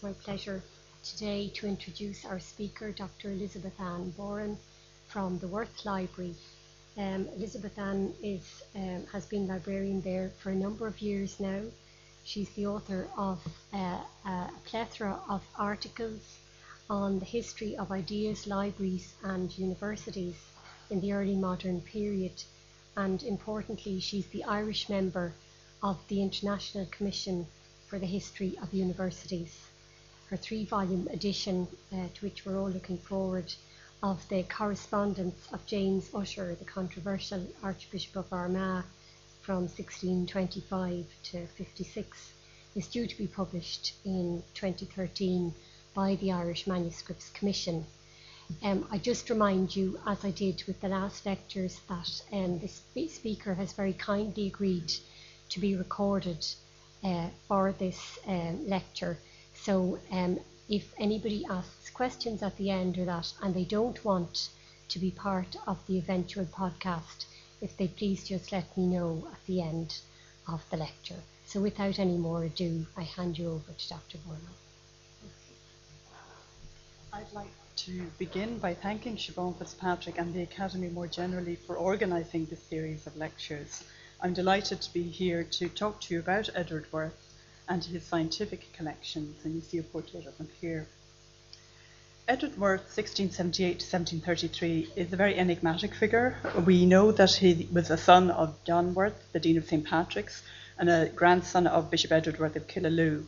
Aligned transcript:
it's 0.00 0.04
my 0.04 0.24
pleasure 0.24 0.62
today 1.04 1.48
to 1.48 1.66
introduce 1.66 2.24
our 2.24 2.40
speaker, 2.40 2.90
Dr. 2.90 3.28
Elizabethanne 3.28 4.14
Boran 4.16 4.56
from 5.08 5.38
the 5.40 5.48
Worth 5.48 5.84
Library. 5.84 6.34
Um, 6.96 7.28
Elizabethanne 7.36 8.14
is, 8.22 8.62
um, 8.74 9.04
has 9.12 9.26
been 9.26 9.46
librarian 9.46 10.00
there 10.00 10.30
for 10.38 10.50
a 10.50 10.54
number 10.54 10.86
of 10.86 11.02
years 11.02 11.38
now. 11.38 11.60
She's 12.24 12.48
the 12.50 12.66
author 12.66 13.08
of 13.18 13.46
uh, 13.74 13.98
a 14.24 14.50
plethora 14.64 15.18
of 15.28 15.42
articles 15.58 16.38
on 16.88 17.18
the 17.18 17.26
history 17.26 17.76
of 17.76 17.92
ideas, 17.92 18.46
libraries, 18.46 19.12
and 19.22 19.56
universities 19.58 20.36
in 20.88 21.02
the 21.02 21.12
early 21.12 21.36
modern 21.36 21.82
period. 21.82 22.42
And 22.96 23.22
importantly, 23.22 24.00
she's 24.00 24.28
the 24.28 24.44
Irish 24.44 24.88
member 24.88 25.34
of 25.82 25.98
the 26.08 26.22
International 26.22 26.86
Commission 26.86 27.46
for 27.86 27.98
the 27.98 28.06
History 28.06 28.56
of 28.62 28.72
Universities. 28.72 29.69
Her 30.30 30.36
three 30.36 30.64
volume 30.64 31.08
edition, 31.08 31.66
uh, 31.92 32.06
to 32.14 32.24
which 32.24 32.46
we're 32.46 32.56
all 32.56 32.70
looking 32.70 32.98
forward, 32.98 33.52
of 34.00 34.28
the 34.28 34.44
correspondence 34.44 35.48
of 35.52 35.66
James 35.66 36.08
Ussher, 36.14 36.54
the 36.54 36.64
controversial 36.64 37.44
Archbishop 37.64 38.14
of 38.14 38.32
Armagh 38.32 38.84
from 39.42 39.62
1625 39.62 41.04
to 41.24 41.46
56, 41.48 42.32
is 42.76 42.86
due 42.86 43.08
to 43.08 43.18
be 43.18 43.26
published 43.26 43.94
in 44.04 44.44
2013 44.54 45.52
by 45.94 46.14
the 46.14 46.30
Irish 46.30 46.64
Manuscripts 46.64 47.30
Commission. 47.30 47.84
Um, 48.62 48.86
I 48.88 48.98
just 48.98 49.30
remind 49.30 49.74
you, 49.74 49.98
as 50.06 50.24
I 50.24 50.30
did 50.30 50.62
with 50.68 50.80
the 50.80 50.90
last 50.90 51.26
lectures, 51.26 51.80
that 51.88 52.22
um, 52.32 52.60
the 52.60 53.08
speaker 53.08 53.54
has 53.54 53.72
very 53.72 53.94
kindly 53.94 54.46
agreed 54.46 54.92
to 55.48 55.58
be 55.58 55.74
recorded 55.74 56.46
uh, 57.02 57.30
for 57.48 57.72
this 57.72 58.20
um, 58.28 58.68
lecture. 58.68 59.18
So 59.62 59.98
um, 60.10 60.40
if 60.70 60.94
anybody 60.98 61.44
asks 61.44 61.90
questions 61.90 62.42
at 62.42 62.56
the 62.56 62.70
end 62.70 62.96
or 62.96 63.04
that 63.04 63.32
and 63.42 63.54
they 63.54 63.64
don't 63.64 64.02
want 64.04 64.48
to 64.88 64.98
be 64.98 65.10
part 65.10 65.54
of 65.66 65.86
the 65.86 65.98
eventual 65.98 66.46
podcast, 66.46 67.26
if 67.60 67.76
they 67.76 67.88
please 67.88 68.26
just 68.26 68.52
let 68.52 68.74
me 68.76 68.86
know 68.86 69.28
at 69.30 69.44
the 69.46 69.60
end 69.60 69.98
of 70.48 70.64
the 70.70 70.78
lecture. 70.78 71.22
So 71.44 71.60
without 71.60 71.98
any 71.98 72.16
more 72.16 72.44
ado, 72.44 72.86
I 72.96 73.02
hand 73.02 73.38
you 73.38 73.50
over 73.50 73.72
to 73.76 73.88
Dr. 73.88 74.18
Boran. 74.18 74.40
I'd 77.12 77.32
like 77.34 77.52
to 77.76 78.06
begin 78.18 78.58
by 78.58 78.72
thanking 78.72 79.16
Siobhan 79.16 79.58
Fitzpatrick 79.58 80.16
and 80.16 80.32
the 80.32 80.42
Academy 80.42 80.88
more 80.88 81.06
generally 81.06 81.56
for 81.56 81.76
organising 81.76 82.46
this 82.46 82.62
series 82.62 83.06
of 83.06 83.16
lectures. 83.16 83.84
I'm 84.22 84.32
delighted 84.32 84.80
to 84.80 84.92
be 84.92 85.02
here 85.02 85.44
to 85.44 85.68
talk 85.68 86.00
to 86.02 86.14
you 86.14 86.20
about 86.20 86.48
Edward 86.54 86.90
Worth 86.92 87.29
and 87.70 87.84
his 87.84 88.02
scientific 88.02 88.72
collections, 88.72 89.36
and 89.44 89.54
you 89.54 89.60
see 89.60 89.78
a 89.78 89.82
portrait 89.82 90.26
of 90.26 90.36
him 90.36 90.48
here. 90.60 90.88
Edward 92.26 92.58
Worth, 92.58 92.82
1678 92.96 93.76
1733, 93.76 94.92
is 94.96 95.12
a 95.12 95.16
very 95.16 95.38
enigmatic 95.38 95.94
figure. 95.94 96.36
We 96.66 96.84
know 96.84 97.12
that 97.12 97.34
he 97.34 97.68
was 97.72 97.88
a 97.88 97.96
son 97.96 98.30
of 98.32 98.56
John 98.64 98.92
Worth, 98.92 99.32
the 99.32 99.40
Dean 99.40 99.56
of 99.56 99.66
St. 99.66 99.84
Patrick's, 99.84 100.42
and 100.78 100.90
a 100.90 101.08
grandson 101.08 101.68
of 101.68 101.90
Bishop 101.90 102.10
Edward 102.10 102.40
Worth 102.40 102.56
of 102.56 102.66
Killaloe. 102.66 103.24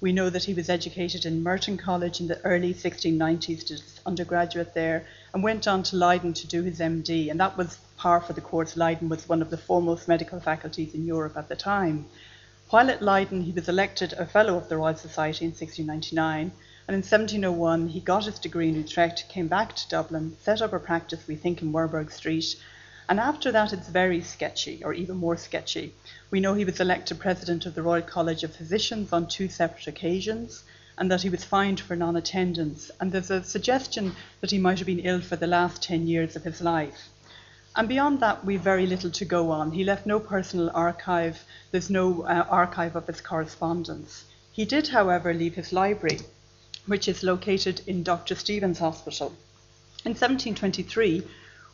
We 0.00 0.12
know 0.12 0.30
that 0.30 0.44
he 0.44 0.54
was 0.54 0.68
educated 0.68 1.26
in 1.26 1.42
Merton 1.42 1.76
College 1.76 2.20
in 2.20 2.28
the 2.28 2.42
early 2.44 2.74
1690s, 2.74 3.60
did 3.60 3.68
his 3.68 4.00
undergraduate 4.06 4.74
there, 4.74 5.06
and 5.32 5.42
went 5.42 5.68
on 5.68 5.82
to 5.84 5.96
Leiden 5.96 6.32
to 6.32 6.46
do 6.46 6.62
his 6.62 6.80
MD. 6.80 7.30
And 7.30 7.38
that 7.40 7.56
was 7.56 7.78
par 7.96 8.20
for 8.20 8.32
the 8.32 8.40
course. 8.40 8.76
Leiden 8.76 9.08
was 9.08 9.28
one 9.28 9.42
of 9.42 9.50
the 9.50 9.58
foremost 9.58 10.08
medical 10.08 10.40
faculties 10.40 10.94
in 10.94 11.04
Europe 11.06 11.36
at 11.36 11.48
the 11.48 11.56
time. 11.56 12.06
While 12.72 12.88
at 12.88 13.02
Leiden, 13.02 13.42
he 13.42 13.52
was 13.52 13.68
elected 13.68 14.14
a 14.14 14.24
Fellow 14.24 14.56
of 14.56 14.70
the 14.70 14.78
Royal 14.78 14.96
Society 14.96 15.44
in 15.44 15.50
1699. 15.50 16.52
And 16.88 16.94
in 16.94 17.02
1701, 17.02 17.88
he 17.88 18.00
got 18.00 18.24
his 18.24 18.38
degree 18.38 18.70
in 18.70 18.76
Utrecht, 18.76 19.28
came 19.28 19.46
back 19.46 19.76
to 19.76 19.88
Dublin, 19.90 20.38
set 20.40 20.62
up 20.62 20.72
a 20.72 20.78
practice, 20.78 21.28
we 21.28 21.36
think, 21.36 21.60
in 21.60 21.70
Werburgh 21.70 22.10
Street, 22.10 22.56
and 23.10 23.20
after 23.20 23.52
that, 23.52 23.74
it's 23.74 23.90
very 23.90 24.22
sketchy, 24.22 24.82
or 24.82 24.94
even 24.94 25.18
more 25.18 25.36
sketchy. 25.36 25.94
We 26.30 26.40
know 26.40 26.54
he 26.54 26.64
was 26.64 26.80
elected 26.80 27.20
president 27.20 27.66
of 27.66 27.74
the 27.74 27.82
Royal 27.82 28.00
College 28.00 28.42
of 28.42 28.56
Physicians 28.56 29.12
on 29.12 29.28
two 29.28 29.50
separate 29.50 29.86
occasions, 29.86 30.64
and 30.96 31.10
that 31.10 31.20
he 31.20 31.28
was 31.28 31.44
fined 31.44 31.78
for 31.78 31.94
non 31.94 32.16
attendance. 32.16 32.90
And 32.98 33.12
there's 33.12 33.30
a 33.30 33.44
suggestion 33.44 34.16
that 34.40 34.50
he 34.50 34.56
might 34.56 34.78
have 34.78 34.86
been 34.86 35.00
ill 35.00 35.20
for 35.20 35.36
the 35.36 35.46
last 35.46 35.82
10 35.82 36.06
years 36.06 36.36
of 36.36 36.44
his 36.44 36.62
life. 36.62 37.10
And 37.74 37.88
beyond 37.88 38.20
that, 38.20 38.44
we've 38.44 38.60
very 38.60 38.86
little 38.86 39.10
to 39.10 39.24
go 39.24 39.50
on. 39.50 39.72
He 39.72 39.82
left 39.84 40.04
no 40.04 40.20
personal 40.20 40.70
archive, 40.74 41.44
there's 41.70 41.88
no 41.88 42.22
uh, 42.22 42.44
archive 42.50 42.96
of 42.96 43.06
his 43.06 43.20
correspondence. 43.20 44.24
He 44.52 44.66
did, 44.66 44.88
however, 44.88 45.32
leave 45.32 45.54
his 45.54 45.72
library, 45.72 46.20
which 46.86 47.08
is 47.08 47.22
located 47.22 47.80
in 47.86 48.02
Dr. 48.02 48.34
Stevens 48.34 48.78
Hospital. 48.78 49.28
In 50.04 50.10
1723, 50.10 51.26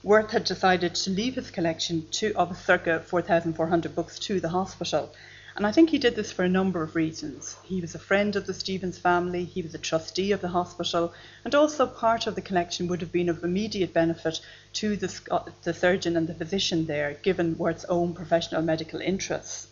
Worth 0.04 0.31
had 0.31 0.44
decided 0.44 0.94
to 0.94 1.10
leave 1.10 1.34
his 1.34 1.50
collection 1.50 2.06
to, 2.12 2.32
of 2.34 2.56
circa 2.56 3.00
4,400 3.00 3.97
books 3.97 4.20
to 4.20 4.38
the 4.38 4.50
hospital. 4.50 5.12
And 5.58 5.66
I 5.66 5.72
think 5.72 5.91
he 5.91 5.98
did 5.98 6.14
this 6.14 6.30
for 6.30 6.44
a 6.44 6.48
number 6.48 6.84
of 6.84 6.94
reasons. 6.94 7.56
He 7.64 7.80
was 7.80 7.92
a 7.92 7.98
friend 7.98 8.36
of 8.36 8.46
the 8.46 8.54
Stevens 8.54 8.96
family, 8.96 9.44
he 9.44 9.60
was 9.60 9.74
a 9.74 9.78
trustee 9.78 10.30
of 10.30 10.41
the 10.41 10.54
hospital, 10.54 11.12
and 11.44 11.52
also 11.52 11.84
part 11.84 12.28
of 12.28 12.36
the 12.36 12.41
collection 12.41 12.86
would 12.86 13.00
have 13.00 13.10
been 13.10 13.28
of 13.28 13.42
immediate 13.42 13.92
benefit 13.92 14.38
to 14.74 14.96
the, 14.96 15.12
uh, 15.32 15.41
the 15.64 15.74
surgeon 15.74 16.16
and 16.16 16.28
the 16.28 16.34
physician 16.34 16.86
there, 16.86 17.14
given 17.24 17.58
Worth's 17.58 17.84
own 17.86 18.14
professional 18.14 18.62
medical 18.62 19.00
interests. 19.00 19.66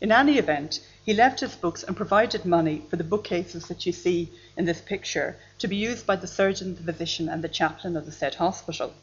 In 0.00 0.12
any 0.12 0.38
event, 0.38 0.80
he 1.04 1.12
left 1.12 1.40
his 1.40 1.54
books 1.56 1.82
and 1.82 1.94
provided 1.94 2.46
money 2.46 2.84
for 2.88 2.96
the 2.96 3.04
bookcases 3.04 3.68
that 3.68 3.84
you 3.84 3.92
see 3.92 4.30
in 4.56 4.64
this 4.64 4.80
picture 4.80 5.36
to 5.58 5.68
be 5.68 5.76
used 5.76 6.06
by 6.06 6.16
the 6.16 6.26
surgeon, 6.26 6.74
the 6.74 6.90
physician, 6.90 7.28
and 7.28 7.44
the 7.44 7.50
chaplain 7.50 7.98
of 7.98 8.06
the 8.06 8.12
said 8.12 8.36
hospital. 8.36 8.94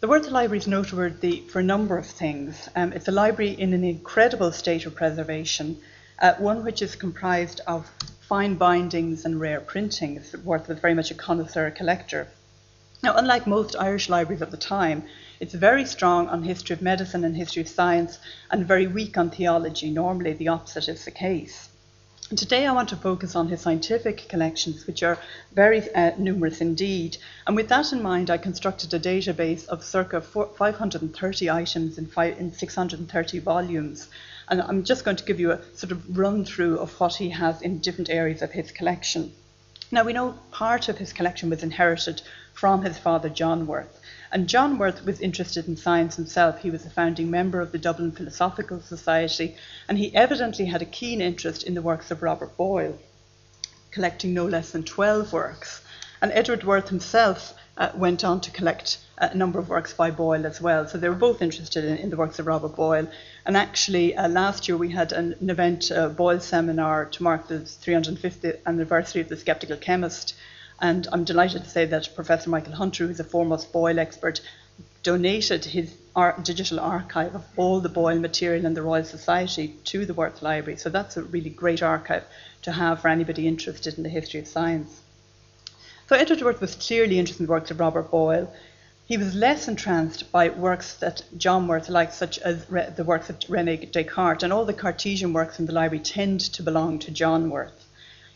The 0.00 0.08
Worth 0.08 0.30
Library 0.30 0.56
is 0.56 0.66
noteworthy 0.66 1.42
for 1.42 1.60
a 1.60 1.62
number 1.62 1.98
of 1.98 2.06
things. 2.06 2.70
Um, 2.74 2.94
it's 2.94 3.08
a 3.08 3.12
library 3.12 3.50
in 3.50 3.74
an 3.74 3.84
incredible 3.84 4.50
state 4.50 4.86
of 4.86 4.94
preservation, 4.94 5.76
uh, 6.18 6.36
one 6.38 6.64
which 6.64 6.80
is 6.80 6.96
comprised 6.96 7.60
of 7.66 7.86
fine 8.22 8.54
bindings 8.54 9.26
and 9.26 9.38
rare 9.38 9.60
printings. 9.60 10.34
Worth 10.42 10.68
was 10.68 10.78
very 10.78 10.94
much 10.94 11.10
a 11.10 11.14
connoisseur 11.14 11.70
collector. 11.70 12.28
Now, 13.02 13.14
unlike 13.14 13.46
most 13.46 13.76
Irish 13.76 14.08
libraries 14.08 14.40
of 14.40 14.50
the 14.50 14.56
time, 14.56 15.02
it's 15.38 15.52
very 15.52 15.84
strong 15.84 16.28
on 16.28 16.44
history 16.44 16.72
of 16.72 16.80
medicine 16.80 17.22
and 17.22 17.36
history 17.36 17.60
of 17.60 17.68
science 17.68 18.18
and 18.50 18.66
very 18.66 18.86
weak 18.86 19.18
on 19.18 19.28
theology. 19.28 19.90
Normally, 19.90 20.32
the 20.32 20.48
opposite 20.48 20.88
is 20.88 21.04
the 21.04 21.10
case. 21.10 21.69
And 22.30 22.38
today 22.38 22.64
I 22.64 22.70
want 22.72 22.88
to 22.90 22.96
focus 22.96 23.34
on 23.34 23.48
his 23.48 23.60
scientific 23.60 24.28
collections, 24.28 24.86
which 24.86 25.02
are 25.02 25.18
very 25.52 25.92
uh, 25.92 26.12
numerous 26.16 26.60
indeed. 26.60 27.16
And 27.44 27.56
with 27.56 27.68
that 27.70 27.92
in 27.92 28.00
mind, 28.04 28.30
I 28.30 28.38
constructed 28.38 28.94
a 28.94 29.00
database 29.00 29.66
of 29.66 29.82
circa 29.82 30.20
530 30.20 31.50
items 31.50 31.98
in, 31.98 32.06
five, 32.06 32.38
in 32.38 32.52
630 32.52 33.40
volumes. 33.40 34.08
And 34.46 34.62
I'm 34.62 34.84
just 34.84 35.04
going 35.04 35.16
to 35.16 35.24
give 35.24 35.40
you 35.40 35.50
a 35.50 35.60
sort 35.74 35.90
of 35.90 36.16
run 36.16 36.44
through 36.44 36.78
of 36.78 37.00
what 37.00 37.16
he 37.16 37.30
has 37.30 37.62
in 37.62 37.80
different 37.80 38.10
areas 38.10 38.42
of 38.42 38.52
his 38.52 38.70
collection. 38.70 39.32
Now, 39.90 40.04
we 40.04 40.12
know 40.12 40.38
part 40.52 40.88
of 40.88 40.98
his 40.98 41.12
collection 41.12 41.50
was 41.50 41.64
inherited 41.64 42.22
from 42.54 42.84
his 42.84 42.96
father, 42.96 43.28
John 43.28 43.66
Worth. 43.66 43.99
And 44.32 44.48
John 44.48 44.78
Worth 44.78 45.04
was 45.04 45.20
interested 45.20 45.66
in 45.66 45.76
science 45.76 46.14
himself. 46.14 46.60
He 46.60 46.70
was 46.70 46.86
a 46.86 46.90
founding 46.90 47.30
member 47.30 47.60
of 47.60 47.72
the 47.72 47.78
Dublin 47.78 48.12
Philosophical 48.12 48.80
Society, 48.80 49.56
and 49.88 49.98
he 49.98 50.14
evidently 50.14 50.66
had 50.66 50.82
a 50.82 50.86
keen 50.86 51.20
interest 51.20 51.64
in 51.64 51.74
the 51.74 51.82
works 51.82 52.12
of 52.12 52.22
Robert 52.22 52.56
Boyle, 52.56 52.96
collecting 53.90 54.32
no 54.32 54.46
less 54.46 54.70
than 54.70 54.84
12 54.84 55.32
works. 55.32 55.82
And 56.22 56.30
Edward 56.32 56.62
Worth 56.62 56.90
himself 56.90 57.54
uh, 57.76 57.90
went 57.94 58.22
on 58.22 58.40
to 58.42 58.50
collect 58.52 58.98
a 59.18 59.34
number 59.34 59.58
of 59.58 59.68
works 59.68 59.92
by 59.92 60.10
Boyle 60.10 60.46
as 60.46 60.60
well. 60.60 60.86
So 60.86 60.98
they 60.98 61.08
were 61.08 61.14
both 61.14 61.42
interested 61.42 61.84
in, 61.84 61.96
in 61.96 62.10
the 62.10 62.16
works 62.16 62.38
of 62.38 62.46
Robert 62.46 62.76
Boyle. 62.76 63.08
And 63.44 63.56
actually, 63.56 64.14
uh, 64.14 64.28
last 64.28 64.68
year 64.68 64.76
we 64.76 64.90
had 64.90 65.12
an, 65.12 65.34
an 65.40 65.50
event, 65.50 65.90
a 65.90 66.08
Boyle 66.08 66.40
seminar, 66.40 67.06
to 67.06 67.22
mark 67.22 67.48
the 67.48 67.60
350th 67.60 68.58
anniversary 68.64 69.22
of 69.22 69.28
the 69.28 69.36
Sceptical 69.36 69.76
Chymist. 69.76 70.34
And 70.80 71.06
I'm 71.12 71.24
delighted 71.24 71.64
to 71.64 71.70
say 71.70 71.84
that 71.86 72.14
Professor 72.14 72.48
Michael 72.48 72.72
Hunter, 72.72 73.06
who's 73.06 73.20
a 73.20 73.24
foremost 73.24 73.72
Boyle 73.72 73.98
expert, 73.98 74.40
donated 75.02 75.64
his 75.64 75.94
digital 76.42 76.80
archive 76.80 77.34
of 77.34 77.44
all 77.56 77.80
the 77.80 77.88
Boyle 77.88 78.18
material 78.18 78.64
in 78.64 78.74
the 78.74 78.82
Royal 78.82 79.04
Society 79.04 79.74
to 79.84 80.04
the 80.06 80.14
Worth 80.14 80.42
Library. 80.42 80.78
So 80.78 80.90
that's 80.90 81.16
a 81.16 81.22
really 81.22 81.50
great 81.50 81.82
archive 81.82 82.24
to 82.62 82.72
have 82.72 83.00
for 83.00 83.08
anybody 83.08 83.46
interested 83.46 83.96
in 83.96 84.02
the 84.02 84.08
history 84.08 84.40
of 84.40 84.46
science. 84.46 85.00
So 86.08 86.16
Edward 86.16 86.42
Worth 86.42 86.60
was 86.60 86.74
clearly 86.74 87.18
interested 87.18 87.42
in 87.42 87.46
the 87.46 87.52
works 87.52 87.70
of 87.70 87.80
Robert 87.80 88.10
Boyle. 88.10 88.52
He 89.06 89.16
was 89.16 89.34
less 89.34 89.68
entranced 89.68 90.30
by 90.30 90.48
works 90.50 90.94
that 90.94 91.22
John 91.36 91.66
Worth 91.66 91.88
liked, 91.88 92.14
such 92.14 92.38
as 92.38 92.66
the 92.66 93.04
works 93.04 93.28
of 93.30 93.38
René 93.40 93.90
Descartes, 93.90 94.42
and 94.42 94.52
all 94.52 94.64
the 94.64 94.72
Cartesian 94.72 95.32
works 95.32 95.58
in 95.58 95.66
the 95.66 95.72
library 95.72 96.02
tend 96.02 96.40
to 96.40 96.62
belong 96.62 96.98
to 97.00 97.10
John 97.10 97.50
Worth. 97.50 97.86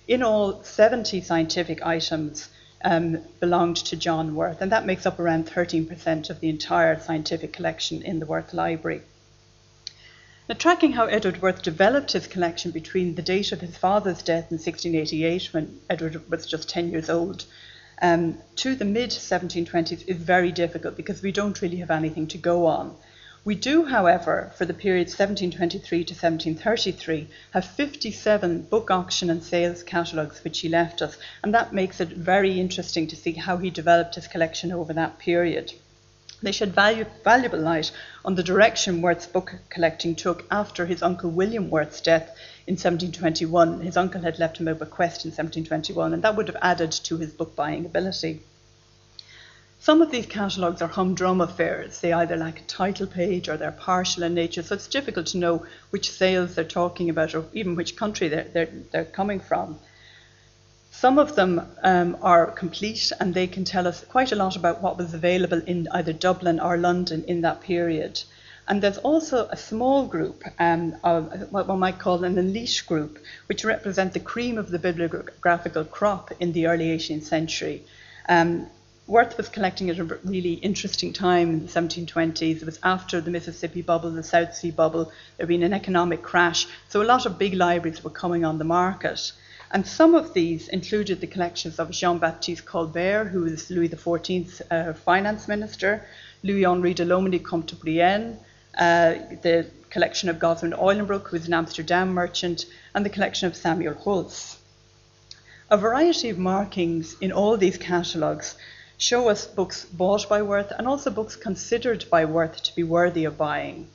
In 0.07 0.23
all, 0.23 0.63
70 0.63 1.23
scientific 1.23 1.81
items 1.83 2.51
um, 2.85 3.19
belonged 3.41 3.77
to 3.77 3.97
John 3.97 4.35
Worth, 4.35 4.61
and 4.61 4.71
that 4.71 4.85
makes 4.85 5.07
up 5.07 5.19
around 5.19 5.47
13% 5.47 6.29
of 6.29 6.41
the 6.41 6.51
entire 6.51 7.01
scientific 7.01 7.55
collection 7.55 8.03
in 8.03 8.19
the 8.19 8.27
Worth 8.27 8.53
Library. 8.53 9.01
Now, 10.47 10.57
tracking 10.57 10.93
how 10.93 11.07
Edward 11.07 11.41
Worth 11.41 11.63
developed 11.63 12.13
his 12.13 12.27
collection 12.27 12.71
between 12.71 13.15
the 13.15 13.23
date 13.23 13.51
of 13.51 13.63
his 13.63 13.79
father's 13.79 14.23
death 14.23 14.51
in 14.51 14.59
1688, 14.59 15.55
when 15.55 15.81
Edward 15.89 16.31
was 16.31 16.45
just 16.45 16.69
10 16.69 16.91
years 16.91 17.09
old, 17.09 17.47
um, 18.03 18.37
to 18.57 18.75
the 18.75 18.85
mid 18.85 19.09
1720s 19.09 20.07
is 20.07 20.19
very 20.19 20.53
difficult 20.53 20.99
because 20.99 21.23
we 21.23 21.33
don't 21.33 21.63
really 21.63 21.79
have 21.79 21.91
anything 21.91 22.27
to 22.27 22.37
go 22.37 22.67
on. 22.67 22.95
We 23.47 23.55
do, 23.55 23.85
however, 23.85 24.53
for 24.57 24.65
the 24.65 24.73
period 24.73 25.09
1723 25.09 26.05
to 26.05 26.15
1733, 26.15 27.29
have 27.51 27.67
57 27.67 28.63
book 28.63 28.91
auction 28.91 29.29
and 29.29 29.45
sales 29.45 29.83
catalogues 29.83 30.43
which 30.43 30.61
he 30.61 30.71
left 30.71 31.03
us, 31.03 31.19
and 31.43 31.53
that 31.53 31.75
makes 31.75 32.01
it 32.01 32.09
very 32.09 32.59
interesting 32.59 33.07
to 33.09 33.17
see 33.17 33.33
how 33.33 33.59
he 33.59 33.69
developed 33.69 34.15
his 34.15 34.29
collection 34.29 34.73
over 34.73 34.95
that 34.95 35.19
period. 35.19 35.75
They 36.43 36.53
shed 36.53 36.75
value, 36.75 37.05
valuable 37.23 37.59
light 37.59 37.93
on 38.25 38.35
the 38.35 38.43
direction 38.43 39.03
Worth's 39.03 39.27
book 39.27 39.57
collecting 39.69 40.15
took 40.15 40.47
after 40.51 40.87
his 40.87 41.03
uncle 41.03 41.31
William 41.31 41.69
Worth's 41.69 42.01
death 42.01 42.35
in 42.67 42.77
1721. 42.77 43.83
His 43.83 43.99
uncle 43.99 44.23
had 44.23 44.39
left 44.39 44.57
him 44.57 44.69
a 44.69 44.75
bequest 44.75 45.27
in 45.27 45.31
1721, 45.31 46.15
and 46.15 46.23
that 46.23 46.35
would 46.35 46.49
have 46.49 46.57
added 46.63 46.93
to 46.93 47.19
his 47.19 47.35
book 47.35 47.55
buying 47.55 47.85
ability. 47.85 48.41
Some 49.85 50.01
of 50.01 50.11
these 50.11 50.25
catalogues 50.25 50.81
are 50.81 50.89
humdrum 50.89 51.43
affairs. 51.43 52.01
They 52.01 52.15
either 52.15 52.39
lack 52.39 52.59
a 52.59 52.63
title 52.63 53.07
page 53.07 53.51
or 53.51 53.59
they're 53.59 53.71
partial 53.71 54.23
in 54.23 54.33
nature, 54.33 54.63
so 54.63 54.77
it's 54.77 54.87
difficult 54.87 55.27
to 55.27 55.37
know 55.37 55.67
which 55.91 56.11
sales 56.11 56.55
they're 56.55 56.65
talking 56.65 57.11
about 57.11 57.35
or 57.35 57.45
even 57.53 57.77
which 57.77 57.95
country 57.95 58.29
they're, 58.29 58.45
they're, 58.45 58.71
they're 58.93 59.05
coming 59.05 59.41
from. 59.41 59.79
Some 60.91 61.19
of 61.19 61.37
them 61.37 61.61
um, 61.83 62.17
are 62.23 62.47
complete 62.47 63.13
and 63.21 63.35
they 63.35 63.47
can 63.47 63.65
tell 63.65 63.87
us 63.87 64.03
quite 64.07 64.33
a 64.33 64.37
lot 64.37 64.57
about 64.57 64.81
what 64.81 64.97
was 64.97 65.13
available 65.13 65.61
in 65.67 65.87
either 65.93 66.15
Dublin 66.15 66.61
or 66.61 66.79
London 66.79 67.23
in 67.29 67.43
that 67.43 67.61
period. 67.61 68.23
And 68.67 68.81
there's 68.81 68.97
also 68.97 69.49
a 69.49 69.57
small 69.59 70.07
group, 70.07 70.45
um, 70.59 70.97
of 71.05 71.53
what 71.53 71.69
one 71.69 71.81
might 71.81 71.99
call 71.99 72.25
an 72.25 72.39
elite 72.39 72.83
group, 72.87 73.19
which 73.49 73.67
represent 73.67 74.15
the 74.15 74.21
cream 74.21 74.57
of 74.57 74.71
the 74.71 74.79
bibliographical 74.79 75.85
crop 75.85 76.33
in 76.41 76.53
the 76.53 76.69
early 76.69 76.87
18th 76.97 77.25
century. 77.25 77.85
Um, 78.27 78.71
Worth 79.07 79.37
was 79.37 79.51
collecting 79.51 79.91
at 79.91 79.99
a 79.99 80.05
really 80.05 80.55
interesting 80.55 81.13
time 81.13 81.51
in 81.51 81.67
the 81.67 81.71
1720s. 81.71 82.63
It 82.63 82.65
was 82.65 82.79
after 82.83 83.21
the 83.21 83.31
Mississippi 83.31 83.83
bubble, 83.83 84.11
the 84.11 84.23
South 84.23 84.55
Sea 84.55 84.71
bubble. 84.71 85.05
There 85.37 85.45
had 85.45 85.49
been 85.49 85.63
an 85.63 85.75
economic 85.75 86.23
crash, 86.23 86.67
so 86.89 87.03
a 87.03 87.05
lot 87.05 87.27
of 87.27 87.39
big 87.39 87.53
libraries 87.53 88.03
were 88.03 88.09
coming 88.09 88.47
on 88.47 88.57
the 88.57 88.65
market. 88.65 89.33
And 89.71 89.87
some 89.87 90.15
of 90.15 90.33
these 90.33 90.69
included 90.69 91.21
the 91.21 91.27
collections 91.27 91.79
of 91.79 91.91
Jean 91.91 92.17
Baptiste 92.17 92.65
Colbert, 92.65 93.27
who 93.27 93.43
was 93.43 93.71
Louis 93.71 93.91
XIV's 93.91 94.63
uh, 94.71 94.95
finance 94.95 95.49
minister, 95.49 96.07
Louis 96.43 96.65
Henri 96.65 96.95
de 96.95 97.05
Lomenie, 97.05 97.45
Comte 97.45 97.67
de 97.67 97.77
Brienne, 97.77 98.39
uh, 98.79 99.17
the 99.43 99.67
collection 99.91 100.31
of 100.31 100.39
Goswin 100.39 100.73
Eulenbrock, 100.73 101.29
who 101.29 101.37
was 101.37 101.47
an 101.47 101.53
Amsterdam 101.53 102.15
merchant, 102.15 102.65
and 102.95 103.05
the 103.05 103.11
collection 103.11 103.49
of 103.49 103.55
Samuel 103.55 103.97
Hulse. 103.97 104.57
A 105.71 105.77
variety 105.77 106.31
of 106.31 106.39
markings 106.39 107.17
in 107.21 107.33
all 107.33 107.59
these 107.59 107.77
catalogues 107.77 108.57
show 108.99 109.29
us 109.29 109.47
books 109.47 109.85
bought 109.85 110.29
by 110.29 110.43
Worth 110.43 110.73
and 110.79 110.87
also 110.87 111.11
books 111.11 111.37
considered 111.37 112.05
by 112.11 112.25
Worth 112.25 112.63
to 112.63 112.75
be 112.75 112.83
worthy 112.83 113.25
of 113.25 113.37
buying. 113.37 113.89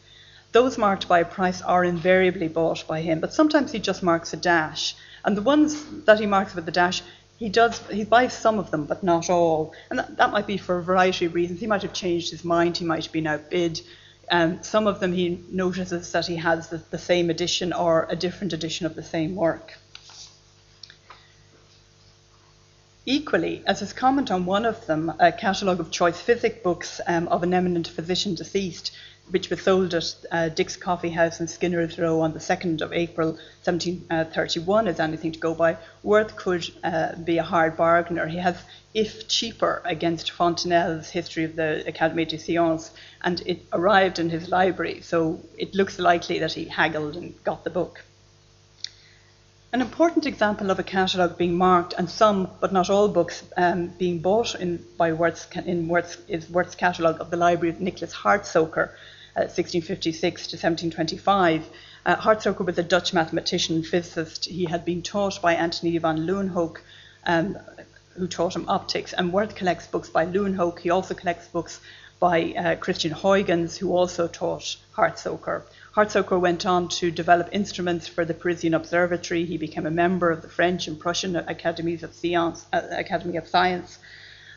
Those 0.51 0.78
marked 0.78 1.07
by 1.07 1.19
a 1.19 1.25
price 1.25 1.62
are 1.62 1.86
invariably 1.86 2.48
bought 2.48 2.88
by 2.88 3.01
him, 3.01 3.19
but 3.19 3.34
sometimes 3.34 3.72
he 3.72 3.80
just 3.80 4.01
marks 4.01 4.34
a 4.34 4.38
dash. 4.38 4.96
And 5.24 5.38
the 5.38 5.42
ones 5.42 5.84
that 6.06 6.19
he 6.19 6.25
marks 6.25 6.56
with 6.56 6.66
the 6.66 6.72
dash, 6.72 7.04
he 7.38 7.50
does 7.50 7.80
he 7.92 8.04
buys 8.04 8.34
some 8.34 8.57
of 8.57 8.72
them, 8.72 8.86
but 8.86 9.04
not 9.04 9.30
all. 9.30 9.74
And 9.90 10.00
that, 10.00 10.18
that 10.18 10.31
might 10.31 10.48
be 10.48 10.57
for 10.57 10.78
a 10.78 10.84
variety 10.84 11.25
of 11.25 11.36
reasons. 11.36 11.60
He 11.60 11.68
might 11.68 11.84
have 11.84 11.94
changed 11.94 12.31
his 12.31 12.44
mind, 12.44 12.78
he 12.78 12.86
might 12.86 13.04
have 13.04 13.13
been 13.13 13.28
outbid. 13.28 13.81
Um, 14.31 14.62
some 14.63 14.88
of 14.88 15.00
them 15.00 15.13
he 15.13 15.44
notices 15.52 16.12
that 16.12 16.28
he 16.28 16.36
has 16.36 16.69
the, 16.69 16.78
the 16.78 16.98
same 16.98 17.30
edition 17.30 17.74
or 17.74 18.07
a 18.10 18.16
different 18.16 18.54
edition 18.54 18.86
of 18.86 18.95
the 18.95 19.04
same 19.04 19.36
work. 19.36 19.78
Equally, 23.11 23.63
as 23.65 23.79
his 23.79 23.91
comment 23.91 24.29
on 24.29 24.45
one 24.45 24.67
of 24.67 24.85
them, 24.85 25.11
a 25.17 25.31
catalogue 25.31 25.79
of 25.79 25.89
choice 25.89 26.21
physic 26.21 26.61
books 26.61 27.01
um, 27.07 27.27
of 27.29 27.41
an 27.41 27.56
eminent 27.56 27.88
physician 27.88 28.35
deceased, 28.35 28.91
which 29.31 29.50
was 29.50 29.63
sold 29.63 29.95
at 29.95 30.13
uh, 30.29 30.50
Dick's 30.50 30.75
Coffee 30.75 31.09
House 31.09 31.39
in 31.39 31.47
Skinner's 31.47 31.97
Row 31.97 32.21
on 32.21 32.33
the 32.33 32.39
2nd 32.39 32.81
of 32.81 32.94
April 32.94 33.29
1731, 33.63 34.88
is 34.88 35.00
anything 35.00 35.31
to 35.31 35.39
go 35.39 35.56
by, 35.56 35.77
Worth 36.03 36.35
could 36.35 36.69
uh, 36.83 37.15
be 37.15 37.39
a 37.39 37.44
hard 37.44 37.75
bargainer. 37.75 38.27
He 38.27 38.38
has, 38.38 38.57
if 38.94 39.27
cheaper, 39.27 39.81
against 39.85 40.29
Fontenelle's 40.29 41.09
History 41.09 41.45
of 41.45 41.56
the 41.56 41.83
Académie 41.88 42.27
des 42.27 42.38
Sciences, 42.38 42.91
and 43.23 43.41
it 43.47 43.65
arrived 43.73 44.19
in 44.19 44.29
his 44.29 44.50
library, 44.50 45.01
so 45.01 45.41
it 45.57 45.73
looks 45.73 45.97
likely 45.97 46.38
that 46.38 46.53
he 46.53 46.65
haggled 46.65 47.15
and 47.15 47.44
got 47.44 47.63
the 47.63 47.71
book. 47.71 48.03
An 49.71 49.81
important 49.81 50.25
example 50.25 50.71
of 50.71 50.80
a 50.80 50.83
catalogue 50.83 51.38
being 51.38 51.56
marked 51.56 51.94
and 51.94 52.10
some, 52.10 52.50
but 52.60 52.74
not 52.74 52.89
all, 52.89 53.07
books 53.07 53.44
um, 53.56 53.89
being 54.00 54.18
bought 54.18 54.56
in, 54.56 54.83
by 54.98 55.13
Worth's, 55.13 55.45
in 55.63 55.88
is 56.27 56.50
catalogue 56.75 57.21
of 57.21 57.30
the 57.30 57.38
library 57.38 57.69
of 57.75 57.80
Nicholas 57.80 58.12
Hartsoeker, 58.12 58.89
uh, 59.36 59.45
1656 59.45 60.48
to 60.48 60.56
1725. 60.56 61.69
Uh, 62.04 62.16
Hartsoeker 62.16 62.66
was 62.66 62.80
a 62.80 62.83
Dutch 62.83 63.13
mathematician 63.13 63.75
and 63.75 63.86
physicist. 63.86 64.45
He 64.45 64.66
had 64.66 64.86
been 64.86 65.04
taught 65.04 65.39
by 65.39 65.54
Antony 65.54 65.95
van 66.00 66.25
Leeuwenhoek, 66.25 66.77
um, 67.27 67.56
who 68.16 68.27
taught 68.27 68.56
him 68.56 68.68
optics, 68.68 69.13
and 69.13 69.31
Worth 69.31 69.54
collects 69.54 69.86
books 69.86 70.10
by 70.10 70.25
Leeuwenhoek. 70.25 70.80
He 70.80 70.89
also 70.89 71.13
collects 71.13 71.48
books 71.48 71.80
by 72.19 72.54
uh, 72.57 72.75
Christian 72.77 73.12
Huygens, 73.12 73.77
who 73.77 73.95
also 73.95 74.27
taught 74.27 74.77
Hartsoeker. 74.98 75.62
Hartsoeker 76.00 76.40
went 76.40 76.66
on 76.66 76.88
to 76.88 77.12
develop 77.12 77.50
instruments 77.51 78.07
for 78.07 78.24
the 78.24 78.34
Parisian 78.34 78.74
Observatory. 78.74 79.44
He 79.44 79.57
became 79.57 79.86
a 79.86 79.92
member 79.92 80.31
of 80.31 80.42
the 80.42 80.48
French 80.48 80.88
and 80.88 80.98
Prussian 80.98 81.36
Academies 81.36 82.04
of 82.04 82.13
Science, 82.13 82.66
uh, 82.72 82.84
Academy 82.92 83.36
of 83.36 83.50
Science. 83.50 84.00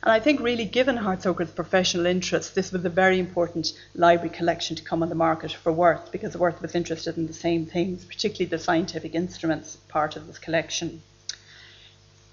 And 0.05 0.13
I 0.13 0.21
think, 0.21 0.39
really, 0.39 0.65
given 0.65 0.99
Hartsoeker's 0.99 1.51
professional 1.51 2.07
interests, 2.07 2.53
this 2.53 2.71
was 2.71 2.85
a 2.85 2.89
very 2.89 3.19
important 3.19 3.73
library 3.97 4.31
collection 4.31 4.77
to 4.77 4.85
come 4.85 5.03
on 5.03 5.09
the 5.09 5.17
market 5.17 5.51
for 5.51 5.73
Worth, 5.73 6.13
because 6.13 6.37
Worth 6.37 6.63
was 6.63 6.77
interested 6.77 7.17
in 7.17 7.27
the 7.27 7.33
same 7.33 7.67
things, 7.67 8.05
particularly 8.05 8.49
the 8.49 8.61
scientific 8.61 9.17
instruments 9.17 9.75
part 9.89 10.15
of 10.15 10.29
this 10.29 10.39
collection. 10.39 11.03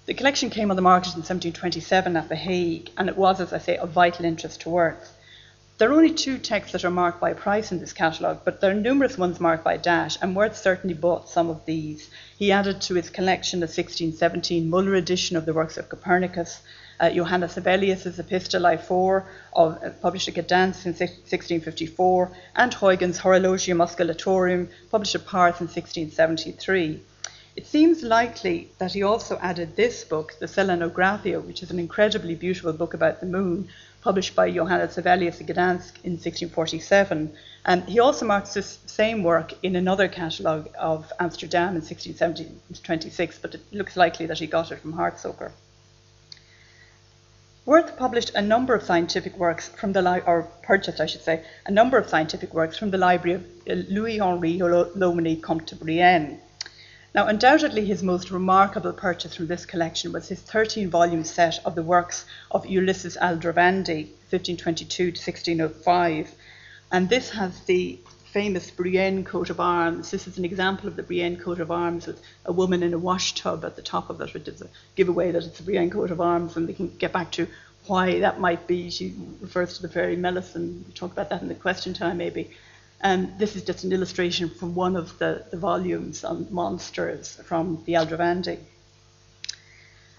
The 0.06 0.14
collection 0.14 0.50
came 0.50 0.70
on 0.70 0.76
the 0.76 0.82
market 0.82 1.16
in 1.16 1.22
1727 1.24 2.16
at 2.16 2.28
The 2.28 2.36
Hague, 2.36 2.90
and 2.96 3.08
it 3.08 3.16
was, 3.16 3.40
as 3.40 3.52
I 3.52 3.58
say, 3.58 3.76
of 3.76 3.90
vital 3.90 4.24
interest 4.24 4.60
to 4.60 4.70
Worth. 4.70 5.16
There 5.80 5.90
are 5.90 5.94
only 5.94 6.12
two 6.12 6.36
texts 6.36 6.72
that 6.72 6.84
are 6.84 6.90
marked 6.90 7.22
by 7.22 7.32
price 7.32 7.72
in 7.72 7.80
this 7.80 7.94
catalogue, 7.94 8.42
but 8.44 8.60
there 8.60 8.70
are 8.70 8.74
numerous 8.74 9.16
ones 9.16 9.40
marked 9.40 9.64
by 9.64 9.78
dash, 9.78 10.18
and 10.20 10.36
Worth 10.36 10.58
certainly 10.58 10.92
bought 10.92 11.30
some 11.30 11.48
of 11.48 11.64
these. 11.64 12.10
He 12.36 12.52
added 12.52 12.82
to 12.82 12.96
his 12.96 13.08
collection 13.08 13.60
a 13.60 13.64
1617 13.64 14.68
Muller 14.68 14.94
edition 14.94 15.38
of 15.38 15.46
the 15.46 15.54
works 15.54 15.78
of 15.78 15.88
Copernicus, 15.88 16.60
uh, 17.00 17.08
Johannes 17.08 17.54
Hevelius's 17.54 18.18
Epistolae 18.18 18.78
4, 18.78 19.26
of, 19.54 19.82
uh, 19.82 19.88
published 20.02 20.28
at 20.28 20.34
Gdansk 20.34 20.84
in 20.84 20.92
1654, 20.92 22.30
and 22.56 22.74
Huygens' 22.74 23.20
Horologium 23.20 23.80
Oscillatorium, 23.80 24.68
published 24.90 25.14
at 25.14 25.26
Paris 25.26 25.62
in 25.62 25.66
1673. 25.66 27.00
It 27.56 27.66
seems 27.66 28.02
likely 28.02 28.70
that 28.76 28.92
he 28.92 29.02
also 29.02 29.38
added 29.40 29.76
this 29.76 30.04
book, 30.04 30.34
the 30.38 30.46
Selenographia, 30.46 31.42
which 31.42 31.62
is 31.62 31.70
an 31.70 31.78
incredibly 31.78 32.34
beautiful 32.34 32.74
book 32.74 32.92
about 32.92 33.20
the 33.20 33.26
moon, 33.26 33.68
published 34.00 34.34
by 34.34 34.50
Johannes 34.50 34.96
Hevelius 34.96 35.40
Gdansk 35.42 36.02
in 36.04 36.12
1647. 36.12 37.32
And 37.66 37.84
he 37.84 38.00
also 38.00 38.24
marks 38.26 38.54
this 38.54 38.78
same 38.86 39.22
work 39.22 39.52
in 39.62 39.76
another 39.76 40.08
catalogue 40.08 40.68
of 40.78 41.12
Amsterdam 41.20 41.76
in 41.76 41.82
1626, 41.82 43.38
but 43.38 43.54
it 43.54 43.62
looks 43.72 43.96
likely 43.96 44.26
that 44.26 44.38
he 44.38 44.46
got 44.46 44.72
it 44.72 44.80
from 44.80 44.94
Hartsoeker. 44.94 45.52
Worth 47.66 47.96
published 47.98 48.34
a 48.34 48.40
number 48.40 48.74
of 48.74 48.82
scientific 48.82 49.36
works 49.36 49.68
from 49.68 49.92
the 49.92 50.00
li- 50.00 50.22
or 50.26 50.48
purchased, 50.62 50.98
I 50.98 51.06
should 51.06 51.22
say, 51.22 51.44
a 51.66 51.70
number 51.70 51.98
of 51.98 52.08
scientific 52.08 52.54
works 52.54 52.78
from 52.78 52.90
the 52.90 52.98
library 52.98 53.34
of 53.34 53.44
uh, 53.68 53.74
Louis 53.88 54.18
Henri 54.18 54.58
Lomenie 54.58 55.42
Comte 55.42 55.66
de 55.66 55.76
Brienne. 55.76 56.40
Now, 57.12 57.26
undoubtedly, 57.26 57.86
his 57.86 58.04
most 58.04 58.30
remarkable 58.30 58.92
purchase 58.92 59.34
from 59.34 59.48
this 59.48 59.66
collection 59.66 60.12
was 60.12 60.28
his 60.28 60.40
13 60.40 60.88
volume 60.90 61.24
set 61.24 61.58
of 61.64 61.74
the 61.74 61.82
works 61.82 62.24
of 62.52 62.66
Ulysses 62.66 63.16
Aldrovandi, 63.20 64.06
1522 64.30 65.10
to 65.10 65.18
1605. 65.18 66.32
And 66.92 67.08
this 67.08 67.30
has 67.30 67.60
the 67.64 67.98
famous 68.26 68.70
Brienne 68.70 69.24
coat 69.24 69.50
of 69.50 69.58
arms. 69.58 70.12
This 70.12 70.28
is 70.28 70.38
an 70.38 70.44
example 70.44 70.86
of 70.86 70.94
the 70.94 71.02
Brienne 71.02 71.36
coat 71.36 71.58
of 71.58 71.72
arms 71.72 72.06
with 72.06 72.22
a 72.44 72.52
woman 72.52 72.84
in 72.84 72.94
a 72.94 72.98
wash 72.98 73.34
tub 73.34 73.64
at 73.64 73.74
the 73.74 73.82
top 73.82 74.08
of 74.08 74.20
it, 74.20 74.32
which 74.32 74.46
is 74.46 74.62
a 74.62 74.68
giveaway 74.94 75.32
that 75.32 75.42
it's 75.42 75.58
a 75.58 75.64
Brienne 75.64 75.90
coat 75.90 76.12
of 76.12 76.20
arms, 76.20 76.56
and 76.56 76.68
we 76.68 76.74
can 76.74 76.96
get 76.96 77.12
back 77.12 77.32
to 77.32 77.48
why 77.86 78.20
that 78.20 78.38
might 78.38 78.68
be. 78.68 78.88
She 78.88 79.16
refers 79.40 79.76
to 79.76 79.82
the 79.82 79.88
fairy 79.88 80.16
Melusine. 80.16 80.84
We'll 80.84 80.94
talk 80.94 81.10
about 81.10 81.30
that 81.30 81.42
in 81.42 81.48
the 81.48 81.56
question 81.56 81.92
time, 81.92 82.18
maybe. 82.18 82.52
Um, 83.02 83.32
this 83.38 83.56
is 83.56 83.64
just 83.64 83.84
an 83.84 83.92
illustration 83.92 84.50
from 84.50 84.74
one 84.74 84.94
of 84.94 85.18
the, 85.18 85.44
the 85.50 85.56
volumes 85.56 86.22
on 86.22 86.46
monsters 86.50 87.40
from 87.44 87.82
the 87.86 87.94
Aldrovandi. 87.94 88.58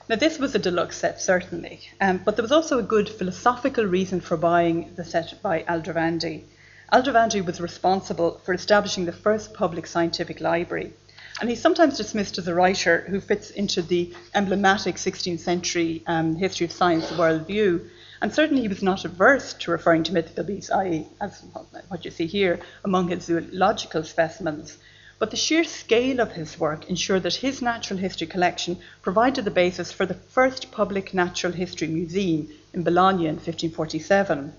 Now, 0.10 0.16
this 0.16 0.40
was 0.40 0.56
a 0.56 0.60
deluxe 0.60 0.98
set, 0.98 1.22
certainly, 1.22 1.80
um, 2.02 2.22
but 2.26 2.36
there 2.36 2.44
was 2.44 2.52
also 2.52 2.80
a 2.80 2.84
good 2.84 3.08
philosophical 3.08 3.86
reason 3.86 4.20
for 4.20 4.36
buying 4.36 4.94
the 4.96 5.06
set 5.06 5.42
by 5.42 5.62
Aldrovandi. 5.64 6.44
Aldrovandry 6.92 7.46
was 7.46 7.62
responsible 7.62 8.42
for 8.44 8.54
establishing 8.54 9.06
the 9.06 9.14
first 9.14 9.54
public 9.54 9.88
scientific 9.88 10.42
library. 10.42 10.92
And 11.40 11.50
he's 11.50 11.62
sometimes 11.62 11.98
dismissed 11.98 12.38
as 12.38 12.48
a 12.48 12.54
writer 12.54 13.06
who 13.08 13.22
fits 13.22 13.52
into 13.52 13.82
the 13.82 14.14
emblematic 14.36 14.96
16th 14.96 15.40
century 15.40 16.04
um, 16.08 16.36
history 16.36 16.66
of 16.66 16.72
science 16.72 17.06
worldview. 17.12 17.88
And 18.22 18.34
certainly 18.34 18.62
he 18.62 18.68
was 18.68 18.84
not 18.84 19.04
averse 19.04 19.54
to 19.54 19.72
referring 19.72 20.04
to 20.04 20.13
mythical 20.13 20.44
beasts, 20.44 20.70
i.e., 20.70 21.08
as 21.20 21.44
what 21.88 22.06
you 22.06 22.12
see 22.12 22.28
here, 22.28 22.60
among 22.84 23.08
his 23.08 23.24
zoological 23.25 24.04
specimens. 24.04 24.78
But 25.18 25.32
the 25.32 25.38
sheer 25.38 25.63
scale 25.63 26.20
of 26.20 26.34
his 26.34 26.60
work 26.60 26.90
ensured 26.90 27.24
that 27.24 27.36
his 27.36 27.62
natural 27.62 28.00
history 28.00 28.28
collection 28.28 28.78
provided 29.01 29.46
the 29.46 29.51
basis 29.51 29.92
for 29.92 30.06
the 30.06 30.13
first 30.13 30.72
public 30.72 31.13
natural 31.13 31.54
history 31.54 31.88
museum 31.88 32.50
in 32.74 32.84
Bologna 32.84 33.25
in 33.25 33.36
1547. 33.36 34.54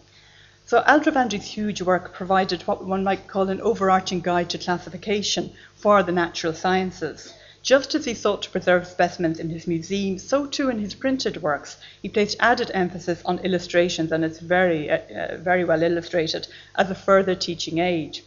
So 0.66 0.82
Aldrovandi's 0.82 1.44
huge 1.44 1.82
work 1.82 2.14
provided 2.14 2.62
what 2.62 2.84
one 2.84 3.04
might 3.04 3.28
call 3.28 3.48
an 3.48 3.60
overarching 3.60 4.20
guide 4.20 4.50
to 4.50 4.58
classification 4.58 5.52
for 5.76 6.02
the 6.02 6.12
natural 6.12 6.52
sciences. 6.52 7.34
Just 7.62 7.94
as 7.94 8.04
he 8.04 8.14
sought 8.14 8.42
to 8.42 8.50
preserve 8.50 8.88
specimens 8.88 9.38
in 9.38 9.50
his 9.50 9.68
museum, 9.68 10.18
so 10.18 10.46
too 10.46 10.68
in 10.68 10.80
his 10.80 10.94
printed 10.94 11.42
works, 11.42 11.76
he 12.02 12.08
placed 12.08 12.36
added 12.40 12.72
emphasis 12.74 13.22
on 13.24 13.38
illustrations, 13.38 14.10
and 14.10 14.24
it's 14.24 14.40
very, 14.40 14.90
uh, 14.90 14.96
uh, 14.96 15.36
very 15.36 15.64
well 15.64 15.82
illustrated, 15.82 16.48
as 16.74 16.90
a 16.90 16.94
further 16.96 17.36
teaching 17.36 17.78
aid. 17.78 18.18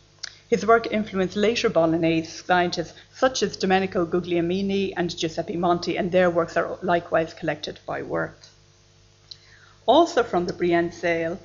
His 0.48 0.66
work 0.66 0.88
influenced 0.90 1.36
later 1.36 1.70
Bolognese 1.70 2.44
scientists 2.46 2.94
such 3.14 3.44
as 3.44 3.58
Domenico 3.58 4.06
Guglielmini 4.06 4.94
and 4.96 5.16
Giuseppe 5.18 5.58
Monti, 5.58 5.98
and 5.98 6.14
their 6.14 6.30
works 6.30 6.56
are 6.56 6.78
likewise 6.82 7.34
collected 7.34 7.80
by 7.86 8.04
Worth. 8.04 8.52
Also 9.86 10.24
from 10.24 10.46
the 10.46 10.54
Brienne 10.54 10.94
sale, 10.94 11.40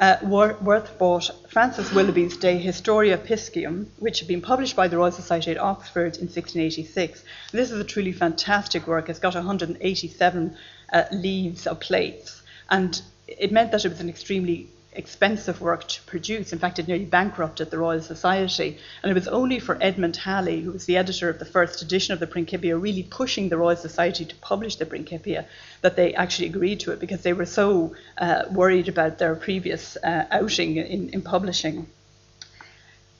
uh, 0.00 0.16
Worth 0.22 0.98
bought 0.98 1.30
Francis 1.48 1.92
Willoughby's 1.92 2.36
De 2.36 2.56
Historia 2.56 3.18
Piscium, 3.18 3.86
which 3.98 4.20
had 4.20 4.28
been 4.28 4.40
published 4.40 4.76
by 4.76 4.88
the 4.88 4.96
Royal 4.96 5.12
Society 5.12 5.50
at 5.50 5.58
Oxford 5.58 6.16
in 6.16 6.28
1686. 6.28 7.24
This 7.52 7.70
is 7.70 7.80
a 7.80 7.84
truly 7.84 8.12
fantastic 8.12 8.86
work. 8.86 9.08
It's 9.08 9.18
got 9.18 9.34
187 9.34 10.56
uh, 10.92 11.04
leaves 11.10 11.66
of 11.66 11.80
plates, 11.80 12.42
and 12.70 13.00
it 13.26 13.50
meant 13.52 13.72
that 13.72 13.84
it 13.84 13.88
was 13.88 14.00
an 14.00 14.08
extremely 14.08 14.68
expensive 14.98 15.60
work 15.60 15.86
to 15.88 16.02
produce. 16.02 16.52
In 16.52 16.58
fact, 16.58 16.78
it 16.78 16.88
nearly 16.88 17.04
bankrupted 17.04 17.70
the 17.70 17.78
Royal 17.78 18.02
Society. 18.02 18.78
And 19.02 19.10
it 19.10 19.14
was 19.14 19.28
only 19.28 19.60
for 19.60 19.78
Edmund 19.80 20.16
Halley, 20.16 20.60
who 20.60 20.72
was 20.72 20.86
the 20.86 20.96
editor 20.96 21.28
of 21.30 21.38
the 21.38 21.44
first 21.44 21.80
edition 21.80 22.12
of 22.12 22.20
the 22.20 22.26
Principia, 22.26 22.76
really 22.76 23.04
pushing 23.04 23.48
the 23.48 23.56
Royal 23.56 23.76
Society 23.76 24.24
to 24.24 24.34
publish 24.36 24.76
the 24.76 24.86
Principia, 24.86 25.46
that 25.80 25.96
they 25.96 26.12
actually 26.14 26.48
agreed 26.48 26.80
to 26.80 26.92
it 26.92 26.98
because 26.98 27.22
they 27.22 27.32
were 27.32 27.46
so 27.46 27.94
uh, 28.18 28.42
worried 28.50 28.88
about 28.88 29.18
their 29.18 29.36
previous 29.36 29.96
uh, 29.96 30.26
outing 30.30 30.76
in, 30.76 31.08
in 31.10 31.22
publishing. 31.22 31.86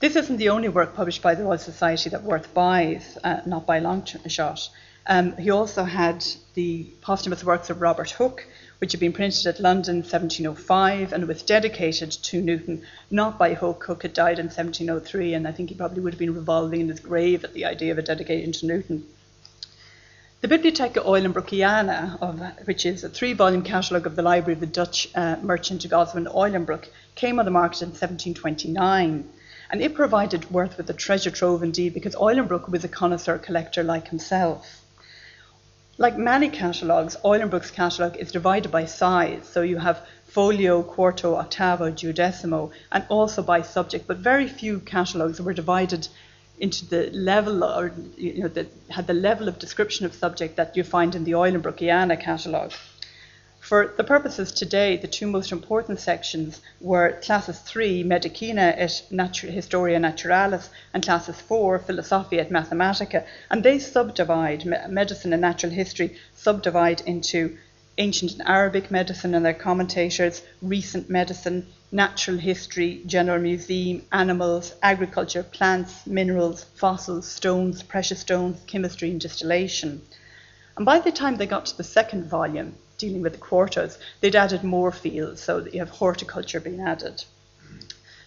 This 0.00 0.16
isn't 0.16 0.37
the 0.37 0.50
only 0.50 0.68
work 0.68 0.94
published 0.94 1.23
by 1.23 1.35
the 1.35 1.44
Royal 1.44 1.58
Society 1.58 2.11
that 2.11 2.23
Worth 2.23 2.52
buys, 2.54 3.18
uh, 3.25 3.40
not 3.47 3.66
by 3.66 3.78
a 3.78 3.80
long 3.80 4.04
shot. 4.04 4.68
Um, 5.06 5.37
he 5.37 5.50
also 5.50 5.85
had 5.85 6.25
the 6.54 6.85
posthumous 7.00 7.42
works 7.42 7.70
of 7.70 7.80
Robert 7.80 8.11
Hooke, 8.11 8.47
which 8.78 8.92
had 8.92 9.00
been 9.00 9.12
printed 9.12 9.47
at 9.47 9.61
London 9.61 9.97
in 9.97 10.02
1705 10.02 11.12
and 11.12 11.26
was 11.26 11.42
dedicated 11.42 12.11
to 12.11 12.40
Newton, 12.40 12.82
not 13.11 13.38
by 13.38 13.54
Hooke. 13.54 13.85
Hooke 13.85 14.02
had 14.02 14.12
died 14.12 14.38
in 14.38 14.47
1703, 14.47 15.35
and 15.35 15.49
I 15.49 15.52
think 15.52 15.68
he 15.68 15.75
probably 15.75 16.00
would 16.00 16.12
have 16.12 16.18
been 16.18 16.35
revolving 16.35 16.80
in 16.80 16.88
his 16.88 17.00
grave 17.00 17.44
at 17.44 17.54
the 17.54 17.64
idea 17.64 17.90
of 17.90 17.99
a 17.99 18.02
dedication 18.02 18.52
to 18.52 18.66
Newton. 18.66 19.06
The 20.40 20.47
Bibliotheca 20.47 21.00
Eulenbroeciana, 21.04 22.23
of, 22.23 22.40
which 22.64 22.87
is 22.87 23.02
a 23.02 23.08
three 23.08 23.32
volume 23.32 23.62
catalogue 23.62 24.06
of 24.06 24.14
the 24.14 24.23
library 24.23 24.52
of 24.52 24.61
the 24.61 24.66
Dutch 24.66 25.08
uh, 25.16 25.35
merchant 25.42 25.88
Goswin 25.90 26.26
Eulenbroek, 26.26 26.87
came 27.16 27.40
on 27.40 27.44
the 27.44 27.50
market 27.50 27.82
in 27.82 27.88
1729. 27.88 29.28
And 29.70 29.82
it 29.82 29.94
provided 29.94 30.49
Worth 30.52 30.76
with 30.76 30.88
a 30.88 30.94
treasure 30.94 31.32
trove 31.32 31.64
indeed, 31.64 31.92
because 31.92 32.14
Eulenbroek 32.14 32.68
was 32.68 32.85
a 32.85 32.88
connoisseur 32.88 33.38
collector 33.38 33.82
like 33.82 34.08
himself. 34.08 34.77
Like 36.00 36.17
many 36.17 36.49
catalogues, 36.49 37.17
Eulenbroek's 37.25 37.73
catalogue 37.73 38.17
is 38.19 38.31
divided 38.31 38.71
by 38.71 38.85
size. 38.85 39.49
So 39.49 39.62
you 39.62 39.78
have 39.78 40.07
folio, 40.26 40.85
quarto, 40.85 41.35
octavo, 41.35 41.90
duodecimo, 41.90 42.71
and 42.93 43.05
also 43.09 43.43
by 43.43 43.62
subject. 43.62 44.07
But 44.07 44.19
very 44.19 44.47
few 44.47 44.78
catalogues 44.78 45.40
were 45.40 45.52
divided 45.52 46.07
into 46.61 46.87
the 46.87 47.11
level 47.11 47.64
or 47.64 47.93
you 48.17 48.43
know 48.43 48.49
that 48.49 48.69
had 48.90 49.09
the 49.09 49.14
level 49.14 49.49
of 49.49 49.59
description 49.59 50.07
of 50.07 50.14
subject 50.14 50.57
that 50.57 50.76
you 50.76 50.85
find 50.85 51.17
in 51.17 51.25
the 51.25 51.33
Eulenbroeciana 51.33 52.21
catalogue. 52.21 52.73
For 53.69 53.93
the 53.99 54.03
purposes 54.03 54.51
today, 54.51 54.97
the 54.97 55.07
two 55.07 55.27
most 55.27 55.53
important 55.53 56.01
sections 56.01 56.63
were 56.81 57.21
classes 57.21 57.59
3, 57.59 58.03
Medicina 58.03 58.75
et 58.75 59.03
Natur- 59.11 59.51
Historia 59.51 59.99
Naturalis, 59.99 60.71
and 60.95 61.03
classes 61.03 61.39
4, 61.43 61.79
Philosophia 61.81 62.41
et 62.41 62.49
Mathematica, 62.49 63.27
and 63.51 63.63
they 63.63 63.79
subdivide 63.79 64.65
medicine 64.65 65.35
and 65.35 65.43
natural 65.43 65.71
history, 65.71 66.17
subdivide 66.35 67.03
into 67.03 67.59
ancient 67.99 68.33
and 68.39 68.49
Arabic 68.49 68.91
medicine 68.91 69.35
and 69.35 69.45
their 69.45 69.53
commentators, 69.53 70.41
recent 70.63 71.11
medicine, 71.11 71.67
natural 71.93 72.39
history, 72.39 73.03
general 73.05 73.39
museum, 73.39 74.03
animals, 74.13 74.77
agriculture, 74.83 75.43
plants, 75.43 76.07
minerals, 76.07 76.65
fossils, 76.75 77.29
stones, 77.29 77.83
precious 77.83 78.21
stones, 78.21 78.63
chemistry, 78.67 79.11
and 79.11 79.21
distillation. 79.21 80.01
And 80.79 80.87
by 80.87 81.01
the 81.01 81.13
time 81.13 81.37
they 81.37 81.45
got 81.45 81.67
to 81.67 81.77
the 81.77 81.85
second 81.85 82.25
volume, 82.31 82.75
dealing 82.99 83.23
with 83.23 83.33
the 83.33 83.38
quartos, 83.38 83.99
they'd 84.21 84.37
added 84.37 84.62
more 84.62 84.93
fields, 84.93 85.40
so 85.40 85.61
that 85.61 85.73
you 85.73 85.81
have 85.81 85.90
horticulture 85.90 86.61
being 86.61 86.81
added. 86.81 87.25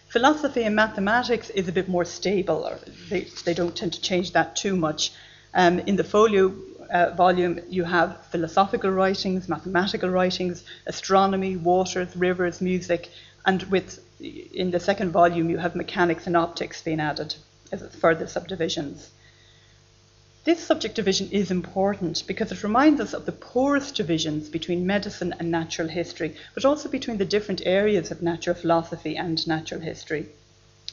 Philosophy 0.08 0.64
and 0.64 0.76
mathematics 0.76 1.48
is 1.50 1.68
a 1.68 1.72
bit 1.72 1.88
more 1.88 2.04
stable, 2.04 2.66
or 2.66 2.78
they, 3.08 3.28
they 3.44 3.54
don't 3.54 3.76
tend 3.76 3.92
to 3.92 4.00
change 4.00 4.32
that 4.32 4.56
too 4.56 4.76
much. 4.76 5.12
Um, 5.54 5.78
in 5.80 5.96
the 5.96 6.04
folio 6.04 6.54
uh, 6.90 7.10
volume, 7.14 7.60
you 7.68 7.84
have 7.84 8.26
philosophical 8.26 8.90
writings, 8.90 9.48
mathematical 9.48 10.10
writings, 10.10 10.64
astronomy, 10.86 11.56
waters, 11.56 12.14
rivers, 12.16 12.60
music, 12.60 13.10
and 13.46 13.62
with 13.64 14.00
in 14.22 14.70
the 14.70 14.78
second 14.78 15.10
volume, 15.10 15.50
you 15.50 15.58
have 15.58 15.74
mechanics 15.74 16.26
and 16.26 16.36
optics 16.36 16.82
being 16.82 17.00
added 17.00 17.34
as 17.72 17.82
further 17.96 18.26
subdivisions. 18.26 19.10
This 20.44 20.58
subject 20.58 20.96
division 20.96 21.28
is 21.30 21.52
important 21.52 22.24
because 22.26 22.50
it 22.50 22.64
reminds 22.64 23.00
us 23.00 23.14
of 23.14 23.26
the 23.26 23.32
porous 23.32 23.92
divisions 23.92 24.48
between 24.48 24.84
medicine 24.84 25.32
and 25.38 25.52
natural 25.52 25.86
history, 25.86 26.34
but 26.52 26.64
also 26.64 26.88
between 26.88 27.18
the 27.18 27.24
different 27.24 27.62
areas 27.64 28.10
of 28.10 28.22
natural 28.22 28.56
philosophy 28.56 29.16
and 29.16 29.46
natural 29.46 29.80
history. 29.80 30.26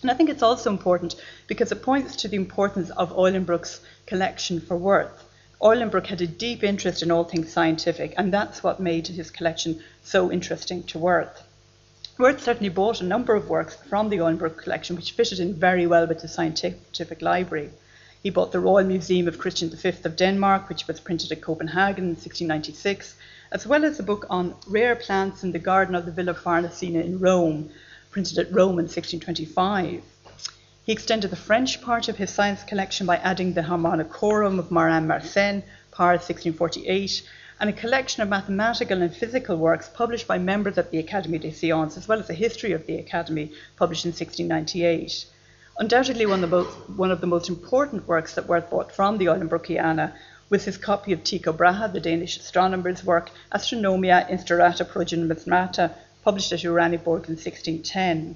And 0.04 0.12
I 0.12 0.14
think 0.14 0.30
it's 0.30 0.44
also 0.44 0.70
important 0.70 1.16
because 1.48 1.72
it 1.72 1.82
points 1.82 2.16
to 2.18 2.28
the 2.28 2.36
importance 2.36 2.92
of 2.92 3.12
Eulenbroek's 3.12 3.82
collection 4.06 4.62
for 4.62 4.78
Worth. 4.78 5.26
Eulenbroek 5.60 6.06
had 6.06 6.22
a 6.22 6.28
deep 6.28 6.64
interest 6.64 7.02
in 7.02 7.10
all 7.10 7.24
things 7.24 7.52
scientific, 7.52 8.14
and 8.18 8.32
that's 8.32 8.62
what 8.62 8.80
made 8.80 9.08
his 9.08 9.32
collection 9.32 9.82
so 10.04 10.32
interesting 10.32 10.84
to 10.84 11.00
Worth. 11.00 11.42
Worth 12.20 12.44
certainly 12.44 12.70
bought 12.70 13.02
a 13.02 13.04
number 13.04 13.34
of 13.34 13.50
works 13.50 13.76
from 13.90 14.10
the 14.10 14.18
Eulenbroek 14.18 14.58
collection, 14.58 14.96
which 14.96 15.14
fitted 15.14 15.40
in 15.40 15.56
very 15.56 15.88
well 15.88 16.06
with 16.06 16.22
the 16.22 16.28
scientific 16.28 17.24
library. 17.24 17.72
He 18.22 18.30
bought 18.30 18.52
the 18.52 18.60
Royal 18.60 18.86
Museum 18.86 19.30
of 19.30 19.40
Christian 19.40 19.70
V 19.70 19.94
of 20.04 20.18
Denmark, 20.18 20.68
which 20.68 20.88
was 20.88 21.00
printed 21.00 21.32
at 21.32 21.40
Copenhagen 21.42 22.04
in 22.04 22.10
1696, 22.10 23.16
as 23.50 23.66
well 23.66 23.86
as 23.86 23.98
a 23.98 24.04
book 24.04 24.26
on 24.30 24.56
rare 24.68 24.98
plants 24.98 25.42
in 25.42 25.54
the 25.54 25.58
garden 25.58 25.96
of 25.96 26.06
the 26.06 26.12
Villa 26.12 26.34
Farnesina 26.34 27.02
in 27.02 27.20
Rome, 27.20 27.70
printed 28.12 28.38
at 28.38 28.52
Rome 28.52 28.78
in 28.78 28.88
1625. 28.88 30.04
He 30.84 30.92
extended 30.92 31.32
the 31.32 31.38
French 31.38 31.82
part 31.82 32.10
of 32.10 32.18
his 32.18 32.30
science 32.30 32.62
collection 32.66 33.06
by 33.06 33.16
adding 33.20 33.54
the 33.54 33.64
Harmonicorum 33.64 34.60
of 34.60 34.70
Marin 34.70 35.08
Mersenne, 35.08 35.64
Paris 35.94 36.28
1648, 36.28 37.24
and 37.62 37.70
a 37.70 37.74
collection 37.74 38.22
of 38.22 38.28
mathematical 38.28 39.02
and 39.02 39.16
physical 39.16 39.56
works 39.56 39.88
published 39.94 40.28
by 40.28 40.38
members 40.38 40.78
of 40.78 40.92
the 40.92 41.02
Académie 41.02 41.40
des 41.40 41.54
Sciences, 41.54 42.00
as 42.00 42.08
well 42.10 42.20
as 42.20 42.30
a 42.30 42.34
history 42.34 42.74
of 42.74 42.86
the 42.86 42.98
Academy 42.98 43.54
published 43.78 44.04
in 44.04 44.12
1698. 44.12 45.26
Undoubtedly, 45.80 46.26
one 46.26 46.44
of, 46.44 46.50
the 46.50 46.58
most, 46.58 46.90
one 46.90 47.10
of 47.10 47.22
the 47.22 47.28
most 47.28 47.48
important 47.48 48.06
works 48.06 48.36
that 48.36 48.50
Worth 48.50 48.70
bought 48.70 48.92
from 48.92 49.18
the 49.18 49.28
Eulenbroeciana 49.28 50.12
was 50.50 50.66
his 50.66 50.76
copy 50.76 51.14
of 51.14 51.24
Tycho 51.24 51.54
Brahe, 51.54 51.94
the 51.94 52.02
Danish 52.02 52.38
astronomer's 52.38 53.02
work, 53.06 53.32
Astronomia 53.54 54.30
Instaurata 54.30 54.86
pro 54.86 55.06
Numismata, 55.06 55.92
published 56.22 56.52
at 56.52 56.64
Uraniborg 56.64 57.30
in 57.30 57.38
1610. 57.38 58.36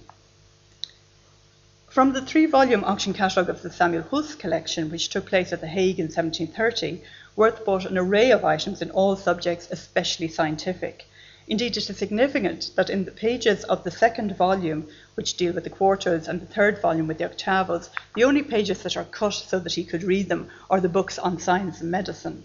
From 1.90 2.14
the 2.14 2.22
three 2.22 2.46
volume 2.46 2.86
auction 2.86 3.12
catalogue 3.12 3.50
of 3.50 3.62
the 3.62 3.70
Samuel 3.70 4.04
Hulst 4.04 4.40
collection, 4.40 4.90
which 4.90 5.10
took 5.10 5.26
place 5.26 5.52
at 5.52 5.60
The 5.60 5.68
Hague 5.68 6.00
in 6.00 6.06
1730, 6.06 7.04
Worth 7.36 7.66
bought 7.66 7.86
an 7.86 7.98
array 7.98 8.32
of 8.32 8.46
items 8.46 8.82
in 8.82 8.90
all 8.92 9.18
subjects, 9.18 9.68
especially 9.70 10.30
scientific. 10.30 11.08
Indeed, 11.46 11.76
it 11.76 11.90
is 11.90 11.98
significant 11.98 12.72
that 12.76 12.90
in 12.90 13.04
the 13.04 13.12
pages 13.12 13.66
of 13.66 13.84
the 13.84 13.92
second 13.92 14.38
volume, 14.38 14.88
which 15.16 15.36
deal 15.36 15.52
with 15.52 15.66
the 15.66 15.70
quartos, 15.70 16.30
and 16.30 16.40
the 16.40 16.46
third 16.46 16.80
volume 16.80 17.06
with 17.06 17.18
the 17.18 17.26
octavos, 17.26 17.90
the 18.16 18.24
only 18.24 18.42
pages 18.42 18.82
that 18.84 18.96
are 18.96 19.04
cut 19.04 19.34
so 19.34 19.60
that 19.60 19.74
he 19.74 19.84
could 19.84 20.04
read 20.04 20.30
them 20.30 20.50
are 20.70 20.80
the 20.80 20.88
books 20.88 21.20
on 21.20 21.38
science 21.40 21.82
and 21.82 21.92
medicine. 21.92 22.44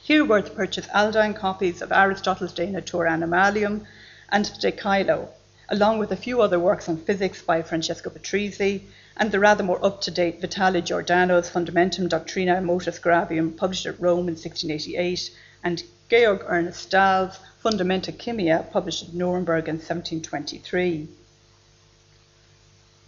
Here 0.00 0.24
purchased 0.24 0.88
Aldine 0.94 1.34
copies 1.34 1.82
of 1.82 1.90
Aristotle's 1.90 2.52
De 2.52 2.66
Natura 2.66 3.10
Animalium 3.10 3.86
and 4.28 4.56
De 4.60 4.70
Caelo, 4.70 5.28
along 5.68 5.98
with 5.98 6.12
a 6.12 6.16
few 6.16 6.40
other 6.42 6.60
works 6.60 6.88
on 6.88 6.98
physics 6.98 7.42
by 7.42 7.62
Francesco 7.62 8.08
Patrizzi, 8.08 8.82
and 9.16 9.32
the 9.32 9.40
rather 9.40 9.64
more 9.64 9.84
up 9.84 10.00
to 10.00 10.12
date 10.12 10.40
Vitale 10.40 10.80
Giordano's 10.80 11.50
Fundamentum 11.50 12.08
Doctrinae 12.08 12.62
Motus 12.62 13.00
Gravium, 13.00 13.56
published 13.56 13.86
at 13.86 14.00
Rome 14.00 14.28
in 14.28 14.34
1688, 14.34 15.30
and 15.64 15.82
Georg 16.08 16.44
Ernest 16.46 16.82
Stahl's 16.82 17.38
Fundamenta 17.62 18.10
Chimia, 18.10 18.68
published 18.72 19.04
at 19.04 19.14
Nuremberg 19.14 19.68
in 19.68 19.76
1723. 19.76 21.06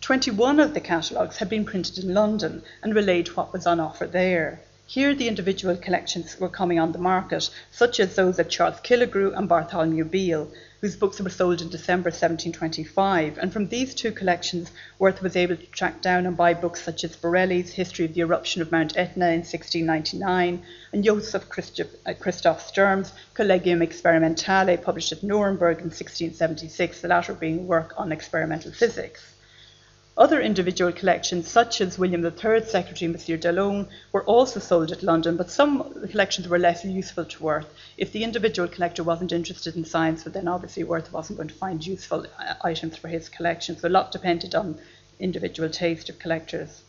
21 0.00 0.60
of 0.60 0.74
the 0.74 0.80
catalogues 0.80 1.38
had 1.38 1.48
been 1.48 1.64
printed 1.64 1.98
in 1.98 2.14
London 2.14 2.62
and 2.80 2.94
relayed 2.94 3.26
what 3.34 3.52
was 3.52 3.66
on 3.66 3.80
offer 3.80 4.06
there. 4.06 4.60
Here, 4.86 5.12
the 5.12 5.26
individual 5.26 5.76
collections 5.76 6.38
were 6.38 6.48
coming 6.48 6.78
on 6.78 6.92
the 6.92 6.98
market, 6.98 7.50
such 7.72 7.98
as 7.98 8.14
those 8.14 8.38
of 8.38 8.48
Charles 8.48 8.78
Killigrew 8.80 9.36
and 9.36 9.48
Bartholomew 9.48 10.04
Beale, 10.04 10.48
whose 10.84 10.96
books 10.96 11.18
were 11.18 11.30
sold 11.30 11.62
in 11.62 11.70
December 11.70 12.10
1725. 12.10 13.38
And 13.38 13.50
from 13.50 13.68
these 13.68 13.94
two 13.94 14.12
collections, 14.12 14.70
Worth 14.98 15.22
was 15.22 15.34
able 15.34 15.56
to 15.56 15.66
track 15.68 16.02
down 16.02 16.26
and 16.26 16.36
buy 16.36 16.52
books 16.52 16.82
such 16.82 17.04
as 17.04 17.16
Borelli's 17.16 17.72
History 17.72 18.04
of 18.04 18.12
the 18.12 18.20
Eruption 18.20 18.60
of 18.60 18.70
Mount 18.70 18.94
Etna 18.94 19.28
in 19.28 19.40
1699 19.40 20.62
and 20.92 21.02
Joseph 21.02 21.46
uh, 22.04 22.12
Christoph 22.20 22.66
Sturm's 22.66 23.14
Collegium 23.32 23.80
Experimentale, 23.80 24.76
published 24.76 25.12
at 25.12 25.22
Nuremberg 25.22 25.78
in 25.78 25.84
1676, 25.84 27.00
the 27.00 27.08
latter 27.08 27.32
being 27.32 27.66
work 27.66 27.94
on 27.96 28.12
experimental 28.12 28.70
physics. 28.70 29.33
Other 30.16 30.40
individual 30.40 30.92
collections, 30.92 31.48
such 31.50 31.80
as 31.80 31.98
William 31.98 32.24
III's 32.24 32.70
secretary, 32.70 33.10
Monsieur 33.10 33.36
Delone, 33.36 33.88
were 34.12 34.22
also 34.22 34.60
sold 34.60 34.92
at 34.92 35.02
London, 35.02 35.36
but 35.36 35.50
some 35.50 35.92
collections 36.08 36.46
were 36.46 36.58
less 36.58 36.84
useful 36.84 37.24
to 37.24 37.42
Worth. 37.42 37.66
If 37.96 38.12
the 38.12 38.22
individual 38.22 38.68
collector 38.68 39.02
wasn't 39.02 39.32
interested 39.32 39.74
in 39.74 39.84
science, 39.84 40.22
but 40.22 40.32
then 40.32 40.46
obviously 40.46 40.84
Worth 40.84 41.12
wasn't 41.12 41.38
going 41.38 41.48
to 41.48 41.54
find 41.54 41.84
useful 41.84 42.26
items 42.62 42.96
for 42.96 43.08
his 43.08 43.28
collection. 43.28 43.76
So 43.76 43.88
a 43.88 43.90
lot 43.90 44.12
depended 44.12 44.54
on 44.54 44.78
individual 45.18 45.68
taste 45.68 46.08
of 46.08 46.20
collectors. 46.20 46.82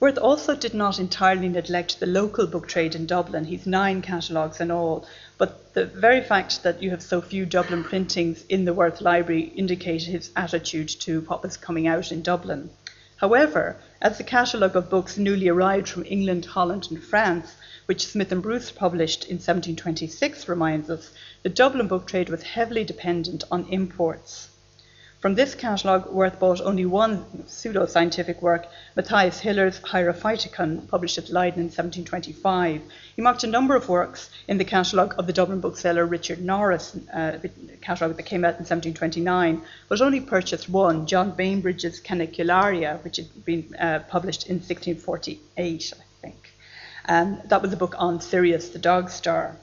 Worth 0.00 0.18
also 0.18 0.54
did 0.54 0.74
not 0.74 1.00
entirely 1.00 1.48
neglect 1.48 1.98
the 1.98 2.06
local 2.06 2.46
book 2.46 2.68
trade 2.68 2.94
in 2.94 3.04
Dublin. 3.04 3.46
He's 3.46 3.66
nine 3.66 4.00
catalogues 4.00 4.60
in 4.60 4.70
all, 4.70 5.04
but 5.38 5.74
the 5.74 5.86
very 5.86 6.22
fact 6.22 6.62
that 6.62 6.80
you 6.80 6.90
have 6.90 7.02
so 7.02 7.20
few 7.20 7.44
Dublin 7.44 7.82
printings 7.82 8.44
in 8.48 8.64
the 8.64 8.72
Worth 8.72 9.00
Library 9.00 9.52
indicated 9.56 10.06
his 10.08 10.30
attitude 10.36 10.88
to 11.00 11.22
what 11.22 11.42
was 11.42 11.56
coming 11.56 11.88
out 11.88 12.12
in 12.12 12.22
Dublin. 12.22 12.70
However, 13.16 13.74
as 14.00 14.18
the 14.18 14.22
catalogue 14.22 14.76
of 14.76 14.88
books 14.88 15.18
newly 15.18 15.48
arrived 15.48 15.88
from 15.88 16.04
England, 16.06 16.44
Holland, 16.46 16.86
and 16.90 17.02
France, 17.02 17.56
which 17.86 18.06
Smith 18.06 18.30
and 18.30 18.40
Bruce 18.40 18.70
published 18.70 19.24
in 19.24 19.38
1726, 19.38 20.48
reminds 20.48 20.88
us, 20.88 21.10
the 21.42 21.48
Dublin 21.48 21.88
book 21.88 22.06
trade 22.06 22.28
was 22.28 22.44
heavily 22.44 22.84
dependent 22.84 23.42
on 23.50 23.66
imports. 23.68 24.50
From 25.20 25.34
this 25.34 25.56
catalogue, 25.56 26.12
Worth 26.12 26.38
bought 26.38 26.60
only 26.60 26.86
one 26.86 27.48
pseudo-scientific 27.48 28.40
work, 28.40 28.68
Matthias 28.94 29.40
Hiller's 29.40 29.80
Hierophyticon, 29.80 30.86
published 30.86 31.18
at 31.18 31.28
Leiden 31.28 31.58
in 31.58 31.64
1725. 31.64 32.82
He 33.16 33.22
marked 33.22 33.42
a 33.42 33.48
number 33.48 33.74
of 33.74 33.88
works 33.88 34.30
in 34.46 34.58
the 34.58 34.64
catalogue 34.64 35.16
of 35.18 35.26
the 35.26 35.32
Dublin 35.32 35.58
bookseller 35.58 36.06
Richard 36.06 36.40
Norris, 36.40 36.96
uh, 37.12 37.38
catalogue 37.80 38.16
that 38.16 38.26
came 38.26 38.44
out 38.44 38.60
in 38.60 38.64
1729, 38.64 39.60
but 39.88 40.00
only 40.00 40.20
purchased 40.20 40.68
one, 40.68 41.04
John 41.04 41.32
Bainbridge's 41.32 42.00
Canicularia, 42.00 43.02
which 43.02 43.16
had 43.16 43.44
been 43.44 43.74
uh, 43.76 43.98
published 44.08 44.46
in 44.46 44.58
1648, 44.58 45.94
I 45.96 46.22
think. 46.22 46.52
Um, 47.08 47.40
that 47.46 47.60
was 47.60 47.72
a 47.72 47.76
book 47.76 47.96
on 47.98 48.20
Sirius 48.20 48.68
the 48.68 48.78
dog 48.78 49.10
star. 49.10 49.56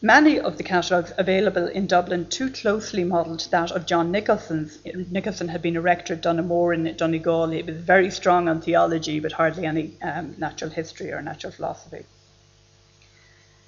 Many 0.00 0.38
of 0.38 0.58
the 0.58 0.62
catalogues 0.62 1.12
available 1.18 1.66
in 1.66 1.88
Dublin 1.88 2.26
too 2.28 2.52
closely 2.52 3.02
modelled 3.02 3.40
that 3.50 3.72
of 3.72 3.84
John 3.84 4.12
Nicholson's. 4.12 4.78
Nicholson 4.84 5.48
had 5.48 5.60
been 5.60 5.76
a 5.76 5.80
rector 5.80 6.14
at 6.14 6.20
Donoughmore 6.20 6.72
in 6.72 6.96
Donegal. 6.96 7.48
He 7.48 7.64
was 7.64 7.78
very 7.78 8.08
strong 8.12 8.48
on 8.48 8.60
theology, 8.60 9.18
but 9.18 9.32
hardly 9.32 9.66
any 9.66 9.96
um, 10.00 10.36
natural 10.38 10.70
history 10.70 11.10
or 11.10 11.20
natural 11.20 11.52
philosophy. 11.52 12.06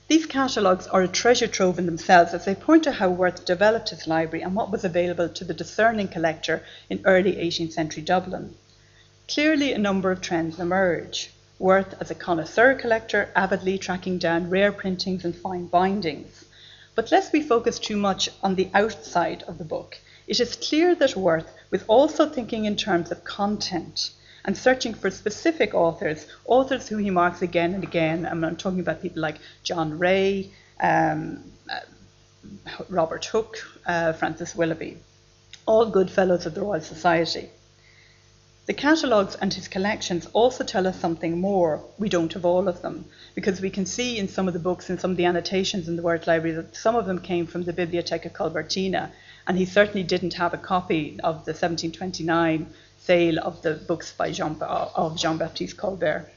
These 0.06 0.26
catalogues 0.26 0.86
are 0.86 1.02
a 1.02 1.08
treasure 1.08 1.48
trove 1.48 1.80
in 1.80 1.86
themselves 1.86 2.32
as 2.32 2.44
they 2.44 2.54
point 2.54 2.84
to 2.84 2.92
how 2.92 3.10
Worth 3.10 3.44
developed 3.44 3.90
his 3.90 4.06
library 4.06 4.44
and 4.44 4.54
what 4.54 4.70
was 4.70 4.84
available 4.84 5.28
to 5.30 5.44
the 5.44 5.52
discerning 5.52 6.06
collector 6.06 6.62
in 6.88 7.00
early 7.06 7.32
18th 7.32 7.72
century 7.72 8.04
Dublin. 8.04 8.54
Clearly, 9.26 9.72
a 9.72 9.78
number 9.78 10.12
of 10.12 10.20
trends 10.20 10.60
emerge. 10.60 11.32
Worth 11.60 11.94
as 12.00 12.10
a 12.10 12.14
connoisseur 12.14 12.74
collector, 12.74 13.28
avidly 13.36 13.76
tracking 13.76 14.16
down 14.16 14.48
rare 14.48 14.72
printings 14.72 15.26
and 15.26 15.36
fine 15.36 15.66
bindings. 15.66 16.46
But 16.94 17.12
lest 17.12 17.34
we 17.34 17.42
focus 17.42 17.78
too 17.78 17.98
much 17.98 18.30
on 18.42 18.54
the 18.54 18.70
outside 18.72 19.42
of 19.42 19.58
the 19.58 19.64
book, 19.64 19.98
it 20.26 20.40
is 20.40 20.56
clear 20.56 20.94
that 20.94 21.16
Worth 21.16 21.52
was 21.70 21.84
also 21.86 22.26
thinking 22.26 22.64
in 22.64 22.76
terms 22.76 23.10
of 23.10 23.24
content 23.24 24.12
and 24.46 24.56
searching 24.56 24.94
for 24.94 25.10
specific 25.10 25.74
authors, 25.74 26.26
authors 26.46 26.88
who 26.88 26.96
he 26.96 27.10
marks 27.10 27.42
again 27.42 27.74
and 27.74 27.84
again. 27.84 28.24
I'm 28.24 28.56
talking 28.56 28.80
about 28.80 29.02
people 29.02 29.20
like 29.20 29.36
John 29.62 29.98
Ray, 29.98 30.50
um, 30.80 31.44
uh, 31.70 31.80
Robert 32.88 33.26
Hooke, 33.26 33.58
uh, 33.84 34.14
Francis 34.14 34.56
Willoughby, 34.56 34.96
all 35.66 35.84
good 35.90 36.10
fellows 36.10 36.46
of 36.46 36.54
the 36.54 36.62
Royal 36.62 36.80
Society. 36.80 37.50
The 38.70 38.74
catalogues 38.74 39.34
and 39.34 39.52
his 39.52 39.66
collections 39.66 40.28
also 40.32 40.62
tell 40.62 40.86
us 40.86 41.00
something 41.00 41.40
more. 41.40 41.82
We 41.98 42.08
don't 42.08 42.32
have 42.34 42.44
all 42.44 42.68
of 42.68 42.82
them, 42.82 43.06
because 43.34 43.60
we 43.60 43.68
can 43.68 43.84
see 43.84 44.16
in 44.16 44.28
some 44.28 44.46
of 44.46 44.54
the 44.54 44.60
books 44.60 44.88
and 44.88 45.00
some 45.00 45.10
of 45.10 45.16
the 45.16 45.24
annotations 45.24 45.88
in 45.88 45.96
the 45.96 46.02
Worth 46.02 46.28
Library 46.28 46.54
that 46.54 46.76
some 46.76 46.94
of 46.94 47.04
them 47.04 47.18
came 47.18 47.48
from 47.48 47.64
the 47.64 47.72
Bibliotheca 47.72 48.30
Colbertina, 48.30 49.10
and 49.48 49.58
he 49.58 49.64
certainly 49.66 50.04
didn't 50.04 50.34
have 50.34 50.54
a 50.54 50.56
copy 50.56 51.18
of 51.24 51.44
the 51.46 51.50
1729 51.50 52.68
sale 52.96 53.40
of 53.40 53.60
the 53.62 53.74
books 53.74 54.12
by 54.12 54.30
Jean, 54.30 54.56
of 54.62 55.16
Jean-Baptiste 55.18 55.76
Colbert. 55.76 56.30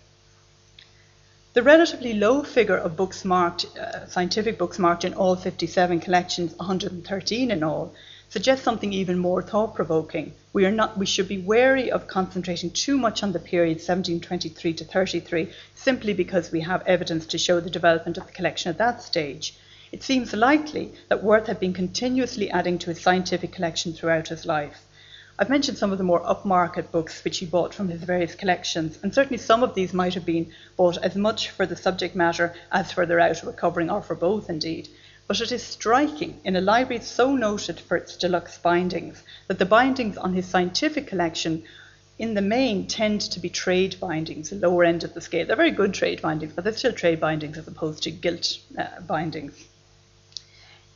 The 1.54 1.62
relatively 1.62 2.15
low 2.15 2.41
figure 2.41 2.78
of 2.78 2.98
books 2.98 3.24
marked, 3.24 3.67
uh, 3.78 4.08
scientific 4.08 4.58
books 4.58 4.80
marked 4.80 5.06
in 5.06 5.13
all 5.13 5.36
57 5.36 6.00
collections, 6.00 6.56
113 6.56 7.52
in 7.52 7.62
all, 7.62 7.93
suggests 8.34 8.65
something 8.65 8.91
even 8.91 9.19
more 9.19 9.43
thought 9.43 9.76
provoking. 9.76 10.34
We, 10.54 10.65
are 10.65 10.72
not, 10.72 10.98
we 10.98 11.06
should 11.06 11.28
be 11.28 11.38
wary 11.38 11.91
of 11.91 12.08
concentrating 12.08 12.72
too 12.72 12.98
much 12.98 13.22
on 13.22 13.32
the 13.32 13.38
period 13.38 13.76
1723 13.76 14.74
to 14.74 14.84
33 14.84 15.50
simply 15.76 16.13
because 16.13 16.52
we 16.52 16.62
have 16.62 16.82
evidence 16.88 17.28
to 17.28 17.38
show 17.38 17.60
the 17.60 17.69
development 17.69 18.17
of 18.17 18.26
the 18.26 18.34
collection 18.34 18.72
at 18.72 18.80
that 18.80 19.04
stage. 19.04 19.54
It 19.91 20.02
seems 20.02 20.34
likely 20.34 20.93
that 21.10 21.24
Worth 21.24 21.46
had 21.46 21.60
been 21.60 21.74
continuously 21.74 22.50
adding 22.50 22.80
to 22.80 22.89
his 22.89 23.00
scientific 23.00 23.52
collection 23.52 23.93
throughout 23.93 24.30
his 24.30 24.48
life. 24.48 24.82
I've 25.38 25.52
mentioned 25.52 25.78
some 25.78 25.91
of 25.91 26.00
the 26.00 26.04
more 26.04 26.22
upmarket 26.22 26.89
books 26.89 27.24
which 27.24 27.38
he 27.38 27.46
bought 27.46 27.76
from 27.76 27.89
his 27.89 28.02
various 28.02 28.34
collections, 28.34 28.98
and 29.04 29.13
certainly 29.13 29.38
some 29.38 29.62
of 29.62 29.76
these 29.76 29.93
might 29.93 30.15
have 30.15 30.26
been 30.26 30.52
bought 30.76 30.98
as 30.98 31.15
much 31.15 31.52
for 31.52 31.67
the 31.67 31.76
subject 31.76 32.15
matter 32.15 32.56
as 32.72 32.91
for 32.91 33.06
their 33.06 33.19
outer 33.19 33.52
covering, 33.52 33.91
or 33.91 34.02
for 34.02 34.15
both 34.15 34.50
indeed. 34.50 34.89
But 35.34 35.41
it 35.41 35.52
is 35.52 35.63
striking, 35.63 36.39
in 36.43 36.56
a 36.56 36.62
library 36.62 37.02
so 37.02 37.36
noted 37.36 37.80
for 37.80 37.98
its 37.98 38.15
deluxe 38.15 38.60
bindings, 38.60 39.24
that 39.48 39.58
the 39.58 39.65
bindings 39.65 40.15
on 40.15 40.34
his 40.34 40.46
scientific 40.46 41.08
collection 41.08 41.63
in 42.19 42.36
the 42.36 42.41
main 42.43 42.86
tend 42.86 43.22
to 43.22 43.39
be 43.39 43.50
trade 43.50 44.00
bindings, 44.00 44.52
the 44.52 44.58
lower 44.58 44.84
end 44.84 45.04
of 45.04 45.15
the 45.15 45.22
scale. 45.22 45.48
They're 45.48 45.56
very 45.56 45.72
good 45.72 45.91
trade 45.91 46.22
bindings, 46.22 46.54
but 46.54 46.63
they're 46.63 46.78
still 46.78 46.93
trade 46.93 47.19
bindings 47.19 47.58
as 47.58 47.67
opposed 47.67 48.04
to 48.04 48.12
gilt 48.12 48.60
uh, 48.78 49.02
bindings. 49.08 49.56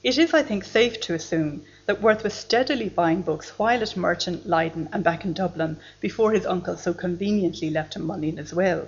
It 0.03 0.19
is, 0.19 0.35
I 0.35 0.43
think, 0.43 0.65
safe 0.65 1.01
to 1.01 1.15
assume 1.15 1.65
that 1.87 2.03
Worth 2.03 2.23
was 2.23 2.35
steadily 2.35 2.89
buying 2.89 3.23
books 3.23 3.57
while 3.57 3.81
at 3.81 3.97
Merton, 3.97 4.43
Leiden, 4.45 4.87
and 4.93 5.03
back 5.03 5.25
in 5.25 5.33
Dublin 5.33 5.77
before 5.99 6.33
his 6.33 6.45
uncle 6.45 6.77
so 6.77 6.93
conveniently 6.93 7.71
left 7.71 7.95
him 7.95 8.05
money 8.05 8.29
in 8.29 8.37
his 8.37 8.53
will. 8.53 8.87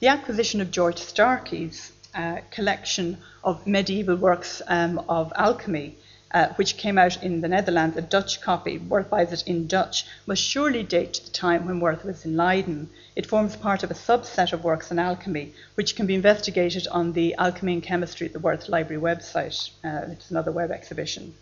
The 0.00 0.08
acquisition 0.08 0.60
of 0.60 0.72
George 0.72 0.98
Starkey's 0.98 1.92
uh, 2.14 2.38
collection 2.50 3.18
of 3.44 3.66
medieval 3.66 4.16
works 4.16 4.62
um, 4.66 4.98
of 5.08 5.32
alchemy, 5.36 5.96
uh, 6.32 6.48
which 6.56 6.76
came 6.76 6.98
out 6.98 7.22
in 7.22 7.40
the 7.40 7.48
Netherlands, 7.48 7.96
a 7.96 8.02
Dutch 8.02 8.40
copy, 8.40 8.78
Worth 8.78 9.08
buys 9.08 9.32
it 9.32 9.44
in 9.46 9.66
Dutch, 9.66 10.04
must 10.26 10.42
surely 10.42 10.82
date 10.82 11.14
to 11.14 11.24
the 11.24 11.30
time 11.30 11.66
when 11.66 11.80
Worth 11.80 12.04
was 12.04 12.24
in 12.24 12.36
Leiden. 12.36 12.90
It 13.16 13.26
forms 13.26 13.56
part 13.56 13.82
of 13.82 13.90
a 13.90 13.94
subset 13.94 14.52
of 14.52 14.64
works 14.64 14.90
on 14.90 14.98
alchemy, 14.98 15.54
which 15.74 15.96
can 15.96 16.06
be 16.06 16.14
investigated 16.14 16.86
on 16.88 17.12
the 17.12 17.34
Alchemy 17.36 17.74
and 17.74 17.82
Chemistry 17.82 18.26
at 18.26 18.32
the 18.32 18.38
Worth 18.38 18.68
Library 18.68 19.00
website. 19.00 19.70
Uh, 19.82 20.12
it's 20.12 20.30
another 20.30 20.52
web 20.52 20.70
exhibition. 20.70 21.34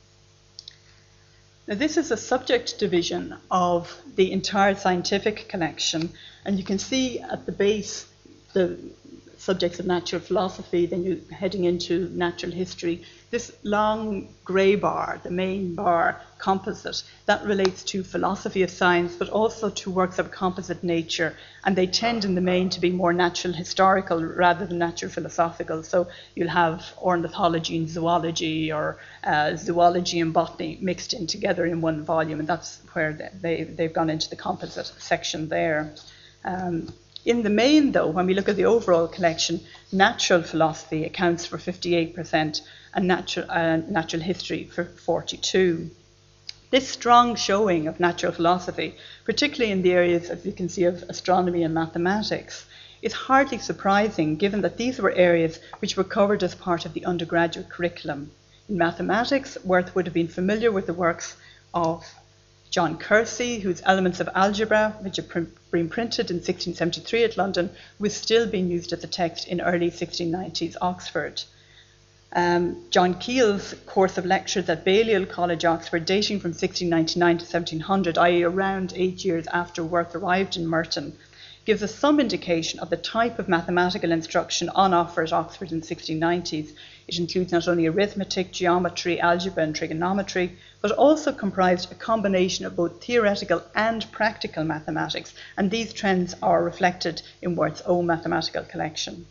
Now, 1.66 1.74
this 1.74 1.96
is 1.96 2.12
a 2.12 2.16
subject 2.16 2.79
division 2.79 3.37
of 3.50 4.00
the 4.14 4.31
entire 4.31 4.76
scientific 4.76 5.48
collection, 5.48 6.11
and 6.44 6.59
you 6.59 6.64
can 6.64 6.79
see 6.79 7.18
at 7.18 7.44
the 7.44 7.50
base 7.50 8.07
the 8.52 8.79
subjects 9.38 9.79
of 9.79 9.87
natural 9.87 10.20
philosophy, 10.20 10.87
then 10.87 11.03
you're 11.03 11.37
heading 11.37 11.64
into 11.64 12.09
natural 12.11 12.53
history. 12.53 13.05
This 13.31 13.53
long 13.62 14.29
grey 14.44 14.77
bar, 14.77 15.20
the 15.22 15.31
main 15.31 15.75
bar, 15.75 16.20
composite, 16.38 17.03
that 17.27 17.44
relates 17.44 17.83
to 17.85 18.05
philosophy 18.05 18.62
of 18.62 18.70
science, 18.70 19.16
but 19.16 19.29
also 19.29 19.70
to 19.70 19.90
works 19.90 20.18
of 20.18 20.31
composite 20.31 20.83
nature. 20.85 21.37
And 21.64 21.77
they 21.77 21.87
tend 21.87 22.25
in 22.25 22.35
the 22.35 22.40
main 22.40 22.70
to 22.70 22.81
be 22.81 22.90
more 22.90 23.12
natural 23.12 23.53
historical 23.53 24.22
rather 24.25 24.66
than 24.66 24.79
natural 24.79 25.11
philosophical. 25.11 25.83
So 25.83 26.09
you'll 26.35 26.49
have 26.49 26.85
ornithology 26.99 27.77
and 27.77 27.88
zoology 27.88 28.72
or 28.72 28.99
uh, 29.25 29.57
zoology 29.57 30.20
and 30.20 30.33
botany 30.33 30.79
mixed 30.81 31.12
in 31.12 31.27
together 31.27 31.66
in 31.66 31.81
one 31.81 32.05
volume. 32.05 32.38
And 32.38 32.49
that's 32.49 32.81
where 32.92 33.31
they, 33.42 33.64
they've 33.64 33.92
gone 33.92 34.11
into 34.11 34.31
the 34.31 34.37
composite 34.37 34.92
section 34.99 35.49
there. 35.49 35.94
Um, 36.44 36.92
in 37.26 37.42
the 37.42 37.50
main, 37.50 37.90
though, 37.90 38.06
when 38.06 38.26
we 38.26 38.34
look 38.34 38.48
at 38.48 38.54
the 38.54 38.64
overall 38.64 39.08
collection, 39.08 39.60
natural 39.90 40.44
philosophy 40.44 41.04
accounts 41.04 41.44
for 41.44 41.58
58% 41.58 42.60
and 42.94 43.08
natural, 43.08 43.50
uh, 43.50 43.78
natural 43.78 44.22
history 44.22 44.62
for 44.64 44.84
42. 44.84 45.90
This 46.70 46.88
strong 46.88 47.34
showing 47.34 47.88
of 47.88 47.98
natural 47.98 48.30
philosophy, 48.30 48.94
particularly 49.24 49.72
in 49.72 49.82
the 49.82 49.92
areas, 49.92 50.30
as 50.30 50.46
you 50.46 50.52
can 50.52 50.68
see, 50.68 50.84
of 50.84 51.02
astronomy 51.08 51.64
and 51.64 51.74
mathematics, 51.74 52.64
is 53.02 53.12
hardly 53.12 53.58
surprising 53.58 54.36
given 54.36 54.60
that 54.62 54.76
these 54.76 55.00
were 55.00 55.10
areas 55.10 55.58
which 55.80 55.96
were 55.96 56.04
covered 56.04 56.44
as 56.44 56.54
part 56.54 56.86
of 56.86 56.92
the 56.92 57.04
undergraduate 57.04 57.68
curriculum. 57.68 58.30
In 58.68 58.78
mathematics, 58.78 59.58
Worth 59.64 59.96
would 59.96 60.06
have 60.06 60.14
been 60.14 60.28
familiar 60.28 60.70
with 60.70 60.86
the 60.86 60.94
works 60.94 61.36
of 61.74 62.06
John 62.76 62.98
Kersey, 62.98 63.60
whose 63.60 63.80
Elements 63.86 64.20
of 64.20 64.28
Algebra, 64.34 64.98
which 65.00 65.16
had 65.16 65.30
been 65.30 65.88
printed 65.88 66.30
in 66.30 66.36
1673 66.36 67.24
at 67.24 67.38
London, 67.38 67.70
was 67.98 68.14
still 68.14 68.46
being 68.46 68.70
used 68.70 68.92
as 68.92 69.02
a 69.02 69.06
text 69.06 69.48
in 69.48 69.62
early 69.62 69.90
1690s 69.90 70.76
Oxford. 70.82 71.42
Um, 72.34 72.84
John 72.90 73.14
Keill's 73.14 73.74
course 73.86 74.18
of 74.18 74.26
lectures 74.26 74.68
at 74.68 74.84
Balliol 74.84 75.24
College, 75.24 75.64
Oxford, 75.64 76.04
dating 76.04 76.40
from 76.40 76.50
1699 76.50 77.38
to 77.38 77.44
1700, 77.44 78.18
i.e., 78.18 78.42
around 78.42 78.92
eight 78.94 79.24
years 79.24 79.46
after 79.46 79.82
Worth 79.82 80.14
arrived 80.14 80.58
in 80.58 80.66
Merton, 80.66 81.16
gives 81.64 81.82
us 81.82 81.94
some 81.94 82.20
indication 82.20 82.78
of 82.80 82.90
the 82.90 82.98
type 82.98 83.38
of 83.38 83.48
mathematical 83.48 84.12
instruction 84.12 84.68
on 84.68 84.92
offer 84.92 85.22
at 85.22 85.32
Oxford 85.32 85.72
in 85.72 85.80
the 85.80 85.86
1690s. 85.86 86.74
It 87.08 87.18
includes 87.18 87.52
not 87.52 87.68
only 87.68 87.86
arithmetic, 87.86 88.50
geometry, 88.50 89.20
algebra, 89.20 89.62
and 89.62 89.74
trigonometry, 89.74 90.58
but 90.80 90.90
also 90.90 91.32
comprised 91.32 91.92
a 91.92 91.94
combination 91.94 92.66
of 92.66 92.74
both 92.74 93.04
theoretical 93.04 93.62
and 93.74 94.10
practical 94.10 94.64
mathematics, 94.64 95.32
and 95.56 95.70
these 95.70 95.92
trends 95.92 96.34
are 96.42 96.64
reflected 96.64 97.22
in 97.40 97.54
Worth's 97.54 97.82
own 97.82 98.06
mathematical 98.06 98.64
collection. 98.64 99.26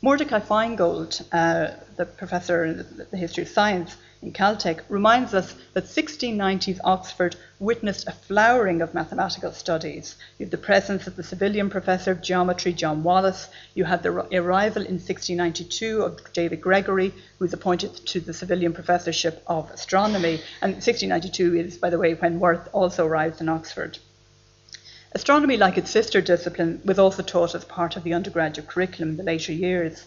Mordecai 0.00 0.38
Feingold, 0.38 1.20
uh, 1.32 1.72
the 1.96 2.06
professor 2.06 2.64
in 2.64 3.06
the 3.10 3.16
history 3.16 3.42
of 3.42 3.48
science 3.48 3.96
in 4.20 4.32
Caltech, 4.32 4.80
reminds 4.88 5.32
us 5.32 5.54
that 5.74 5.84
1690s 5.84 6.80
Oxford 6.82 7.36
witnessed 7.60 8.08
a 8.08 8.12
flowering 8.12 8.82
of 8.82 8.94
mathematical 8.94 9.52
studies. 9.52 10.16
You 10.38 10.46
have 10.46 10.50
the 10.50 10.58
presence 10.58 11.06
of 11.06 11.16
the 11.16 11.22
Savilian 11.22 11.70
professor 11.70 12.10
of 12.10 12.20
geometry, 12.20 12.72
John 12.72 13.02
Wallis. 13.02 13.48
You 13.74 13.84
had 13.84 14.02
the 14.02 14.10
arrival 14.10 14.82
in 14.82 14.94
1692 14.94 16.02
of 16.02 16.32
David 16.32 16.60
Gregory, 16.60 17.10
who 17.10 17.44
was 17.44 17.52
appointed 17.52 17.94
to 18.06 18.20
the 18.20 18.32
Savilian 18.32 18.74
professorship 18.74 19.42
of 19.46 19.70
astronomy. 19.70 20.40
And 20.62 20.74
1692 20.74 21.54
is, 21.54 21.76
by 21.76 21.90
the 21.90 21.98
way, 21.98 22.14
when 22.14 22.40
Worth 22.40 22.68
also 22.72 23.06
arrives 23.06 23.40
in 23.40 23.48
Oxford. 23.48 23.98
Astronomy, 25.12 25.56
like 25.56 25.78
its 25.78 25.90
sister 25.90 26.20
discipline, 26.20 26.82
was 26.84 26.98
also 26.98 27.22
taught 27.22 27.54
as 27.54 27.64
part 27.64 27.96
of 27.96 28.04
the 28.04 28.12
undergraduate 28.12 28.68
curriculum 28.68 29.10
in 29.10 29.16
the 29.16 29.22
later 29.22 29.52
years. 29.52 30.04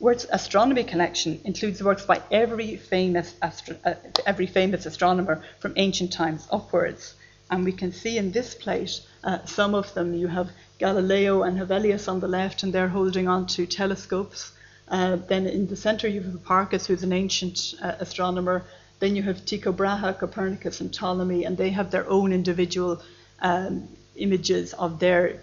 Worth's 0.00 0.26
astronomy 0.30 0.82
collection 0.84 1.42
includes 1.44 1.82
works 1.82 2.06
by 2.06 2.22
every 2.30 2.76
famous, 2.76 3.34
astro- 3.42 3.76
uh, 3.84 3.94
every 4.24 4.46
famous 4.46 4.86
astronomer 4.86 5.42
from 5.58 5.74
ancient 5.76 6.10
times 6.10 6.48
upwards. 6.50 7.14
And 7.50 7.66
we 7.66 7.72
can 7.72 7.92
see 7.92 8.16
in 8.16 8.32
this 8.32 8.54
plate 8.54 8.98
uh, 9.22 9.44
some 9.44 9.74
of 9.74 9.92
them. 9.92 10.14
You 10.14 10.28
have 10.28 10.52
Galileo 10.78 11.42
and 11.42 11.58
Hevelius 11.58 12.08
on 12.08 12.20
the 12.20 12.28
left, 12.28 12.62
and 12.62 12.72
they're 12.72 12.88
holding 12.88 13.28
on 13.28 13.46
to 13.48 13.66
telescopes. 13.66 14.52
Uh, 14.88 15.16
then 15.16 15.46
in 15.46 15.66
the 15.66 15.76
center, 15.76 16.08
you 16.08 16.22
have 16.22 16.32
Hipparchus, 16.32 16.86
who's 16.86 17.02
an 17.02 17.12
ancient 17.12 17.74
uh, 17.82 17.96
astronomer. 17.98 18.64
Then 19.00 19.16
you 19.16 19.22
have 19.24 19.44
Tycho 19.44 19.70
Brahe, 19.70 20.18
Copernicus, 20.18 20.80
and 20.80 20.90
Ptolemy, 20.90 21.44
and 21.44 21.58
they 21.58 21.70
have 21.70 21.90
their 21.90 22.08
own 22.08 22.32
individual 22.32 23.02
um, 23.40 23.86
images 24.16 24.72
of 24.72 24.98
their 24.98 25.40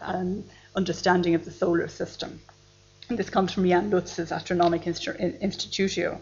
um, 0.00 0.42
understanding 0.74 1.34
of 1.34 1.44
the 1.44 1.50
solar 1.50 1.88
system. 1.88 2.40
This 3.16 3.28
comes 3.28 3.52
from 3.52 3.66
Jan 3.68 3.90
Lutz's 3.90 4.30
Astronomic 4.30 4.82
Institutio. 4.82 6.20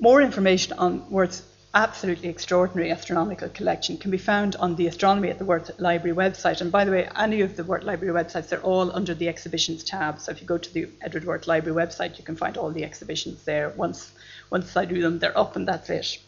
More 0.00 0.22
information 0.22 0.72
on 0.78 1.10
Worth's 1.10 1.42
absolutely 1.74 2.30
extraordinary 2.30 2.90
astronomical 2.90 3.50
collection 3.50 3.98
can 3.98 4.10
be 4.10 4.16
found 4.16 4.56
on 4.56 4.74
the 4.76 4.86
Astronomy 4.86 5.28
at 5.28 5.38
the 5.38 5.44
Worth 5.44 5.70
Library 5.78 6.16
website. 6.16 6.62
And 6.62 6.72
by 6.72 6.86
the 6.86 6.92
way, 6.92 7.10
any 7.14 7.42
of 7.42 7.56
the 7.56 7.64
Worth 7.64 7.84
Library 7.84 8.14
websites, 8.14 8.48
they're 8.48 8.62
all 8.62 8.90
under 8.96 9.12
the 9.12 9.28
exhibitions 9.28 9.84
tab. 9.84 10.18
So 10.18 10.32
if 10.32 10.40
you 10.40 10.46
go 10.46 10.56
to 10.56 10.72
the 10.72 10.88
Edward 11.02 11.26
Worth 11.26 11.46
Library 11.46 11.76
website, 11.76 12.16
you 12.16 12.24
can 12.24 12.36
find 12.36 12.56
all 12.56 12.70
the 12.70 12.84
exhibitions 12.84 13.44
there. 13.44 13.68
Once, 13.68 14.12
once 14.48 14.74
I 14.78 14.86
do 14.86 15.02
them, 15.02 15.18
they're 15.18 15.36
up 15.38 15.56
and 15.56 15.68
that's 15.68 15.90
it. 15.90 16.18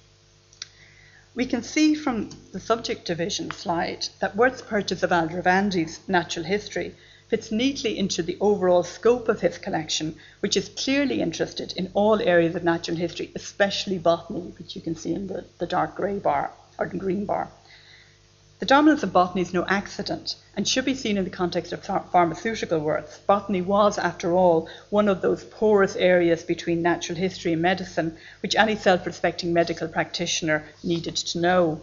We 1.34 1.46
can 1.46 1.62
see 1.62 1.94
from 1.94 2.28
the 2.52 2.60
subject 2.60 3.06
division 3.06 3.50
slide 3.50 4.08
that 4.20 4.36
Worth's 4.36 4.60
purchase 4.60 5.02
of 5.02 5.08
Aldrovand's 5.08 6.00
Natural 6.06 6.44
History 6.44 6.94
fits 7.28 7.50
neatly 7.50 7.98
into 7.98 8.22
the 8.22 8.36
overall 8.40 8.82
scope 8.82 9.28
of 9.28 9.40
his 9.40 9.58
collection, 9.58 10.16
which 10.40 10.56
is 10.56 10.68
clearly 10.68 11.20
interested 11.20 11.72
in 11.76 11.90
all 11.94 12.20
areas 12.20 12.54
of 12.54 12.64
natural 12.64 12.96
history, 12.96 13.30
especially 13.34 13.98
botany, 13.98 14.52
which 14.58 14.76
you 14.76 14.82
can 14.82 14.94
see 14.94 15.12
in 15.12 15.26
the, 15.26 15.44
the 15.58 15.66
dark 15.66 15.94
grey 15.94 16.18
bar 16.18 16.50
or 16.78 16.86
the 16.86 16.98
green 16.98 17.24
bar. 17.24 17.48
The 18.60 18.66
dominance 18.66 19.02
of 19.02 19.12
botany 19.12 19.42
is 19.42 19.52
no 19.52 19.66
accident 19.66 20.36
and 20.56 20.66
should 20.66 20.84
be 20.84 20.94
seen 20.94 21.18
in 21.18 21.24
the 21.24 21.30
context 21.30 21.72
of 21.72 21.84
pharmaceutical 21.84 22.78
works. 22.78 23.18
Botany 23.26 23.60
was, 23.60 23.98
after 23.98 24.32
all, 24.32 24.68
one 24.90 25.08
of 25.08 25.20
those 25.20 25.44
porous 25.44 25.96
areas 25.96 26.42
between 26.44 26.80
natural 26.80 27.18
history 27.18 27.52
and 27.52 27.60
medicine 27.60 28.16
which 28.42 28.54
any 28.54 28.76
self 28.76 29.06
respecting 29.06 29.52
medical 29.52 29.88
practitioner 29.88 30.64
needed 30.82 31.16
to 31.16 31.40
know. 31.40 31.80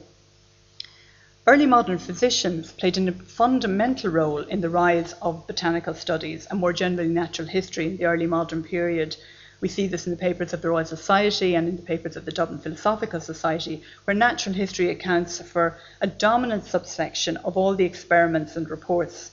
Early 1.48 1.66
modern 1.66 1.98
physicians 1.98 2.72
played 2.72 3.00
a 3.00 3.12
fundamental 3.12 4.12
role 4.12 4.44
in 4.44 4.62
the 4.62 4.70
rise 4.70 5.14
of 5.24 5.48
botanical 5.48 5.96
studies 5.96 6.46
and 6.46 6.60
more 6.60 6.72
generally 6.72 7.10
natural 7.10 7.48
history 7.48 7.88
in 7.88 7.98
the 7.98 8.06
early 8.06 8.28
modern 8.28 8.64
period. 8.64 9.16
We 9.60 9.68
see 9.68 9.88
this 9.88 10.06
in 10.06 10.12
the 10.12 10.20
papers 10.20 10.54
of 10.54 10.62
the 10.62 10.70
Royal 10.70 10.86
Society 10.86 11.56
and 11.56 11.68
in 11.68 11.78
the 11.78 11.82
papers 11.82 12.16
of 12.16 12.26
the 12.26 12.32
Dublin 12.32 12.60
Philosophical 12.60 13.20
Society, 13.20 13.82
where 14.04 14.14
natural 14.14 14.54
history 14.54 14.92
accounts 14.92 15.42
for 15.42 15.78
a 16.00 16.06
dominant 16.06 16.66
subsection 16.66 17.38
of 17.38 17.58
all 17.58 17.74
the 17.74 17.86
experiments 17.86 18.56
and 18.56 18.70
reports. 18.70 19.32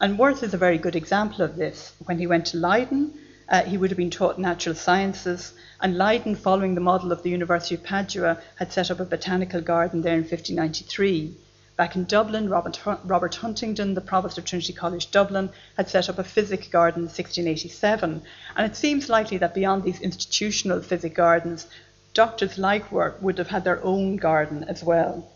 And 0.00 0.18
Worth 0.18 0.42
is 0.42 0.54
a 0.54 0.58
very 0.58 0.76
good 0.76 0.96
example 0.96 1.44
of 1.44 1.54
this. 1.54 1.92
When 2.04 2.18
he 2.18 2.26
went 2.26 2.46
to 2.46 2.56
Leiden, 2.56 3.14
uh, 3.48 3.62
he 3.62 3.78
would 3.78 3.90
have 3.90 3.96
been 3.96 4.10
taught 4.10 4.38
natural 4.38 4.74
sciences, 4.74 5.52
and 5.80 5.96
Leiden, 5.96 6.34
following 6.34 6.74
the 6.74 6.80
model 6.80 7.12
of 7.12 7.22
the 7.22 7.30
University 7.30 7.74
of 7.74 7.82
Padua, 7.82 8.38
had 8.56 8.72
set 8.72 8.90
up 8.90 9.00
a 9.00 9.04
botanical 9.04 9.60
garden 9.60 10.02
there 10.02 10.14
in 10.14 10.22
1593. 10.22 11.34
Back 11.76 11.94
in 11.94 12.04
Dublin, 12.04 12.48
Robert, 12.48 12.80
Robert 13.04 13.36
Huntington, 13.36 13.94
the 13.94 14.00
Provost 14.00 14.36
of 14.36 14.44
Trinity 14.44 14.72
College 14.72 15.10
Dublin, 15.12 15.50
had 15.76 15.88
set 15.88 16.08
up 16.08 16.18
a 16.18 16.24
physic 16.24 16.70
garden 16.70 17.02
in 17.02 17.06
1687. 17.06 18.22
And 18.56 18.66
it 18.66 18.76
seems 18.76 19.08
likely 19.08 19.38
that 19.38 19.54
beyond 19.54 19.84
these 19.84 20.00
institutional 20.00 20.82
physic 20.82 21.14
gardens, 21.14 21.68
doctors 22.14 22.58
like 22.58 22.90
Worth 22.90 23.22
would 23.22 23.38
have 23.38 23.48
had 23.48 23.62
their 23.62 23.82
own 23.84 24.16
garden 24.16 24.64
as 24.64 24.82
well. 24.82 25.30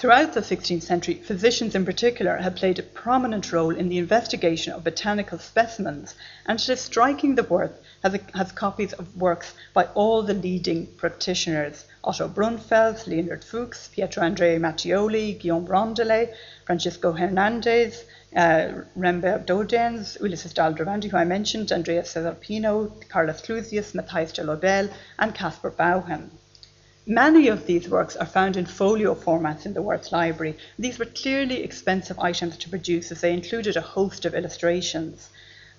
Throughout 0.00 0.32
the 0.32 0.40
16th 0.40 0.84
century, 0.84 1.16
physicians 1.16 1.74
in 1.74 1.84
particular 1.84 2.38
have 2.38 2.56
played 2.56 2.78
a 2.78 2.82
prominent 2.82 3.52
role 3.52 3.76
in 3.76 3.90
the 3.90 3.98
investigation 3.98 4.72
of 4.72 4.82
botanical 4.82 5.38
specimens, 5.38 6.14
and 6.46 6.58
it 6.58 6.70
is 6.70 6.80
striking 6.80 7.34
that 7.34 7.50
Worth 7.50 7.78
has, 8.02 8.18
has 8.32 8.50
copies 8.50 8.94
of 8.94 9.14
works 9.14 9.52
by 9.74 9.84
all 9.92 10.22
the 10.22 10.32
leading 10.32 10.86
practitioners 10.96 11.84
Otto 12.02 12.28
Brunfels, 12.28 13.06
Leonard 13.06 13.44
Fuchs, 13.44 13.88
Pietro 13.88 14.22
Andrea 14.22 14.58
Mattioli, 14.58 15.38
Guillaume 15.38 15.66
Rondelet, 15.66 16.32
Francisco 16.64 17.12
Hernandez, 17.12 18.04
uh, 18.34 18.84
Rembert 18.96 19.44
Dodoens, 19.44 20.18
Ulysses 20.18 20.54
d'Aldrovandi, 20.54 21.10
who 21.10 21.18
I 21.18 21.26
mentioned, 21.26 21.72
Andrea 21.72 22.04
Cesarpino, 22.04 23.06
Carlos 23.10 23.42
Clusius, 23.42 23.94
Matthias 23.94 24.32
de 24.32 24.44
Lobel, 24.44 24.88
and 25.18 25.34
Caspar 25.34 25.70
Bauhin. 25.70 26.30
Many 27.10 27.48
of 27.48 27.66
these 27.66 27.88
works 27.88 28.14
are 28.14 28.24
found 28.24 28.56
in 28.56 28.66
folio 28.66 29.16
formats 29.16 29.66
in 29.66 29.74
the 29.74 29.82
Worth 29.82 30.12
Library. 30.12 30.56
These 30.78 31.00
were 31.00 31.06
clearly 31.06 31.64
expensive 31.64 32.20
items 32.20 32.56
to 32.58 32.68
produce 32.68 33.10
as 33.10 33.20
they 33.20 33.32
included 33.32 33.76
a 33.76 33.80
host 33.80 34.24
of 34.24 34.32
illustrations. 34.32 35.28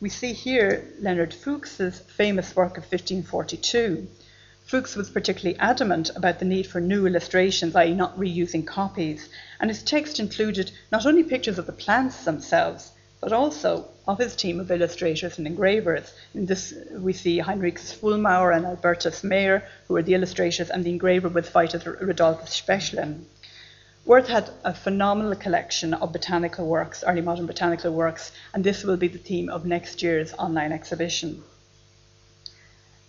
We 0.02 0.10
see 0.10 0.34
here 0.34 0.84
Leonard 1.00 1.34
Fuchs's 1.34 2.02
famous 2.02 2.54
work 2.54 2.72
of 2.72 2.84
1542. 2.84 4.10
Fuchs 4.66 4.98
was 4.98 5.10
particularly 5.10 5.58
adamant 5.58 6.10
about 6.18 6.40
the 6.40 6.44
need 6.44 6.68
for 6.68 6.82
new 6.82 7.08
illustrations, 7.08 7.78
i.e., 7.78 7.94
not 7.94 8.18
reusing 8.18 8.68
copies, 8.68 9.30
and 9.58 9.70
his 9.70 9.84
text 9.84 10.20
included 10.20 10.74
not 10.92 11.06
only 11.06 11.24
pictures 11.24 11.58
of 11.58 11.66
the 11.66 11.72
plants 11.72 12.26
themselves, 12.26 12.91
but 13.22 13.32
also 13.32 13.86
of 14.08 14.18
his 14.18 14.36
team 14.36 14.60
of 14.60 14.72
illustrators 14.72 15.38
and 15.38 15.46
engravers. 15.46 16.12
In 16.34 16.48
this, 16.48 16.74
we 16.92 17.14
see 17.14 17.40
Heinrichs 17.40 17.94
Fuhlmauer 17.94 18.54
and 18.54 18.66
Albertus 18.66 19.24
Mayer, 19.24 19.64
who 19.88 19.94
were 19.94 20.02
the 20.02 20.16
illustrators, 20.16 20.72
and 20.72 20.84
the 20.84 20.90
engraver 20.90 21.30
was 21.30 21.48
Vitus 21.48 21.86
Rudolphus 21.86 22.50
Speschlen. 22.50 23.26
Worth 24.04 24.28
had 24.28 24.50
a 24.64 24.74
phenomenal 24.74 25.36
collection 25.36 25.94
of 25.94 26.12
botanical 26.12 26.66
works, 26.66 27.04
early 27.06 27.22
modern 27.22 27.46
botanical 27.46 27.94
works, 27.94 28.32
and 28.56 28.64
this 28.64 28.84
will 28.84 28.98
be 28.98 29.08
the 29.08 29.20
theme 29.20 29.50
of 29.50 29.68
next 29.68 30.02
year's 30.02 30.34
online 30.34 30.72
exhibition. 30.72 31.44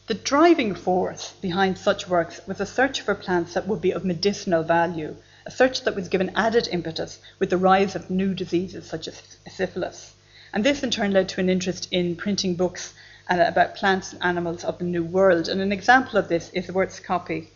The 0.08 0.14
driving 0.14 0.74
force 0.74 1.32
behind 1.40 1.78
such 1.78 2.06
works 2.06 2.46
was 2.46 2.60
a 2.60 2.66
search 2.66 3.00
for 3.00 3.14
plants 3.14 3.54
that 3.54 3.66
would 3.66 3.80
be 3.80 3.92
of 3.92 4.04
medicinal 4.04 4.62
value, 4.62 5.16
a 5.46 5.50
search 5.50 5.82
that 5.84 5.94
was 5.94 6.08
given 6.08 6.30
added 6.34 6.68
impetus 6.70 7.18
with 7.38 7.50
the 7.50 7.56
rise 7.56 7.94
of 7.94 8.10
new 8.10 8.34
diseases 8.34 8.86
such 8.86 9.08
as 9.08 9.20
syphilis. 9.50 10.14
And 10.52 10.64
this 10.64 10.82
in 10.82 10.90
turn 10.90 11.12
led 11.12 11.28
to 11.30 11.40
an 11.40 11.48
interest 11.48 11.88
in 11.90 12.16
printing 12.16 12.54
books 12.54 12.94
uh, 13.30 13.44
about 13.46 13.74
plants 13.74 14.12
and 14.12 14.22
animals 14.22 14.64
of 14.64 14.78
the 14.78 14.84
New 14.84 15.04
World. 15.04 15.48
And 15.48 15.60
an 15.60 15.72
example 15.72 16.18
of 16.18 16.28
this 16.28 16.50
is 16.50 16.70
Worth's 16.70 17.00
copy 17.00 17.50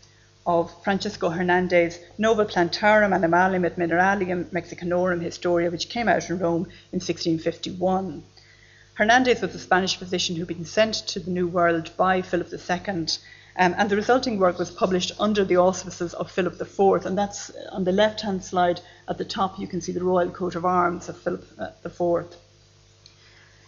of 0.46 0.72
Francisco 0.84 1.28
Hernandez 1.28 1.98
Nova 2.18 2.44
Plantarum 2.44 3.12
Animalium 3.12 3.66
et 3.66 3.76
Mineralium 3.76 4.44
Mexicanorum 4.52 5.20
Historia, 5.20 5.70
which 5.70 5.88
came 5.88 6.08
out 6.08 6.30
in 6.30 6.38
Rome 6.38 6.66
in 6.92 7.00
1651. 7.00 8.22
Hernandez 8.94 9.42
was 9.42 9.54
a 9.54 9.58
Spanish 9.58 9.96
physician 9.96 10.36
who'd 10.36 10.48
been 10.48 10.64
sent 10.64 10.94
to 10.94 11.20
the 11.20 11.30
New 11.30 11.48
World 11.48 11.90
by 11.96 12.22
Philip 12.22 12.50
II, 12.52 13.06
um, 13.58 13.74
and 13.78 13.90
the 13.90 13.96
resulting 13.96 14.38
work 14.38 14.58
was 14.58 14.70
published 14.70 15.12
under 15.18 15.44
the 15.44 15.56
auspices 15.56 16.12
of 16.14 16.30
Philip 16.30 16.60
IV. 16.60 17.06
And 17.06 17.16
that's 17.16 17.50
on 17.72 17.84
the 17.84 17.92
left 17.92 18.20
hand 18.20 18.44
slide 18.44 18.80
at 19.08 19.18
the 19.18 19.24
top, 19.24 19.58
you 19.58 19.66
can 19.66 19.80
see 19.80 19.92
the 19.92 20.04
royal 20.04 20.30
coat 20.30 20.54
of 20.54 20.64
arms 20.64 21.08
of 21.08 21.16
Philip 21.18 21.44
IV. 21.84 22.00
Uh, 22.00 22.22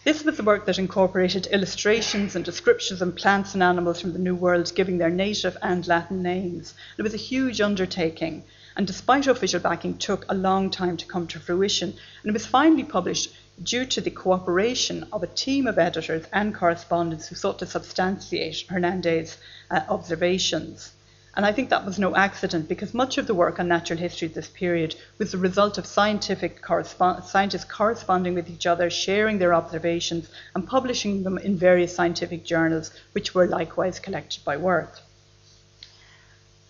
this 0.04 0.24
was 0.24 0.36
the 0.36 0.42
work 0.42 0.64
that 0.64 0.78
incorporated 0.78 1.48
illustrations 1.48 2.34
and 2.34 2.44
descriptions 2.44 3.02
of 3.02 3.16
plants 3.16 3.52
and 3.52 3.62
animals 3.62 4.00
from 4.00 4.12
the 4.12 4.18
New 4.18 4.34
World, 4.34 4.72
giving 4.74 4.96
their 4.96 5.10
native 5.10 5.56
and 5.60 5.86
Latin 5.86 6.22
names. 6.22 6.72
It 6.96 7.02
was 7.02 7.14
a 7.14 7.18
huge 7.18 7.60
undertaking, 7.60 8.44
and 8.76 8.86
despite 8.86 9.26
official 9.26 9.60
backing, 9.60 9.98
took 9.98 10.24
a 10.28 10.34
long 10.34 10.70
time 10.70 10.96
to 10.96 11.06
come 11.06 11.26
to 11.26 11.40
fruition. 11.40 11.90
And 12.22 12.30
it 12.30 12.32
was 12.32 12.46
finally 12.46 12.84
published 12.84 13.34
due 13.62 13.84
to 13.84 14.00
the 14.00 14.10
cooperation 14.10 15.06
of 15.12 15.22
a 15.22 15.26
team 15.26 15.66
of 15.66 15.78
editors 15.78 16.26
and 16.32 16.54
correspondents 16.54 17.28
who 17.28 17.34
sought 17.34 17.58
to 17.58 17.66
substantiate 17.66 18.64
Hernandez's 18.68 19.36
uh, 19.70 19.80
observations. 19.88 20.92
And 21.34 21.46
I 21.46 21.52
think 21.52 21.70
that 21.70 21.86
was 21.86 21.98
no 21.98 22.16
accident 22.16 22.68
because 22.68 22.92
much 22.92 23.16
of 23.16 23.28
the 23.28 23.34
work 23.34 23.60
on 23.60 23.68
natural 23.68 23.98
history 23.98 24.26
at 24.26 24.34
this 24.34 24.48
period 24.48 24.96
was 25.18 25.30
the 25.30 25.38
result 25.38 25.78
of 25.78 25.86
scientific 25.86 26.60
scientists 26.66 27.64
corresponding 27.64 28.34
with 28.34 28.50
each 28.50 28.66
other, 28.66 28.90
sharing 28.90 29.38
their 29.38 29.54
observations, 29.54 30.28
and 30.54 30.66
publishing 30.66 31.22
them 31.22 31.38
in 31.38 31.56
various 31.56 31.94
scientific 31.94 32.44
journals, 32.44 32.90
which 33.12 33.34
were 33.34 33.46
likewise 33.46 34.00
collected 34.00 34.44
by 34.44 34.56
Worth. 34.56 35.00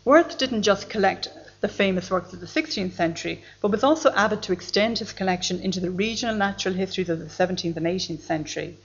Worth 0.04 0.36
didn't 0.36 0.62
just 0.62 0.90
collect 0.90 1.28
the 1.60 1.68
famous 1.68 2.10
works 2.10 2.32
of 2.32 2.40
the 2.40 2.46
16th 2.46 2.92
century, 2.92 3.42
but 3.60 3.70
was 3.70 3.82
also 3.82 4.10
avid 4.12 4.42
to 4.42 4.52
extend 4.52 4.98
his 4.98 5.12
collection 5.12 5.60
into 5.60 5.80
the 5.80 5.90
regional 5.90 6.34
natural 6.34 6.74
histories 6.74 7.08
of 7.08 7.18
the 7.18 7.24
17th 7.26 7.76
and 7.76 7.86
18th 7.86 8.20
century. 8.20 8.76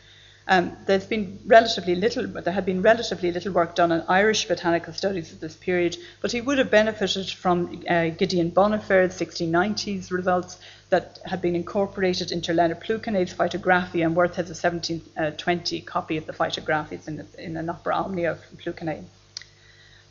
Um, 0.46 0.76
there's 0.88 1.06
been 1.06 1.40
relatively 1.46 1.96
little, 1.96 2.28
there 2.28 2.54
had 2.54 2.66
been 2.66 2.82
relatively 2.82 3.32
little 3.32 3.54
work 3.54 3.76
done 3.76 3.94
on 3.94 4.04
Irish 4.10 4.46
botanical 4.46 4.92
studies 4.92 5.32
at 5.32 5.40
this 5.40 5.56
period, 5.56 5.96
but 6.20 6.34
he 6.34 6.42
would 6.42 6.58
have 6.58 6.70
benefited 6.70 7.30
from 7.30 7.82
uh, 7.90 8.10
Gideon 8.10 8.52
Bonnivert's 8.52 9.18
1690s 9.22 10.12
results 10.12 10.58
that 10.90 11.20
had 11.26 11.42
been 11.42 11.56
incorporated 11.56 12.32
into 12.32 12.54
Leonard 12.54 12.82
Plukenet's 12.82 13.34
Phytographia, 13.34 14.06
and 14.06 14.16
Worth 14.16 14.36
has 14.36 14.48
a 14.48 14.58
1720 14.68 15.82
uh, 15.82 15.86
copy 15.86 16.18
of 16.18 16.26
the 16.26 16.34
Phytographies 16.34 17.08
in, 17.08 17.26
in 17.38 17.56
an 17.56 17.70
opera 17.70 17.96
omnia 17.96 18.36
from 18.36 18.58
Plukenet. 18.58 19.04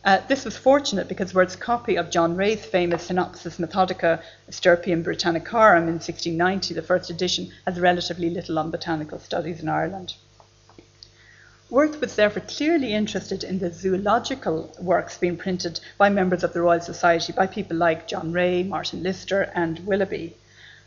Uh, 0.04 0.20
this 0.26 0.44
was 0.44 0.56
fortunate 0.56 1.06
because 1.06 1.32
Worth's 1.32 1.54
copy 1.54 1.94
of 1.94 2.10
John 2.10 2.34
Ray's 2.34 2.64
famous 2.64 3.04
Synopsis 3.04 3.60
Methodica 3.60 4.20
Stirpium 4.50 5.04
Britannicarum 5.04 5.86
in 5.86 6.00
1690, 6.00 6.74
the 6.74 6.82
first 6.82 7.08
edition, 7.08 7.52
has 7.66 7.78
relatively 7.78 8.28
little 8.28 8.58
on 8.58 8.72
botanical 8.72 9.20
studies 9.20 9.60
in 9.60 9.68
Ireland. 9.68 10.14
Worth 11.70 12.00
was 12.00 12.16
therefore 12.16 12.42
clearly 12.48 12.92
interested 12.92 13.44
in 13.44 13.60
the 13.60 13.72
zoological 13.72 14.74
works 14.80 15.18
being 15.18 15.36
printed 15.36 15.78
by 15.98 16.08
members 16.08 16.42
of 16.42 16.52
the 16.52 16.62
Royal 16.62 16.80
Society, 16.80 17.32
by 17.32 17.46
people 17.46 17.76
like 17.76 18.08
John 18.08 18.32
Ray, 18.32 18.64
Martin 18.64 19.04
Lister, 19.04 19.52
and 19.54 19.86
Willoughby. 19.86 20.36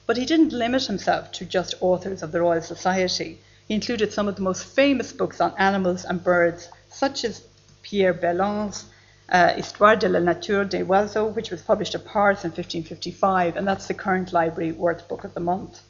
But 0.05 0.17
he 0.17 0.25
didn't 0.25 0.51
limit 0.51 0.87
himself 0.87 1.31
to 1.31 1.45
just 1.45 1.75
authors 1.79 2.21
of 2.21 2.33
the 2.33 2.41
Royal 2.41 2.61
Society. 2.61 3.39
He 3.65 3.75
included 3.75 4.11
some 4.11 4.27
of 4.27 4.35
the 4.35 4.41
most 4.41 4.65
famous 4.65 5.13
books 5.13 5.39
on 5.39 5.53
animals 5.57 6.03
and 6.03 6.21
birds, 6.21 6.67
such 6.89 7.23
as 7.23 7.47
Pierre 7.81 8.13
Belon's 8.13 8.85
uh, 9.29 9.53
Histoire 9.55 9.95
de 9.95 10.07
la 10.07 10.19
nature 10.19 10.65
des 10.65 10.83
oiseaux, 10.83 11.27
which 11.27 11.51
was 11.51 11.61
published 11.61 11.95
at 11.95 12.05
Paris 12.05 12.43
in 12.43 12.51
1555, 12.51 13.57
and 13.57 13.67
that's 13.67 13.87
the 13.87 13.93
current 13.93 14.31
library 14.33 14.71
Worth 14.71 15.07
Book 15.07 15.23
of 15.23 15.33
the 15.33 15.39
Month. 15.39 15.81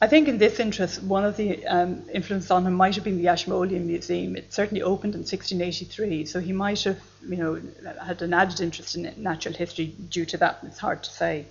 I 0.00 0.08
think 0.08 0.26
in 0.26 0.38
this 0.38 0.58
interest, 0.58 1.00
one 1.00 1.24
of 1.24 1.36
the 1.36 1.64
um, 1.64 2.02
influences 2.12 2.50
on 2.50 2.66
him 2.66 2.72
might 2.72 2.96
have 2.96 3.04
been 3.04 3.18
the 3.18 3.28
Ashmolean 3.28 3.86
Museum. 3.86 4.34
It 4.34 4.52
certainly 4.52 4.82
opened 4.82 5.14
in 5.14 5.20
1683, 5.20 6.26
so 6.26 6.40
he 6.40 6.52
might 6.52 6.82
have, 6.82 6.98
you 7.28 7.36
know, 7.36 7.62
had 8.04 8.20
an 8.20 8.34
added 8.34 8.60
interest 8.60 8.96
in 8.96 9.14
natural 9.16 9.54
history 9.54 9.94
due 10.10 10.24
to 10.24 10.36
that. 10.38 10.58
It's 10.64 10.80
hard 10.80 11.04
to 11.04 11.10
say. 11.10 11.46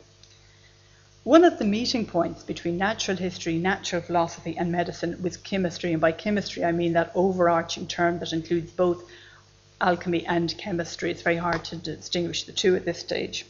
One 1.23 1.43
of 1.43 1.59
the 1.59 1.65
meeting 1.65 2.07
points 2.07 2.41
between 2.41 2.79
natural 2.79 3.15
history, 3.15 3.59
natural 3.59 4.01
philosophy, 4.01 4.57
and 4.57 4.71
medicine 4.71 5.21
was 5.21 5.37
chemistry. 5.37 5.91
And 5.91 6.01
by 6.01 6.13
chemistry, 6.13 6.65
I 6.65 6.71
mean 6.71 6.93
that 6.93 7.11
overarching 7.13 7.85
term 7.85 8.17
that 8.19 8.33
includes 8.33 8.71
both 8.71 9.07
alchemy 9.79 10.25
and 10.25 10.57
chemistry. 10.57 11.11
It's 11.11 11.21
very 11.21 11.37
hard 11.37 11.63
to 11.65 11.75
distinguish 11.75 12.45
the 12.45 12.51
two 12.51 12.75
at 12.75 12.85
this 12.85 12.97
stage. 12.97 13.45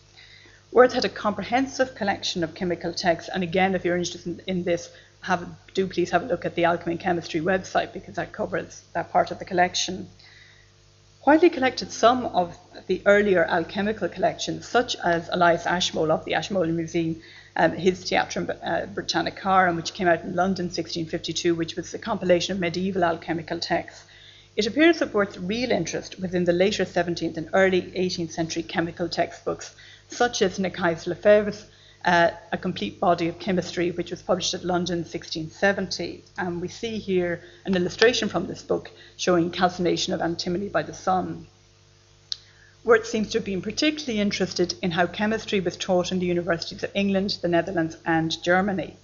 Worth 0.73 0.91
had 0.91 1.05
a 1.05 1.09
comprehensive 1.09 1.95
collection 1.95 2.43
of 2.43 2.55
chemical 2.55 2.93
texts, 2.93 3.29
and 3.33 3.41
again, 3.41 3.73
if 3.73 3.85
you're 3.85 3.95
interested 3.95 4.27
in, 4.27 4.41
in 4.47 4.63
this, 4.63 4.89
have, 5.21 5.47
do 5.73 5.87
please 5.87 6.11
have 6.11 6.23
a 6.23 6.25
look 6.25 6.43
at 6.43 6.55
the 6.55 6.65
Alchemy 6.65 6.93
and 6.95 6.99
Chemistry 6.99 7.39
website 7.39 7.93
because 7.93 8.15
that 8.15 8.33
covers 8.33 8.83
that 8.91 9.13
part 9.13 9.31
of 9.31 9.39
the 9.39 9.45
collection. 9.45 10.09
While 11.23 11.39
he 11.39 11.49
collected 11.49 11.93
some 11.93 12.25
of 12.25 12.57
the 12.87 13.01
earlier 13.05 13.45
alchemical 13.45 14.09
collections, 14.09 14.67
such 14.67 14.97
as 14.97 15.29
Elias 15.31 15.65
Ashmole 15.65 16.11
of 16.11 16.25
the 16.25 16.33
Ashmolean 16.33 16.75
Museum, 16.75 17.21
um, 17.55 17.73
his 17.73 18.03
Theatrum 18.03 18.49
uh, 18.49 18.85
Britannicarum, 18.87 19.75
which 19.75 19.93
came 19.93 20.07
out 20.07 20.23
in 20.23 20.35
London 20.35 20.65
1652, 20.65 21.55
which 21.55 21.75
was 21.75 21.93
a 21.93 21.99
compilation 21.99 22.53
of 22.53 22.59
medieval 22.59 23.03
alchemical 23.03 23.59
texts. 23.59 24.05
It 24.55 24.67
appears 24.67 24.99
that 24.99 25.13
Worth's 25.13 25.37
real 25.37 25.71
interest 25.71 26.19
was 26.19 26.33
in 26.33 26.43
the 26.43 26.53
later 26.53 26.83
17th 26.83 27.37
and 27.37 27.49
early 27.53 27.83
18th 27.83 28.31
century 28.31 28.63
chemical 28.63 29.07
textbooks, 29.07 29.73
such 30.09 30.41
as 30.41 30.59
Nicaise 30.59 31.07
Lefebvre's 31.07 31.65
uh, 32.03 32.31
A 32.51 32.57
Complete 32.57 32.99
Body 32.99 33.27
of 33.29 33.39
Chemistry, 33.39 33.91
which 33.91 34.11
was 34.11 34.21
published 34.21 34.53
at 34.53 34.65
London 34.65 34.99
1670. 34.99 36.23
And 36.37 36.61
we 36.61 36.67
see 36.67 36.97
here 36.97 37.41
an 37.65 37.75
illustration 37.75 38.27
from 38.27 38.47
this 38.47 38.61
book 38.61 38.91
showing 39.15 39.51
calcination 39.51 40.13
of 40.13 40.21
antimony 40.21 40.67
by 40.67 40.83
the 40.83 40.93
sun. 40.93 41.47
Worth 42.83 43.05
seems 43.05 43.29
to 43.29 43.37
have 43.37 43.45
been 43.45 43.61
particularly 43.61 44.19
interested 44.19 44.73
in 44.81 44.89
how 44.91 45.05
chemistry 45.05 45.59
was 45.59 45.77
taught 45.77 46.11
in 46.11 46.17
the 46.17 46.25
universities 46.25 46.83
of 46.83 46.89
England, 46.95 47.37
the 47.41 47.47
Netherlands, 47.47 47.95
and 48.05 48.41
Germany. 48.41 48.97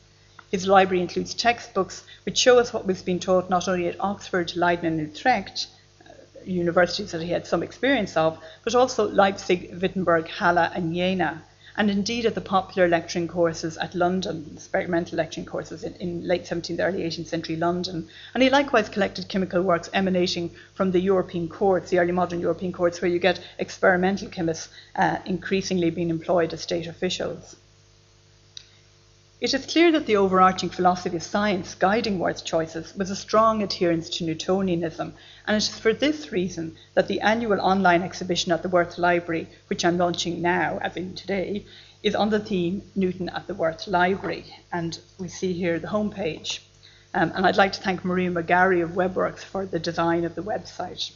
His 0.50 0.66
library 0.66 1.02
includes 1.02 1.36
textbooks 1.36 2.04
which 2.26 2.40
show 2.40 2.58
us 2.58 2.74
what 2.74 2.88
was 2.88 3.04
being 3.04 3.20
taught 3.20 3.52
not 3.52 3.68
only 3.68 3.88
at 3.88 4.00
Oxford, 4.00 4.56
Leiden, 4.56 4.86
and 4.86 5.00
Utrecht, 5.00 5.68
uh, 6.04 6.13
universities 6.44 7.12
that 7.12 7.22
he 7.22 7.30
had 7.30 7.46
some 7.46 7.62
experience 7.62 8.18
of, 8.18 8.40
but 8.63 8.74
also 8.74 9.08
Leipzig, 9.10 9.72
Wittenberg, 9.80 10.28
Halle, 10.28 10.72
and 10.74 10.96
Jena, 10.96 11.44
and 11.78 11.92
indeed 11.92 12.26
at 12.26 12.34
the 12.34 12.42
popular 12.42 12.88
lecturing 12.88 13.28
courses 13.28 13.78
at 13.78 13.94
London, 13.94 14.50
experimental 14.56 15.18
lecturing 15.18 15.46
courses 15.46 15.84
in, 15.84 15.94
in, 15.96 16.28
late 16.28 16.44
17th, 16.44 16.80
early 16.80 17.04
18th 17.04 17.28
century 17.28 17.56
London. 17.56 18.10
And 18.34 18.42
he 18.42 18.50
likewise 18.50 18.90
collected 18.90 19.28
chemical 19.28 19.62
works 19.62 19.90
emanating 19.94 20.50
from 20.74 20.92
the 20.92 21.00
European 21.00 21.48
courts, 21.48 21.92
the 21.92 22.00
early 22.00 22.12
modern 22.12 22.40
European 22.40 22.74
courts, 22.74 23.00
where 23.00 23.12
you 23.12 23.20
get 23.20 23.40
experimental 23.60 24.28
chemists 24.28 24.70
uh, 24.96 25.20
increasingly 25.26 25.92
being 25.92 26.10
employed 26.10 26.52
as 26.52 26.62
state 26.62 26.88
officials. 26.88 27.56
It 29.39 29.54
is 29.54 29.67
clear 29.67 29.91
that 29.91 30.08
the 30.08 30.15
overarching 30.15 30.69
philosophy 30.69 31.15
of 31.15 31.21
science 31.21 31.76
guiding 31.76 32.17
Worth's 32.17 32.41
choices 32.41 32.95
was 32.95 33.12
a 33.12 33.15
strong 33.15 33.62
adherence 33.62 34.10
to 34.10 34.23
Newtonianism, 34.23 35.13
and 35.45 35.56
it 35.56 35.58
is 35.58 35.69
for 35.69 35.93
this 35.93 36.32
reason 36.32 36.76
that 36.95 37.08
the 37.08 37.21
annual 37.21 37.62
online 37.62 38.02
exhibition 38.02 38.52
at 38.52 38.63
the 38.63 38.69
Worth 38.69 38.97
Library, 38.97 39.47
which 39.67 39.86
I'm 39.86 40.00
launching 40.00 40.41
now, 40.41 40.80
as 40.82 40.97
in 40.97 41.13
today, 41.13 41.67
is 42.02 42.15
on 42.15 42.32
the 42.32 42.39
theme 42.39 42.82
Newton 42.95 43.30
at 43.30 43.45
the 43.45 43.54
Worth 43.54 43.86
Library. 43.86 44.45
And 44.71 44.97
we 45.19 45.28
see 45.28 45.54
here 45.54 45.78
the 45.78 45.89
homepage. 45.89 46.62
Um, 47.13 47.32
and 47.36 47.45
I'd 47.45 47.58
like 47.58 47.73
to 47.73 47.82
thank 47.82 48.04
Maria 48.04 48.32
McGarry 48.32 48.82
of 48.82 48.93
WebWorks 48.93 49.43
for 49.43 49.67
the 49.67 49.78
design 49.78 50.26
of 50.26 50.34
the 50.34 50.41
website. 50.41 51.12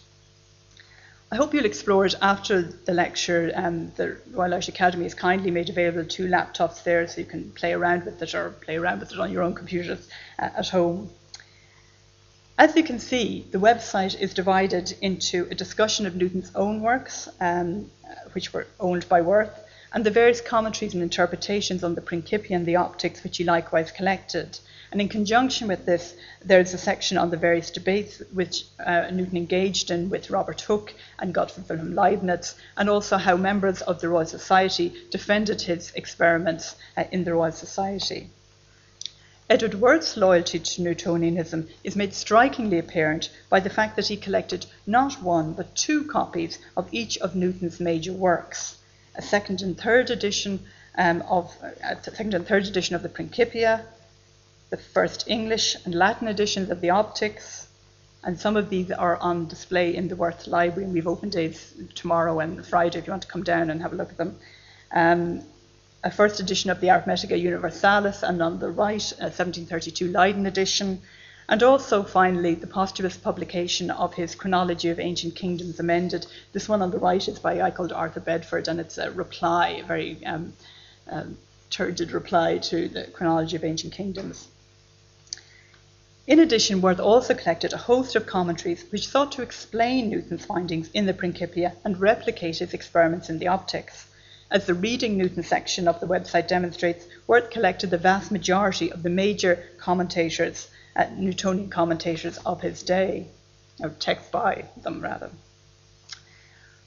I 1.33 1.37
hope 1.37 1.53
you'll 1.53 1.63
explore 1.63 2.05
it 2.05 2.15
after 2.21 2.61
the 2.61 2.93
lecture. 2.93 3.53
Um, 3.55 3.93
the 3.95 4.17
Royal 4.31 4.53
Irish 4.53 4.67
Academy 4.67 5.03
has 5.03 5.13
kindly 5.13 5.49
made 5.49 5.69
available 5.69 6.03
two 6.03 6.27
laptops 6.27 6.83
there 6.83 7.07
so 7.07 7.21
you 7.21 7.25
can 7.25 7.51
play 7.51 7.71
around 7.71 8.03
with 8.03 8.21
it 8.21 8.35
or 8.35 8.49
play 8.49 8.75
around 8.75 8.99
with 8.99 9.13
it 9.13 9.19
on 9.19 9.31
your 9.31 9.41
own 9.41 9.55
computers 9.55 10.09
uh, 10.37 10.49
at 10.57 10.67
home. 10.67 11.09
As 12.57 12.75
you 12.75 12.83
can 12.83 12.99
see, 12.99 13.47
the 13.49 13.59
website 13.59 14.19
is 14.19 14.33
divided 14.33 14.93
into 14.99 15.47
a 15.49 15.55
discussion 15.55 16.05
of 16.05 16.17
Newton's 16.17 16.51
own 16.53 16.81
works, 16.81 17.29
um, 17.39 17.89
which 18.33 18.51
were 18.51 18.67
owned 18.77 19.07
by 19.07 19.21
Worth, 19.21 19.57
and 19.93 20.05
the 20.05 20.11
various 20.11 20.41
commentaries 20.41 20.93
and 20.93 21.01
interpretations 21.01 21.81
on 21.81 21.95
the 21.95 22.01
Principia 22.01 22.57
and 22.57 22.65
the 22.65 22.75
Optics, 22.75 23.23
which 23.23 23.37
he 23.37 23.45
likewise 23.45 23.89
collected. 23.89 24.59
And 24.91 24.99
in 24.99 25.08
conjunction 25.08 25.69
with 25.69 25.86
this, 25.86 26.15
there's 26.43 26.73
a 26.73 26.77
section 26.77 27.17
on 27.17 27.30
the 27.30 27.38
various 27.38 27.69
debates 27.69 28.21
which 28.34 28.65
uh, 28.86 29.10
Newton 29.10 29.38
engaged 29.38 29.89
in 29.89 30.10
with 30.10 30.30
Robert 30.30 30.60
Hooke 30.62 30.93
and 31.17 31.34
Gottfried 31.34 31.69
Wilhelm 31.69 31.95
Leibniz, 31.95 32.56
and 32.75 32.89
also 32.89 33.15
how 33.15 33.38
members 33.38 33.82
of 33.82 34.01
the 34.01 34.10
Royal 34.10 34.25
Society 34.25 34.93
defended 35.10 35.62
his 35.62 35.93
experiments 35.95 36.75
uh, 36.97 37.06
in 37.10 37.23
the 37.23 37.34
Royal 37.34 37.54
Society. 37.54 38.30
Edward 39.49 39.75
Worth's 39.75 40.17
loyalty 40.17 40.60
to 40.60 40.82
Newtonianism 40.82 41.69
is 41.86 41.95
made 41.95 42.13
strikingly 42.13 42.77
apparent 42.77 43.30
by 43.49 43.62
the 43.62 43.69
fact 43.69 43.95
that 43.95 44.08
he 44.08 44.17
collected 44.17 44.65
not 44.86 45.21
one 45.21 45.54
but 45.54 45.73
two 45.75 46.04
copies 46.04 46.60
of 46.75 46.88
each 46.91 47.17
of 47.19 47.36
Newton's 47.36 47.80
major 47.80 48.13
works, 48.13 48.77
a 49.15 49.21
second 49.21 49.62
and 49.62 49.77
third 49.77 50.10
edition 50.10 50.65
um, 50.97 51.21
of 51.30 51.56
uh, 51.62 51.95
second 52.01 52.34
and 52.34 52.45
third 52.45 52.65
edition 52.65 52.95
of 52.95 53.04
the 53.04 53.10
Principia, 53.10 53.86
the 54.71 54.77
first 54.77 55.25
English 55.27 55.75
and 55.84 55.93
Latin 55.93 56.29
editions 56.29 56.69
of 56.69 56.79
the 56.79 56.91
Optics, 56.91 57.67
and 58.23 58.39
some 58.39 58.55
of 58.55 58.69
these 58.69 58.89
are 58.89 59.17
on 59.17 59.45
display 59.49 59.93
in 59.93 60.07
the 60.07 60.15
Worth 60.15 60.47
Library, 60.47 60.86
and 60.86 60.93
we've 60.93 61.07
open 61.07 61.29
days 61.29 61.73
tomorrow 61.93 62.39
and 62.39 62.65
Friday 62.65 62.97
if 62.97 63.05
you 63.05 63.12
want 63.12 63.23
to 63.23 63.27
come 63.27 63.43
down 63.43 63.69
and 63.69 63.81
have 63.81 63.91
a 63.91 63.97
look 63.97 64.12
at 64.12 64.17
them. 64.17 64.39
Um, 64.93 65.43
a 66.05 66.10
first 66.10 66.39
edition 66.39 66.69
of 66.69 66.79
the 66.79 66.88
Arithmetica 66.88 67.38
Universalis, 67.38 68.23
and 68.23 68.41
on 68.41 68.60
the 68.60 68.69
right, 68.69 69.12
a 69.19 69.27
1732 69.27 70.07
Leiden 70.07 70.45
edition, 70.45 71.01
and 71.49 71.62
also 71.63 72.01
finally 72.01 72.55
the 72.55 72.65
posthumous 72.65 73.17
publication 73.17 73.91
of 73.91 74.13
his 74.13 74.36
Chronology 74.36 74.88
of 74.88 75.01
Ancient 75.01 75.36
Kingdoms 75.36 75.81
Amended. 75.81 76.25
This 76.53 76.69
one 76.69 76.81
on 76.81 76.91
the 76.91 76.97
right 76.97 77.27
is 77.27 77.39
by 77.39 77.55
a 77.55 77.57
guy 77.57 77.71
called 77.71 77.91
Arthur 77.91 78.21
Bedford, 78.21 78.69
and 78.69 78.79
it's 78.79 78.97
a 78.97 79.12
reply, 79.12 79.81
a 79.84 79.84
very 79.84 80.25
um, 80.25 80.53
um, 81.10 81.38
turgid 81.69 82.13
reply 82.13 82.57
to 82.60 82.88
the 82.88 83.03
Chronology 83.07 83.57
of 83.57 83.65
Ancient 83.65 83.91
Kingdoms. 83.91 84.47
In 86.31 86.39
addition, 86.39 86.79
Worth 86.79 87.01
also 87.01 87.33
collected 87.33 87.73
a 87.73 87.77
host 87.91 88.15
of 88.15 88.25
commentaries 88.25 88.85
which 88.89 89.09
sought 89.09 89.33
to 89.33 89.41
explain 89.41 90.07
Newton's 90.07 90.45
findings 90.45 90.89
in 90.93 91.05
the 91.05 91.13
Principia 91.13 91.73
and 91.83 91.99
replicate 91.99 92.59
his 92.59 92.73
experiments 92.73 93.29
in 93.29 93.37
the 93.37 93.49
optics. 93.49 94.05
As 94.49 94.65
the 94.65 94.73
Reading 94.73 95.17
Newton 95.17 95.43
section 95.43 95.89
of 95.89 95.99
the 95.99 96.07
website 96.07 96.47
demonstrates, 96.47 97.05
Worth 97.27 97.49
collected 97.49 97.89
the 97.89 97.97
vast 97.97 98.31
majority 98.31 98.89
of 98.93 99.03
the 99.03 99.09
major 99.09 99.61
commentators, 99.77 100.69
uh, 100.95 101.07
Newtonian 101.17 101.69
commentators 101.69 102.37
of 102.45 102.61
his 102.61 102.81
day, 102.81 103.27
or 103.81 103.89
texts 103.89 104.29
by 104.31 104.69
them 104.81 105.01
rather. 105.01 105.31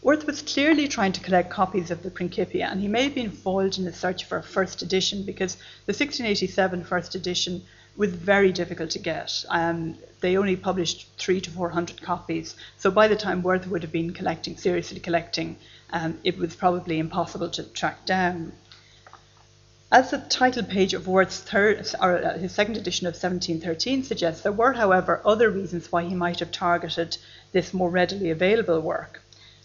Worth 0.00 0.26
was 0.26 0.40
clearly 0.40 0.88
trying 0.88 1.12
to 1.12 1.20
collect 1.20 1.50
copies 1.50 1.90
of 1.90 2.02
the 2.02 2.10
Principia, 2.10 2.66
and 2.70 2.80
he 2.80 2.88
may 2.88 3.02
have 3.02 3.14
been 3.14 3.30
foiled 3.30 3.76
in 3.76 3.84
his 3.84 3.96
search 3.96 4.24
for 4.24 4.38
a 4.38 4.42
first 4.42 4.80
edition 4.80 5.24
because 5.24 5.56
the 5.84 5.92
1687 5.92 6.84
first 6.84 7.14
edition 7.14 7.66
was 7.96 8.10
very 8.10 8.52
difficult 8.52 8.90
to 8.90 8.98
get. 8.98 9.44
Um, 9.48 9.96
they 10.20 10.36
only 10.36 10.56
published 10.56 11.08
three 11.18 11.40
to 11.40 11.50
four 11.50 11.70
hundred 11.70 12.02
copies, 12.02 12.56
so 12.76 12.90
by 12.90 13.08
the 13.08 13.16
time 13.16 13.42
Worth 13.42 13.66
would 13.66 13.82
have 13.82 13.92
been 13.92 14.12
collecting, 14.12 14.56
seriously 14.56 15.00
collecting, 15.00 15.56
um, 15.90 16.18
it 16.24 16.38
was 16.38 16.56
probably 16.56 16.98
impossible 16.98 17.50
to 17.50 17.62
track 17.62 18.04
down. 18.06 18.52
As 19.92 20.10
the 20.10 20.18
title 20.18 20.64
page 20.64 20.92
of 20.92 21.06
Worth's 21.06 21.38
third, 21.38 21.86
or 22.00 22.24
uh, 22.24 22.38
his 22.38 22.52
second 22.52 22.76
edition 22.76 23.06
of 23.06 23.12
1713 23.12 24.02
suggests, 24.02 24.42
there 24.42 24.50
were, 24.50 24.72
however, 24.72 25.20
other 25.24 25.50
reasons 25.50 25.92
why 25.92 26.02
he 26.02 26.14
might 26.14 26.40
have 26.40 26.50
targeted 26.50 27.16
this 27.52 27.72
more 27.72 27.90
readily 27.90 28.30
available 28.30 28.80
work. 28.80 29.23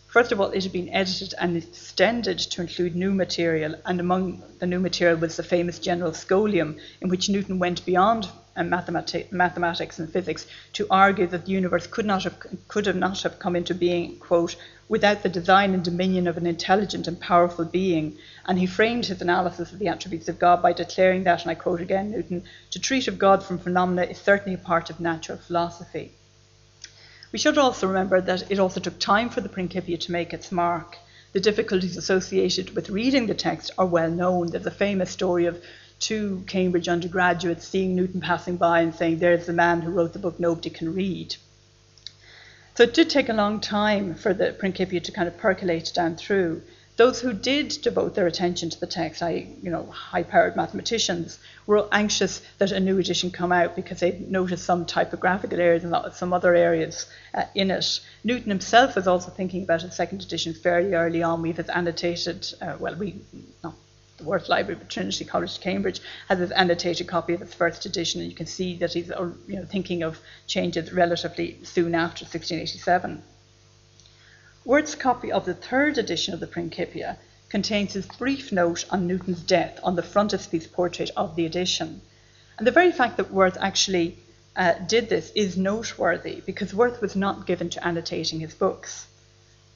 First 0.10 0.32
of 0.32 0.41
all, 0.41 0.50
it 0.50 0.63
had 0.63 0.74
been 0.74 0.89
edited 0.89 1.36
and 1.38 1.56
extended 1.56 2.39
to 2.39 2.62
include 2.62 2.95
new 2.95 3.13
material, 3.13 3.76
and 3.86 4.00
among 4.00 4.41
the 4.58 4.65
new 4.65 4.80
material 4.80 5.19
was 5.19 5.36
the 5.36 5.43
famous 5.43 5.78
General 5.78 6.13
Scholium, 6.13 6.80
in 7.00 7.10
which 7.10 7.30
Newton 7.30 7.60
went 7.60 7.86
beyond 7.86 8.28
uh, 8.56 8.63
mathemati- 8.63 9.32
mathematics 9.32 10.00
and 10.00 10.12
physics 10.12 10.48
to 10.74 10.88
argue 10.89 11.28
that 11.28 11.45
the 11.45 11.52
universe 11.52 11.86
could 11.86 12.08
not 12.08 12.24
have 12.24 12.39
could 12.67 12.88
have 12.88 12.95
not 12.95 13.22
have 13.22 13.38
come 13.38 13.56
into 13.56 13.76
being, 13.76 14.17
quote, 14.17 14.56
without 14.88 15.22
the 15.22 15.30
design 15.30 15.76
and 15.76 15.84
dominion 15.84 16.26
of 16.26 16.38
an 16.38 16.48
intelligent 16.48 17.08
and 17.08 17.19
powerful 17.19 17.65
being. 17.65 18.17
And 18.48 18.58
he 18.58 18.65
framed 18.65 19.06
his 19.06 19.22
analysis 19.22 19.72
of 19.72 19.78
the 19.78 19.89
attributes 19.89 20.28
of 20.28 20.39
God 20.39 20.63
by 20.63 20.74
declaring 20.74 21.26
that, 21.26 21.43
and 21.43 21.52
I 21.52 21.54
quote 21.54 21.82
again 21.82 22.10
Newton, 22.10 22.45
to 22.72 22.80
treat 22.80 23.08
of 23.08 23.19
God 23.19 23.43
from 23.43 23.60
phenomena 23.60 24.06
is 24.06 24.17
certainly 24.17 24.56
a 24.56 24.58
part 24.58 24.89
of 24.89 25.00
natural 25.00 25.38
philosophy. 25.38 26.13
We 27.31 27.37
should 27.39 27.57
also 27.57 27.87
remember 27.87 28.19
that 28.21 28.51
it 28.51 28.59
also 28.59 28.79
took 28.79 28.99
time 28.99 29.29
for 29.29 29.41
the 29.41 29.49
Principia 29.49 29.97
to 29.97 30.11
make 30.11 30.33
its 30.33 30.51
mark. 30.51 30.97
The 31.31 31.39
difficulties 31.39 31.95
associated 31.95 32.75
with 32.75 32.89
reading 32.89 33.27
the 33.27 33.35
text 33.35 33.69
are 33.77 33.85
well 33.85 34.09
known. 34.09 34.47
There's 34.47 34.65
a 34.65 34.71
famous 34.71 35.11
story 35.11 35.45
of 35.45 35.63
two 35.99 36.43
Cambridge 36.47 36.87
undergraduates 36.87 37.67
seeing 37.67 37.95
Newton 37.95 38.21
passing 38.21 38.57
by 38.57 38.81
and 38.81 38.95
saying, 38.95 39.19
There's 39.19 39.45
the 39.45 39.53
man 39.53 39.81
who 39.81 39.91
wrote 39.91 40.13
the 40.13 40.19
book 40.19 40.39
nobody 40.39 40.71
can 40.71 40.95
read. 40.95 41.35
So 42.73 42.83
it 42.83 42.93
did 42.95 43.09
take 43.09 43.29
a 43.29 43.33
long 43.33 43.59
time 43.59 44.15
for 44.15 44.33
the 44.33 44.51
Principia 44.53 45.01
to 45.01 45.11
kind 45.11 45.27
of 45.27 45.37
percolate 45.37 45.91
down 45.93 46.15
through. 46.15 46.63
Those 46.99 47.21
who 47.21 47.31
did 47.31 47.69
devote 47.81 48.13
their 48.13 48.27
attention 48.27 48.69
to 48.71 48.77
the 48.77 48.85
text, 48.85 49.23
I, 49.23 49.47
you 49.63 49.71
know, 49.71 49.85
high-powered 49.85 50.57
mathematicians, 50.57 51.39
were 51.65 51.88
anxious 51.93 52.41
that 52.57 52.73
a 52.73 52.79
new 52.81 52.97
edition 52.97 53.31
come 53.31 53.53
out 53.53 53.73
because 53.73 54.01
they'd 54.01 54.29
noticed 54.29 54.65
some 54.65 54.85
typographical 54.85 55.62
errors 55.62 55.85
and 55.85 55.95
some 56.13 56.33
other 56.33 56.53
areas 56.53 57.05
uh, 57.33 57.45
in 57.55 57.71
it. 57.71 58.01
Newton 58.25 58.49
himself 58.49 58.97
was 58.97 59.07
also 59.07 59.31
thinking 59.31 59.63
about 59.63 59.83
a 59.83 59.91
second 59.91 60.23
edition 60.23 60.53
fairly 60.53 60.93
early 60.93 61.23
on. 61.23 61.41
We've 61.41 61.55
his 61.55 61.69
annotated, 61.69 62.45
uh, 62.62 62.75
well, 62.77 62.95
we 62.95 63.21
not 63.63 63.75
the 64.17 64.25
Worth 64.25 64.49
Library, 64.49 64.75
but 64.77 64.89
Trinity 64.89 65.23
College, 65.23 65.62
Cambridge, 65.62 66.01
has 66.27 66.41
an 66.41 66.51
annotated 66.51 67.07
copy 67.07 67.33
of 67.33 67.41
its 67.41 67.53
first 67.53 67.85
edition, 67.85 68.19
and 68.19 68.29
you 68.29 68.35
can 68.35 68.45
see 68.45 68.75
that 68.79 68.91
he's 68.91 69.09
uh, 69.09 69.31
you 69.47 69.55
know, 69.55 69.63
thinking 69.63 70.03
of 70.03 70.19
changes 70.47 70.91
relatively 70.91 71.59
soon 71.63 71.95
after 71.95 72.25
1687. 72.25 73.23
Worth's 74.69 74.93
copy 74.93 75.32
of 75.32 75.45
the 75.45 75.55
third 75.55 75.97
edition 75.97 76.36
of 76.36 76.39
the 76.39 76.45
Principia 76.45 77.17
contains 77.49 77.93
his 77.93 78.05
brief 78.05 78.51
note 78.51 78.86
on 78.91 79.08
Newton's 79.08 79.41
death 79.41 79.79
on 79.82 79.95
the 79.95 80.03
frontispiece 80.03 80.67
portrait 80.67 81.10
of 81.17 81.36
the 81.36 81.47
edition. 81.47 82.01
And 82.55 82.67
the 82.67 82.71
very 82.71 82.91
fact 82.91 83.17
that 83.17 83.32
Worth 83.32 83.58
actually 83.60 84.19
uh, 84.55 84.73
did 84.73 85.10
this 85.10 85.32
is 85.34 85.58
noteworthy 85.58 86.41
because 86.45 86.71
Worth 86.71 87.01
was 87.01 87.15
not 87.15 87.47
given 87.47 87.71
to 87.71 87.84
annotating 87.84 88.41
his 88.41 88.53
books. 88.53 89.08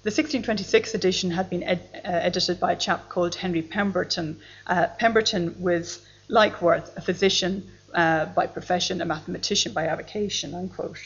The 0.03 0.11
1626 0.11 0.93
edition 0.93 1.31
had 1.31 1.49
been 1.49 1.63
ed- 1.63 1.89
uh, 1.95 2.09
edited 2.29 2.59
by 2.59 2.73
a 2.73 2.75
chap 2.75 3.09
called 3.09 3.33
Henry 3.33 3.63
Pemberton. 3.63 4.41
Uh, 4.67 4.85
Pemberton 4.99 5.55
was, 5.59 6.05
like 6.27 6.61
Worth, 6.61 6.95
a 6.95 7.01
physician 7.01 7.67
uh, 7.95 8.25
by 8.25 8.45
profession, 8.45 9.01
a 9.01 9.05
mathematician 9.05 9.73
by 9.73 9.87
avocation, 9.87 10.53
unquote. 10.53 10.99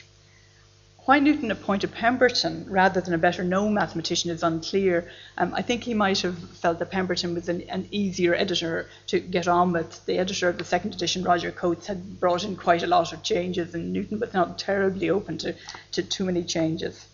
Why 1.08 1.20
Newton 1.20 1.52
appointed 1.52 1.94
Pemberton 1.94 2.66
rather 2.68 3.00
than 3.00 3.14
a 3.14 3.18
better 3.18 3.42
known 3.42 3.74
mathematician 3.74 4.30
is 4.30 4.44
unclear. 4.44 5.10
Um, 5.38 5.54
I 5.54 5.62
think 5.62 5.86
he 5.86 5.94
might 5.94 6.20
have 6.20 6.38
felt 6.38 6.80
that 6.80 6.92
Pemberton 6.92 7.34
was 7.34 7.48
an, 7.48 7.62
an, 7.70 7.88
easier 7.92 8.36
editor 8.36 8.90
to 9.06 9.22
get 9.22 9.48
on 9.48 9.72
with. 9.72 10.06
The 10.06 10.18
editor 10.20 10.50
of 10.50 10.58
the 10.58 10.66
second 10.66 10.96
edition, 10.96 11.24
Roger 11.24 11.50
Cotes, 11.50 11.88
had 11.88 12.20
brought 12.20 12.44
in 12.44 12.58
quite 12.58 12.84
a 12.84 12.88
lot 12.88 13.14
of 13.14 13.24
changes, 13.24 13.74
and 13.74 13.94
Newton 13.94 14.20
was 14.20 14.34
not 14.34 14.60
terribly 14.60 15.10
open 15.10 15.38
to, 15.38 15.56
to 15.94 16.04
too 16.04 16.26
many 16.26 16.44
changes. 16.44 17.06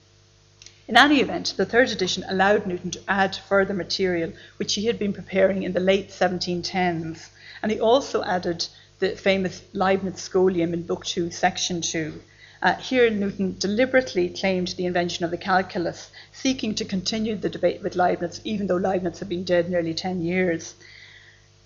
In 0.87 0.97
any 0.97 1.21
event, 1.21 1.53
the 1.55 1.63
third 1.63 1.91
edition 1.91 2.25
allowed 2.27 2.65
Newton 2.65 2.89
to 2.89 3.01
add 3.07 3.35
further 3.35 3.75
material 3.75 4.33
which 4.57 4.73
he 4.73 4.87
had 4.87 4.97
been 4.97 5.13
preparing 5.13 5.61
in 5.61 5.73
the 5.73 5.79
late 5.79 6.09
1710s, 6.09 7.29
and 7.61 7.71
he 7.71 7.79
also 7.79 8.23
added 8.23 8.65
the 8.97 9.09
famous 9.09 9.61
Leibniz 9.71 10.15
Scholium 10.27 10.73
in 10.73 10.81
Book 10.81 11.05
2, 11.05 11.29
Section 11.29 11.81
2. 11.81 12.19
Uh, 12.63 12.75
here, 12.75 13.09
Newton 13.09 13.57
deliberately 13.59 14.29
claimed 14.29 14.69
the 14.69 14.85
invention 14.85 15.25
of 15.25 15.31
the 15.31 15.37
calculus, 15.37 16.09
seeking 16.31 16.73
to 16.73 16.85
continue 16.85 17.35
the 17.35 17.49
debate 17.49 17.83
with 17.83 17.97
Leibniz, 17.97 18.39
even 18.45 18.67
though 18.67 18.77
Leibniz 18.77 19.19
had 19.19 19.27
been 19.27 19.43
dead 19.43 19.69
nearly 19.69 19.93
10 19.93 20.21
years. 20.21 20.73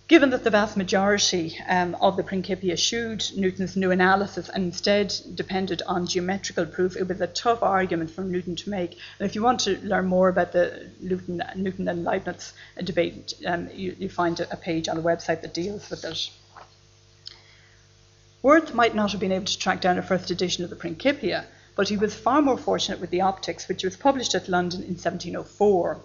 Given 0.08 0.32
that 0.32 0.44
the 0.44 0.50
vast 0.50 0.76
majority 0.76 1.56
um, 1.68 1.96
of 2.02 2.18
the 2.18 2.24
Principia 2.24 2.74
eschewed 2.74 3.24
Newton's 3.36 3.76
new 3.76 3.92
analysis 3.92 4.50
and 4.50 4.64
instead 4.64 5.14
depended 5.36 5.84
on 5.86 6.08
geometrical 6.08 6.66
proof, 6.66 6.98
it 6.98 7.08
was 7.08 7.22
a 7.22 7.28
tough 7.28 7.62
argument 7.62 8.10
for 8.10 8.24
Newton 8.24 8.56
to 8.56 8.70
make. 8.72 8.98
And 9.20 9.30
if 9.30 9.36
you 9.36 9.44
want 9.44 9.60
to 9.62 9.78
learn 9.86 10.08
more 10.08 10.30
about 10.30 10.52
the 10.52 10.90
Newton, 11.00 11.44
Newton 11.56 11.88
and 11.90 12.06
Leibniz 12.06 12.54
debate, 12.84 13.36
um, 13.46 13.70
you, 13.72 13.96
you, 14.00 14.10
find 14.10 14.40
a 14.40 14.58
page 14.58 14.88
on 14.88 14.96
the 14.96 15.04
website 15.04 15.42
that 15.42 15.54
deals 15.54 15.88
with 15.92 16.04
it. 16.06 16.32
Worth 18.44 18.74
might 18.74 18.94
not 18.94 19.12
have 19.12 19.20
been 19.20 19.32
able 19.32 19.46
to 19.46 19.58
track 19.58 19.82
down 19.82 19.98
a 19.98 20.04
first 20.04 20.30
edition 20.30 20.64
of 20.64 20.70
the 20.70 20.76
Principia, 20.76 21.46
but 21.76 21.90
he 21.90 21.98
was 21.98 22.14
far 22.14 22.42
more 22.42 22.58
fortunate 22.58 23.00
with 23.00 23.10
the 23.10 23.22
Optics, 23.22 23.68
which 23.68 23.84
was 23.84 23.96
published 23.96 24.36
at 24.36 24.48
London 24.48 24.82
in 24.82 24.96
1704. 24.96 25.98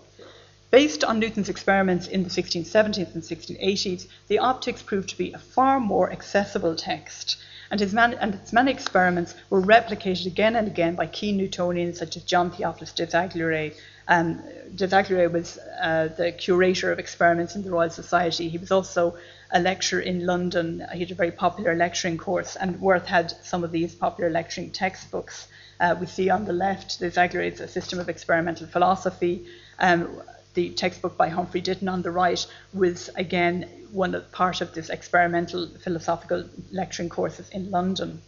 Based 0.71 1.05
on 1.05 1.19
Newton's 1.19 1.51
experiments 1.51 2.07
in 2.07 2.23
the 2.25 2.31
1670s 2.31 3.15
and 3.15 3.23
1680s, 3.23 4.07
the 4.29 4.39
Optics 4.39 4.81
proved 4.81 5.11
to 5.11 5.19
be 5.19 5.31
a 5.35 5.39
far 5.39 5.79
more 5.79 6.11
accessible 6.11 6.75
text, 6.75 7.37
and, 7.71 7.79
his 7.79 7.93
man, 7.93 8.15
and 8.15 8.35
its 8.37 8.55
many 8.55 8.71
experiments 8.71 9.35
were 9.51 9.61
replicated 9.61 10.25
again 10.25 10.57
and 10.57 10.67
again 10.67 10.95
by 10.95 11.07
key 11.07 11.33
Newtonians 11.37 11.99
such 11.99 12.17
as 12.17 12.23
John 12.23 12.51
Theophilus 12.51 12.93
Desaguliers. 12.93 13.75
Um, 14.09 14.43
Desaguliers 14.75 15.31
was 15.31 15.59
uh, 15.59 16.09
the 16.17 16.33
curator 16.33 16.91
of 16.91 16.99
experiments 16.99 17.55
in 17.55 17.63
the 17.63 17.71
Royal 17.71 17.91
Society. 17.91 18.49
He 18.49 18.57
was 18.57 18.71
also 18.71 19.17
a 19.53 19.61
lecture 19.61 20.01
in 20.01 20.25
London. 20.25 20.85
He 20.93 21.01
had 21.01 21.11
a 21.11 21.15
very 21.15 21.31
popular 21.31 21.75
lecturing 21.75 22.17
course, 22.17 22.57
and 22.57 22.81
Worth 22.81 23.07
had 23.07 23.31
some 23.45 23.63
of 23.63 23.71
these 23.71 23.95
popular 23.95 24.31
lecturing 24.31 24.71
textbooks. 24.71 25.47
Uh, 25.79 25.95
we 26.01 26.07
see 26.07 26.31
on 26.31 26.47
the 26.47 26.53
left 26.55 27.01
Desaguliers' 27.01 27.61
A 27.61 27.69
System 27.69 27.99
of 27.99 28.09
Experimental 28.09 28.67
Philosophy. 28.67 29.47
Um, 29.79 30.23
the 30.55 30.71
textbook 30.71 31.17
by 31.17 31.29
Humphrey 31.29 31.61
Ditton 31.61 31.89
on 31.89 32.03
the 32.03 32.11
right 32.11 32.47
was 32.73 33.11
again 33.15 33.69
one 33.91 34.15
of, 34.15 34.31
part 34.33 34.61
of 34.61 34.75
this 34.75 34.89
experimental 34.89 35.69
philosophical 35.83 36.45
lecturing 36.71 37.09
courses 37.09 37.49
in 37.51 37.71
London. 37.71 38.23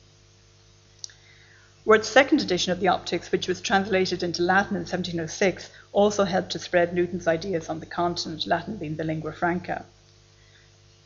Worth's 1.87 2.09
second 2.09 2.41
edition 2.41 2.72
of 2.72 2.81
the 2.81 2.89
Optics, 2.89 3.31
which 3.31 3.47
was 3.47 3.61
translated 3.61 4.22
into 4.22 4.43
Latin 4.43 4.77
in 4.77 4.83
1706, 4.83 5.70
also 5.93 6.25
helped 6.25 6.53
to 6.53 6.59
spread 6.59 6.95
Newton's 6.95 7.27
ideas 7.27 7.68
on 7.68 7.81
the 7.81 7.87
continent, 7.87 8.47
Latin 8.47 8.77
being 8.77 8.97
the 8.97 9.05
lingua 9.05 9.33
franca. 9.33 9.85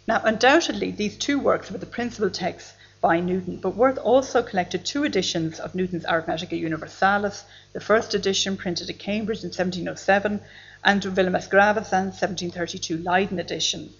Now, 0.08 0.22
undoubtedly, 0.24 0.90
these 0.90 1.18
two 1.18 1.38
works 1.38 1.70
were 1.70 1.76
the 1.76 1.84
principal 1.84 2.30
texts 2.30 2.72
by 3.02 3.20
Newton, 3.20 3.58
but 3.58 3.76
Worth 3.76 3.98
also 3.98 4.42
collected 4.42 4.82
two 4.86 5.04
editions 5.04 5.60
of 5.60 5.74
Newton's 5.74 6.06
Arithmetica 6.06 6.58
Universalis, 6.58 7.44
the 7.74 7.80
first 7.80 8.14
edition 8.14 8.56
printed 8.56 8.88
at 8.88 8.98
Cambridge 8.98 9.44
in 9.44 9.50
1707 9.50 10.40
and 10.82 11.02
Wilhelmus 11.02 11.46
Gravesand's 11.46 12.22
1732 12.22 12.96
Leiden 12.96 13.38
edition. 13.38 13.92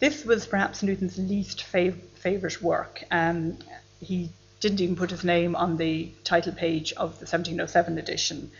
This 0.00 0.24
was 0.24 0.48
perhaps 0.48 0.82
Newton's 0.82 1.16
least 1.16 1.60
fav- 1.60 2.00
favourite 2.16 2.60
work. 2.60 3.04
Um, 3.12 3.58
he 4.00 4.30
didn't 4.58 4.80
even 4.80 4.96
put 4.96 5.12
his 5.12 5.22
name 5.22 5.54
on 5.54 5.76
the 5.76 6.10
title 6.24 6.54
page 6.54 6.92
of 6.94 7.20
the 7.20 7.24
1707 7.24 7.98
edition. 7.98 8.50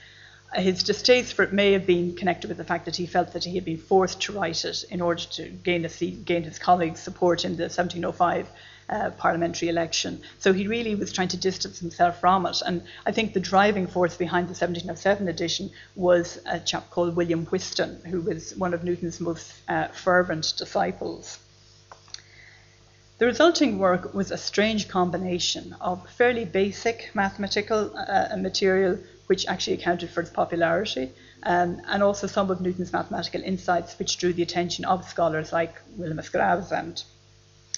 His 0.57 0.82
distaste 0.82 1.34
for 1.34 1.42
it 1.42 1.52
may 1.52 1.72
have 1.72 1.86
been 1.86 2.16
connected 2.16 2.48
with 2.48 2.57
the 2.57 2.64
fact 2.64 2.86
that 2.86 2.96
he 2.96 3.07
felt 3.07 3.34
that 3.34 3.44
he 3.44 3.54
had 3.57 3.64
been 3.64 3.76
forced 3.76 4.22
to 4.22 4.32
write 4.32 4.64
it 4.64 4.84
in 4.84 5.02
order 5.02 5.22
to 5.32 5.48
gain, 5.48 5.84
a 5.84 5.88
seat, 5.88 6.24
gain 6.24 6.44
his 6.44 6.59
colleagues' 6.59 7.00
support 7.00 7.44
in 7.44 7.57
the 7.57 7.64
1705 7.64 8.48
uh, 8.88 9.11
parliamentary 9.11 9.68
election. 9.68 10.22
So 10.38 10.52
he 10.52 10.66
really 10.66 10.94
was 10.94 11.12
trying 11.12 11.28
to 11.28 11.36
distance 11.36 11.78
himself 11.78 12.20
from 12.20 12.46
it. 12.46 12.62
And 12.64 12.82
I 13.04 13.12
think 13.12 13.34
the 13.34 13.40
driving 13.40 13.86
force 13.86 14.16
behind 14.16 14.46
the 14.46 14.57
1707 14.57 15.28
edition 15.28 15.70
was 15.94 16.38
a 16.46 16.59
chap 16.59 16.90
called 16.90 17.16
William 17.16 17.44
Whiston, 17.46 18.00
who 18.07 18.22
was 18.22 18.57
one 18.57 18.72
of 18.72 18.82
Newton's 18.82 19.20
most 19.20 19.52
uh, 19.68 19.88
fervent 19.88 20.54
disciples. 20.57 21.38
The 23.18 23.26
resulting 23.26 23.78
work 23.78 24.12
was 24.12 24.30
a 24.30 24.36
strange 24.36 24.88
combination 24.88 25.74
of 25.80 26.09
fairly 26.11 26.44
basic 26.44 27.11
mathematical 27.14 27.96
uh, 27.96 28.36
material, 28.36 28.98
which 29.27 29.47
actually 29.47 29.74
accounted 29.74 30.11
for 30.11 30.20
its 30.20 30.31
popularity, 30.31 31.12
um, 31.43 31.81
and 31.89 32.03
also 32.03 32.27
some 32.27 32.51
of 32.51 32.61
Newton's 32.61 32.93
mathematical 32.93 33.43
insights, 33.43 33.99
which 33.99 34.18
drew 34.18 34.33
the 34.33 34.43
attention 34.43 34.85
of 34.85 35.09
scholars 35.09 35.53
like 35.53 35.81
Wilhelmus 35.97 36.29
Gravesand. 36.29 37.03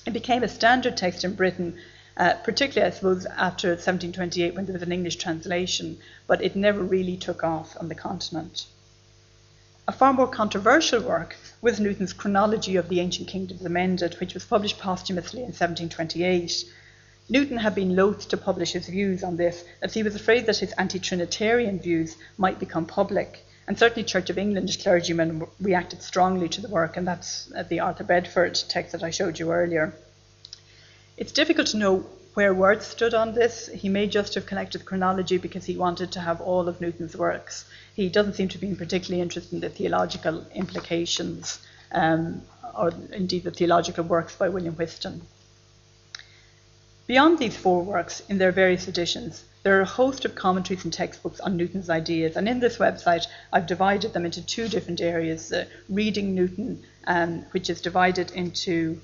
It 0.06 0.12
became 0.12 0.42
a 0.42 0.48
standard 0.48 0.96
text 0.96 1.24
in 1.24 1.34
Britain, 1.34 1.76
uh, 2.16 2.34
particularly, 2.44 2.90
I 2.90 2.94
suppose, 2.94 3.26
after 3.26 3.68
1728 3.68 4.54
when 4.54 4.66
there 4.66 4.72
was 4.72 4.82
an 4.82 4.92
English 4.92 5.16
translation, 5.16 5.98
but 6.26 6.42
it 6.42 6.56
never 6.56 6.82
really 6.82 7.16
took 7.16 7.44
off 7.44 7.76
on 7.78 7.88
the 7.88 7.94
continent. 7.94 8.66
A 9.86 9.92
far 9.92 10.12
more 10.12 10.28
controversial 10.28 11.00
work 11.00 11.36
was 11.62 11.80
Newton's 11.80 12.12
Chronology 12.12 12.76
of 12.76 12.90
the 12.90 13.00
Ancient 13.00 13.26
Kingdoms 13.26 13.64
Amended, 13.64 14.20
which 14.20 14.34
was 14.34 14.44
published 14.44 14.78
posthumously 14.78 15.40
in 15.40 15.46
1728. 15.46 16.64
Newton 17.30 17.58
had 17.58 17.74
been 17.74 17.94
loath 17.94 18.28
to 18.28 18.38
publish 18.38 18.72
his 18.72 18.88
views 18.88 19.22
on 19.22 19.36
this, 19.36 19.64
as 19.82 19.92
he 19.92 20.02
was 20.02 20.14
afraid 20.14 20.46
that 20.46 20.56
his 20.56 20.72
anti 20.72 20.98
Trinitarian 20.98 21.78
views 21.78 22.16
might 22.38 22.58
become 22.58 22.86
public. 22.86 23.44
And 23.66 23.78
certainly, 23.78 24.02
Church 24.02 24.30
of 24.30 24.38
England 24.38 24.74
clergymen 24.80 25.46
reacted 25.60 26.02
strongly 26.02 26.48
to 26.48 26.62
the 26.62 26.68
work, 26.68 26.96
and 26.96 27.06
that's 27.06 27.52
uh, 27.54 27.64
the 27.64 27.80
Arthur 27.80 28.04
Bedford 28.04 28.54
text 28.54 28.92
that 28.92 29.02
I 29.02 29.10
showed 29.10 29.38
you 29.38 29.52
earlier. 29.52 29.92
It's 31.18 31.32
difficult 31.32 31.66
to 31.68 31.76
know 31.76 32.06
where 32.32 32.54
Worth 32.54 32.84
stood 32.84 33.12
on 33.12 33.34
this. 33.34 33.66
He 33.74 33.90
may 33.90 34.06
just 34.06 34.34
have 34.34 34.46
collected 34.46 34.80
the 34.80 34.84
chronology 34.84 35.36
because 35.36 35.66
he 35.66 35.76
wanted 35.76 36.12
to 36.12 36.20
have 36.20 36.40
all 36.40 36.66
of 36.66 36.80
Newton's 36.80 37.14
works. 37.14 37.66
He 37.94 38.08
doesn't 38.08 38.34
seem 38.34 38.48
to 38.48 38.58
be 38.58 38.74
particularly 38.74 39.20
interested 39.20 39.52
in 39.52 39.60
the 39.60 39.68
theological 39.68 40.46
implications, 40.54 41.58
um, 41.92 42.40
or 42.74 42.94
indeed 43.12 43.44
the 43.44 43.50
theological 43.50 44.04
works 44.04 44.34
by 44.34 44.48
William 44.48 44.76
Whiston. 44.76 45.20
Beyond 47.08 47.38
these 47.38 47.56
four 47.56 47.82
works, 47.82 48.22
in 48.28 48.36
their 48.36 48.52
various 48.52 48.86
editions, 48.86 49.42
there 49.62 49.78
are 49.78 49.80
a 49.80 49.86
host 49.86 50.26
of 50.26 50.34
commentaries 50.34 50.84
and 50.84 50.92
textbooks 50.92 51.40
on 51.40 51.56
Newton's 51.56 51.88
ideas, 51.88 52.36
and 52.36 52.46
in 52.46 52.60
this 52.60 52.76
website, 52.76 53.26
I've 53.50 53.66
divided 53.66 54.12
them 54.12 54.26
into 54.26 54.44
two 54.44 54.68
different 54.68 55.00
areas 55.00 55.50
uh, 55.50 55.64
reading 55.88 56.34
Newton, 56.34 56.84
um, 57.06 57.46
which 57.52 57.70
is 57.70 57.80
divided 57.80 58.30
into 58.32 59.00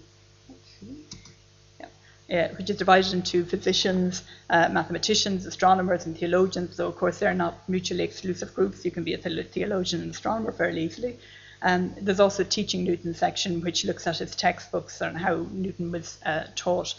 uh, 2.31 2.49
which 2.59 2.69
is 2.69 2.77
divided 2.77 3.15
into 3.15 3.43
physicians, 3.47 4.23
uh, 4.51 4.69
mathematicians, 4.69 5.47
astronomers, 5.47 6.05
and 6.05 6.19
theologians. 6.19 6.77
So, 6.77 6.87
of 6.87 6.97
course, 6.97 7.19
they're 7.19 7.33
not 7.33 7.67
mutually 7.71 8.05
exclusive 8.05 8.55
groups. 8.55 8.85
You 8.85 8.91
can 8.91 9.05
be 9.05 9.15
a 9.15 9.19
theologian 9.19 10.03
and 10.03 10.11
astronomer 10.11 10.53
fairly 10.53 10.85
easily. 10.85 11.19
Um, 11.65 11.95
there's 11.99 12.21
also 12.21 12.43
a 12.43 12.47
teaching 12.47 12.85
Newton 12.85 13.15
section, 13.15 13.62
which 13.62 13.87
looks 13.87 14.07
at 14.07 14.19
his 14.19 14.37
textbooks 14.37 15.01
and 15.01 15.17
how 15.17 15.47
Newton 15.51 15.91
was 15.91 16.19
uh, 16.27 16.45
taught 16.55 16.95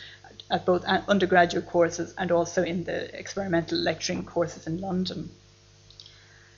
at 0.49 0.65
both 0.65 0.83
undergraduate 0.83 1.67
courses 1.67 2.15
and 2.17 2.31
also 2.31 2.63
in 2.63 2.83
the 2.83 3.17
experimental 3.17 3.77
lecturing 3.77 4.25
courses 4.25 4.65
in 4.65 4.81
London. 4.81 5.29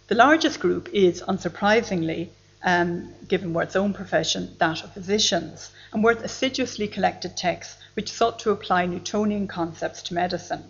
The 0.08 0.16
largest 0.16 0.62
group 0.62 0.88
is, 0.94 1.22
unsurprisingly, 1.22 2.30
um, 2.64 3.14
given 3.28 3.54
Worth's 3.54 3.76
own 3.76 3.94
profession, 3.94 4.56
that 4.58 4.86
of 4.86 4.94
physicians, 4.94 5.72
and 5.92 6.02
Worth 6.02 6.24
assiduously 6.24 6.88
collected 6.88 7.36
texts 7.36 7.76
which 7.94 8.12
sought 8.12 8.40
to 8.40 8.52
apply 8.52 8.86
Newtonian 8.86 9.48
concepts 9.48 10.02
to 10.04 10.14
medicine. 10.14 10.64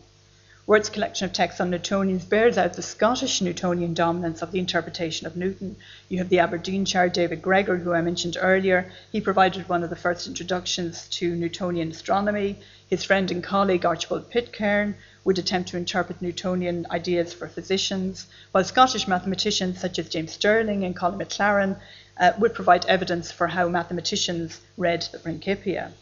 Worth's 0.67 0.89
collection 0.89 1.23
of 1.23 1.31
texts 1.31 1.61
on 1.61 1.71
Newtonians 1.71 2.27
bears 2.27 2.57
out 2.57 2.73
the 2.73 2.81
Scottish 2.81 3.41
Newtonian 3.41 3.93
dominance 3.93 4.41
of 4.41 4.51
the 4.51 4.59
interpretation 4.59 5.25
of 5.25 5.37
Newton. 5.37 5.77
You 6.09 6.17
have 6.17 6.27
the 6.27 6.39
Aberdeenshire 6.39 7.07
David 7.07 7.41
Gregor, 7.41 7.77
who 7.77 7.93
I 7.93 8.01
mentioned 8.01 8.35
earlier. 8.37 8.91
He 9.09 9.21
provided 9.21 9.69
one 9.69 9.81
of 9.81 9.89
the 9.89 9.95
first 9.95 10.27
introductions 10.27 11.07
to 11.11 11.37
Newtonian 11.37 11.91
astronomy. 11.91 12.59
His 12.89 13.05
friend 13.05 13.31
and 13.31 13.41
colleague 13.41 13.85
Archibald 13.85 14.29
Pitcairn 14.29 14.95
would 15.23 15.39
attempt 15.39 15.69
to 15.69 15.77
interpret 15.77 16.21
Newtonian 16.21 16.85
ideas 16.91 17.31
for 17.31 17.47
physicians, 17.47 18.27
while 18.51 18.65
Scottish 18.65 19.07
mathematicians 19.07 19.79
such 19.79 19.97
as 19.97 20.09
James 20.09 20.33
Stirling 20.33 20.83
and 20.83 20.97
Colin 20.97 21.17
Maclaurin 21.17 21.77
uh, 22.19 22.33
would 22.39 22.53
provide 22.53 22.85
evidence 22.87 23.31
for 23.31 23.47
how 23.47 23.69
mathematicians 23.69 24.59
read 24.75 25.07
the 25.13 25.19
Principia. 25.19 25.93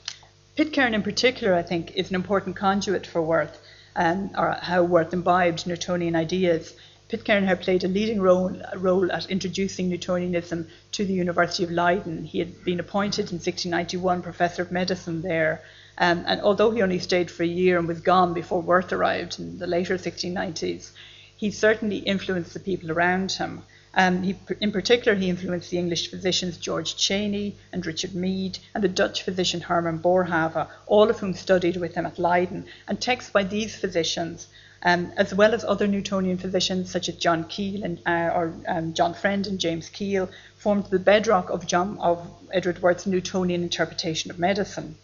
Pitcairn, 0.56 0.96
in 0.96 1.04
particular, 1.04 1.54
I 1.54 1.62
think, 1.62 1.92
is 1.92 2.10
an 2.10 2.16
important 2.16 2.56
conduit 2.56 3.06
for 3.06 3.22
Worth 3.22 3.62
um, 3.96 4.32
or 4.38 4.58
how 4.62 4.84
Worth 4.84 5.14
imbibed 5.14 5.66
Newtonian 5.66 6.16
ideas. 6.16 6.74
Pitcairn 7.08 7.46
had 7.46 7.62
played 7.62 7.84
a 7.84 7.88
leading 7.88 8.20
role, 8.20 8.60
role 8.76 9.12
at 9.12 9.30
introducing 9.30 9.90
Newtonianism 9.90 10.68
to 10.94 11.06
the 11.06 11.14
University 11.14 11.64
of 11.64 11.72
Leiden. 11.72 12.26
He 12.26 12.40
had 12.40 12.64
been 12.64 12.80
appointed 12.80 13.32
in 13.32 13.36
1691 13.36 14.22
professor 14.24 14.64
of 14.64 14.72
medicine 14.72 15.22
there, 15.22 15.62
um, 15.98 16.24
and 16.26 16.42
although 16.42 16.72
he 16.72 16.82
only 16.82 17.00
stayed 17.00 17.30
for 17.30 17.44
a 17.44 17.48
year 17.48 17.78
and 17.78 17.88
was 17.88 18.02
gone 18.02 18.34
before 18.34 18.62
Worth 18.62 18.92
arrived 18.92 19.40
in 19.40 19.60
the 19.60 19.68
later 19.68 19.98
1690s, 19.98 20.92
he 21.38 21.52
certainly 21.52 21.98
influenced 21.98 22.54
the 22.54 22.60
people 22.60 22.92
around 22.92 23.32
him. 23.34 23.64
Um, 23.96 24.24
he, 24.24 24.36
in 24.60 24.72
particular, 24.74 25.18
he 25.18 25.30
influenced 25.30 25.72
the 25.72 25.78
English 25.78 26.10
physicians 26.10 26.58
George 26.58 26.98
Cheyne 26.98 27.56
and 27.72 27.86
Richard 27.86 28.14
Mead, 28.14 28.60
and 28.74 28.84
the 28.84 28.90
Dutch 28.90 29.24
physician 29.24 29.62
Herman 29.62 30.00
Boerhaave, 30.00 30.68
all 30.86 31.10
of 31.10 31.20
whom 31.20 31.34
studied 31.34 31.78
with 31.78 31.96
him 31.96 32.06
at 32.06 32.20
Leiden. 32.20 32.66
And 32.88 33.00
texts 33.00 33.32
by 33.32 33.44
these 33.44 33.74
physicians, 33.76 34.48
um, 34.84 35.14
as 35.16 35.34
well 35.34 35.54
as 35.54 35.64
other 35.64 35.88
Newtonian 35.88 36.38
physicians 36.38 36.92
such 36.92 37.08
as 37.08 37.16
John 37.16 37.46
Keill 37.46 37.84
and 37.84 38.00
uh, 38.06 38.36
or 38.36 38.54
um, 38.68 38.94
John 38.94 39.14
Freind 39.14 39.48
and 39.48 39.60
James 39.60 39.90
Keill, 39.90 40.30
formed 40.58 40.86
the 40.88 41.00
bedrock 41.00 41.50
of, 41.50 41.66
John, 41.66 41.98
of 42.00 42.28
Edward 42.52 42.82
Worth's 42.82 43.06
Newtonian 43.06 43.64
interpretation 43.64 44.30
of 44.30 44.40
medicine. 44.40 44.98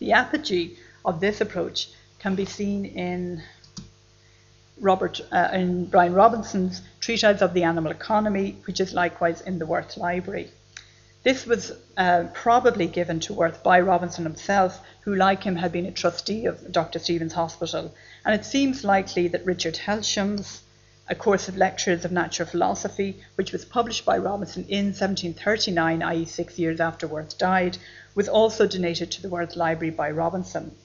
The 0.00 0.12
apogee 0.12 0.76
of 1.02 1.20
this 1.20 1.40
approach 1.40 1.88
can 2.18 2.34
be 2.34 2.44
seen 2.44 2.84
in 2.84 3.42
Robert 4.80 5.20
uh, 5.32 5.48
in 5.52 5.86
Brian 5.86 6.14
Robinson's 6.14 6.82
Treatise 7.08 7.40
of 7.40 7.54
the 7.54 7.62
Animal 7.62 7.90
Economy, 7.90 8.58
which 8.66 8.80
is 8.80 8.92
likewise 8.92 9.40
in 9.40 9.58
the 9.58 9.64
Worth 9.64 9.96
Library. 9.96 10.50
This 11.22 11.46
was 11.46 11.72
uh, 11.96 12.24
probably 12.34 12.86
given 12.86 13.18
to 13.20 13.32
Worth 13.32 13.62
by 13.62 13.80
Robinson 13.80 14.24
himself, 14.24 14.82
who, 15.00 15.14
like 15.14 15.42
him, 15.42 15.56
had 15.56 15.72
been 15.72 15.86
a 15.86 15.90
trustee 15.90 16.44
of 16.44 16.70
Dr. 16.70 16.98
Steevens 16.98 17.32
Hospital. 17.32 17.94
And 18.26 18.34
it 18.34 18.44
seems 18.44 18.84
likely 18.84 19.26
that 19.28 19.46
Richard 19.46 19.78
Helsham's 19.78 20.60
A 21.08 21.14
Course 21.14 21.48
of 21.48 21.56
Lectures 21.56 22.04
of 22.04 22.12
Natural 22.12 22.46
Philosophy, 22.46 23.24
which 23.36 23.52
was 23.52 23.64
published 23.64 24.04
by 24.04 24.18
Robinson 24.18 24.66
in 24.68 24.88
1739, 24.88 26.02
i.e., 26.02 26.26
six 26.26 26.58
years 26.58 26.78
after 26.78 27.06
Worth 27.06 27.38
died, 27.38 27.78
was 28.14 28.28
also 28.28 28.66
donated 28.66 29.10
to 29.12 29.22
the 29.22 29.30
Worth 29.30 29.56
Library 29.56 29.92
by 29.92 30.10
Robinson. 30.10 30.76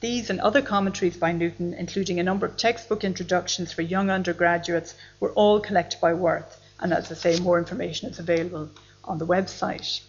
These 0.00 0.28
and 0.30 0.40
other 0.40 0.60
commentaries 0.60 1.16
by 1.16 1.32
Newton, 1.32 1.72
including 1.74 2.18
a 2.18 2.22
number 2.22 2.46
of 2.46 2.56
textbook 2.56 3.04
introductions 3.04 3.72
for 3.72 3.82
young 3.82 4.10
undergraduates, 4.10 4.94
were 5.20 5.32
all 5.32 5.60
collected 5.60 6.00
by 6.00 6.14
Worth. 6.14 6.60
And 6.80 6.92
as 6.92 7.10
I 7.10 7.14
say, 7.14 7.40
more 7.40 7.58
information 7.58 8.10
is 8.10 8.18
available 8.18 8.70
on 9.04 9.18
the 9.18 9.26
website. 9.26 10.00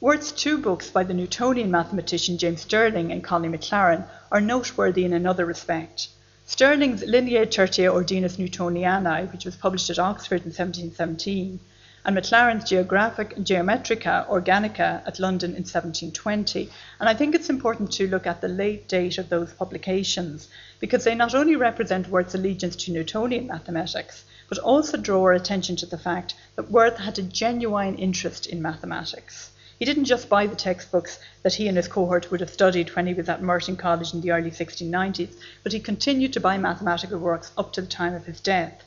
Worth's 0.00 0.30
two 0.30 0.58
books 0.58 0.90
by 0.90 1.02
the 1.02 1.14
Newtonian 1.14 1.72
mathematician 1.72 2.38
James 2.38 2.60
Stirling 2.60 3.10
and 3.10 3.24
Conley 3.24 3.48
Maclaurin 3.48 4.04
are 4.30 4.40
noteworthy 4.40 5.04
in 5.04 5.12
another 5.12 5.44
respect. 5.44 6.08
Stirling's 6.46 7.02
Lineae 7.02 7.46
Tertiae 7.46 7.92
Ordinis 7.92 8.36
Newtonianae, 8.36 9.32
which 9.32 9.44
was 9.44 9.56
published 9.56 9.90
at 9.90 9.98
Oxford 9.98 10.42
in 10.42 10.52
1717, 10.52 11.58
and 12.04 12.16
Maclaurin's 12.16 12.68
Geographic, 12.68 13.36
Geometrica 13.36 14.28
Organica 14.28 15.02
at 15.06 15.18
London 15.18 15.50
in 15.50 15.64
1720. 15.64 16.70
And 17.00 17.08
I 17.08 17.14
think 17.14 17.34
it's 17.34 17.50
important 17.50 17.92
to 17.92 18.08
look 18.08 18.26
at 18.26 18.40
the 18.40 18.48
late 18.48 18.88
date 18.88 19.18
of 19.18 19.28
those 19.28 19.52
publications 19.52 20.48
because 20.80 21.04
they 21.04 21.14
not 21.14 21.34
only 21.34 21.56
represent 21.56 22.08
Worth's 22.08 22.34
allegiance 22.34 22.76
to 22.76 22.92
Newtonian 22.92 23.46
mathematics, 23.46 24.24
but 24.48 24.58
also 24.58 24.96
draw 24.96 25.22
our 25.22 25.32
attention 25.32 25.76
to 25.76 25.86
the 25.86 25.98
fact 25.98 26.34
that 26.56 26.70
Worth 26.70 26.98
had 26.98 27.18
a 27.18 27.22
genuine 27.22 27.96
interest 27.96 28.46
in 28.46 28.62
mathematics. 28.62 29.50
He 29.78 29.84
didn't 29.84 30.06
just 30.06 30.28
buy 30.28 30.46
the 30.46 30.56
textbooks 30.56 31.20
that 31.42 31.54
he 31.54 31.68
and 31.68 31.76
his 31.76 31.86
cohort 31.86 32.30
would 32.30 32.40
have 32.40 32.50
studied 32.50 32.96
when 32.96 33.06
he 33.06 33.14
was 33.14 33.28
at 33.28 33.42
Merton 33.42 33.76
College 33.76 34.12
in 34.12 34.20
the 34.20 34.32
early 34.32 34.50
1690s, 34.50 35.34
but 35.62 35.72
he 35.72 35.78
continued 35.78 36.32
to 36.32 36.40
buy 36.40 36.58
mathematical 36.58 37.18
works 37.18 37.52
up 37.56 37.72
to 37.74 37.80
the 37.80 37.86
time 37.86 38.14
of 38.14 38.26
his 38.26 38.40
death. 38.40 38.82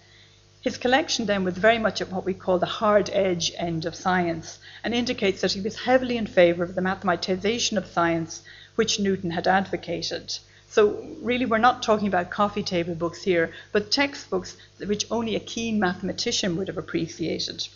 His 0.62 0.78
collection 0.78 1.26
then 1.26 1.44
was 1.44 1.58
very 1.58 1.80
much 1.80 2.02
at 2.02 2.12
what 2.12 2.24
we 2.24 2.36
call 2.36 2.60
the 2.60 2.68
hard 2.68 3.10
edge 3.12 3.52
end 3.58 3.84
of 3.84 3.96
science 3.96 4.60
and 4.84 4.94
indicates 4.94 5.42
that 5.42 5.54
he 5.54 5.60
was 5.60 5.76
heavily 5.76 6.18
in 6.18 6.28
favour 6.28 6.64
of 6.64 6.76
the 6.76 6.82
mathematization 6.82 7.78
of 7.78 7.88
science 7.88 8.44
which 8.76 9.00
Newton 9.00 9.32
had 9.32 9.48
advocated. 9.48 10.38
So, 10.70 11.04
really, 11.20 11.48
we're 11.48 11.58
not 11.58 11.82
talking 11.82 12.08
about 12.08 12.30
coffee 12.30 12.62
table 12.62 12.94
books 12.94 13.24
here, 13.24 13.52
but 13.72 13.90
textbooks 13.90 14.56
which 14.78 15.08
only 15.10 15.36
a 15.36 15.40
keen 15.40 15.80
mathematician 15.80 16.56
would 16.58 16.68
have 16.68 16.78
appreciated. 16.78 17.68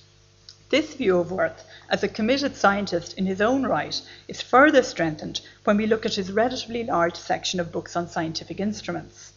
This 0.69 0.93
view 0.93 1.17
of 1.17 1.31
Worth 1.31 1.65
as 1.89 2.03
a 2.03 2.07
committed 2.07 2.55
scientist 2.55 3.17
in 3.17 3.25
his 3.25 3.41
own 3.41 3.65
right 3.65 3.99
is 4.27 4.43
further 4.43 4.83
strengthened 4.83 5.41
when 5.63 5.77
we 5.77 5.88
look 5.88 6.05
at 6.05 6.15
his 6.15 6.31
relatively 6.31 6.83
large 6.83 7.15
section 7.15 7.59
of 7.59 7.71
books 7.71 7.95
on 7.95 8.07
scientific 8.07 8.59
instruments. 8.59 9.33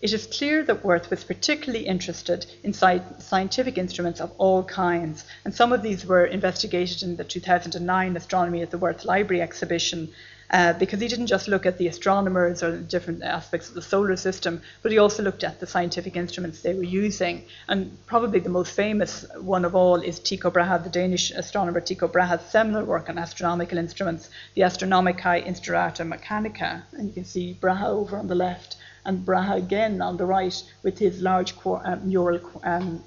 It 0.00 0.12
is 0.12 0.28
clear 0.28 0.62
that 0.62 0.84
Worth 0.84 1.10
was 1.10 1.24
particularly 1.24 1.84
interested 1.84 2.46
in 2.62 2.72
sci- 2.72 3.02
scientific 3.18 3.76
instruments 3.76 4.20
of 4.20 4.30
all 4.38 4.62
kinds, 4.62 5.24
and 5.44 5.52
some 5.52 5.72
of 5.72 5.82
these 5.82 6.06
were 6.06 6.24
investigated 6.24 7.02
in 7.02 7.16
the 7.16 7.24
2009 7.24 8.16
Astronomy 8.16 8.62
at 8.62 8.70
the 8.70 8.78
Worth 8.78 9.04
Library 9.04 9.42
exhibition. 9.42 10.10
Uh, 10.50 10.72
because 10.74 11.00
he 11.00 11.08
didn't 11.08 11.26
just 11.26 11.48
look 11.48 11.66
at 11.66 11.76
the 11.78 11.88
astronomers 11.88 12.62
or 12.62 12.70
the 12.70 12.78
different 12.78 13.22
aspects 13.24 13.68
of 13.68 13.74
the 13.74 13.82
solar 13.82 14.16
system, 14.16 14.62
but 14.82 14.92
he 14.92 14.98
also 14.98 15.22
looked 15.22 15.42
at 15.44 15.58
the 15.58 15.66
scientific 15.66 16.16
instruments 16.16 16.62
they 16.62 16.74
were 16.74 16.84
using. 16.84 17.44
And 17.66 17.98
probably 18.06 18.38
the 18.38 18.48
most 18.48 18.72
famous 18.72 19.26
one 19.40 19.64
of 19.64 19.74
all 19.74 19.96
is 19.96 20.20
Tycho 20.20 20.50
Brahe, 20.50 20.82
the 20.82 20.88
Danish 20.88 21.32
astronomer 21.32 21.80
Tycho 21.80 22.08
Brahe's 22.08 22.48
seminal 22.48 22.84
work 22.84 23.10
on 23.10 23.18
astronomical 23.18 23.76
instruments, 23.76 24.30
the 24.54 24.62
Astronomicae 24.62 25.44
Instaurata 25.44 26.06
Mechanica. 26.08 26.82
And 26.92 27.08
you 27.08 27.14
can 27.14 27.24
see 27.24 27.58
Brahe 27.60 27.84
over 27.84 28.16
on 28.16 28.28
the 28.28 28.34
left 28.36 28.76
and 29.08 29.24
Brahe 29.24 29.56
again 29.56 30.02
on 30.02 30.18
the 30.18 30.26
right 30.26 30.62
with 30.82 30.98
his 30.98 31.22
large 31.22 31.54
uh, 31.64 31.96
mural 32.02 32.40
um, 32.62 33.02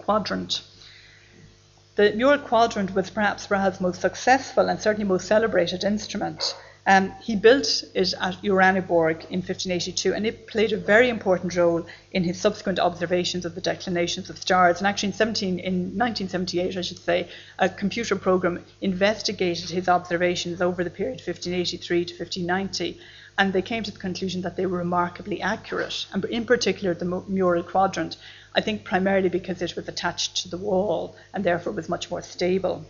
quadrant. 0.00 0.62
The 1.94 2.12
mural 2.12 2.40
quadrant 2.40 2.94
was 2.96 3.10
perhaps 3.10 3.46
Brahe's 3.46 3.80
most 3.80 4.00
successful 4.00 4.68
and 4.68 4.80
certainly 4.80 5.08
most 5.08 5.28
celebrated 5.28 5.84
instrument. 5.84 6.56
Um, 6.84 7.12
he 7.22 7.36
built 7.36 7.84
it 7.94 8.12
at 8.20 8.42
Uraniborg 8.42 9.24
in 9.30 9.40
1582, 9.40 10.14
and 10.14 10.26
it 10.26 10.48
played 10.48 10.72
a 10.72 10.76
very 10.76 11.08
important 11.08 11.54
role 11.54 11.86
in 12.10 12.24
his 12.24 12.40
subsequent 12.40 12.80
observations 12.80 13.44
of 13.44 13.54
the 13.54 13.60
declinations 13.60 14.30
of 14.30 14.38
stars. 14.38 14.78
And 14.78 14.86
actually, 14.86 15.10
in, 15.10 15.12
17, 15.12 15.58
in 15.60 15.74
1978, 15.96 16.76
I 16.76 16.80
should 16.80 16.98
say, 16.98 17.28
a 17.58 17.68
computer 17.68 18.16
program 18.16 18.64
investigated 18.80 19.70
his 19.70 19.88
observations 19.88 20.60
over 20.60 20.82
the 20.82 20.90
period 20.90 21.20
1583 21.24 22.04
to 22.06 22.14
1590 22.14 23.00
and 23.40 23.54
they 23.54 23.62
came 23.62 23.82
to 23.82 23.90
the 23.90 23.98
conclusion 23.98 24.42
that 24.42 24.56
they 24.56 24.66
were 24.66 24.76
remarkably 24.76 25.40
accurate, 25.40 26.04
and 26.12 26.22
in 26.26 26.44
particular 26.44 26.92
the 26.92 27.24
mural 27.26 27.62
quadrant, 27.62 28.14
I 28.54 28.60
think 28.60 28.84
primarily 28.84 29.30
because 29.30 29.62
it 29.62 29.74
was 29.76 29.88
attached 29.88 30.36
to 30.42 30.50
the 30.50 30.58
wall 30.58 31.16
and 31.32 31.42
therefore 31.42 31.72
was 31.72 31.88
much 31.88 32.10
more 32.10 32.20
stable. 32.20 32.84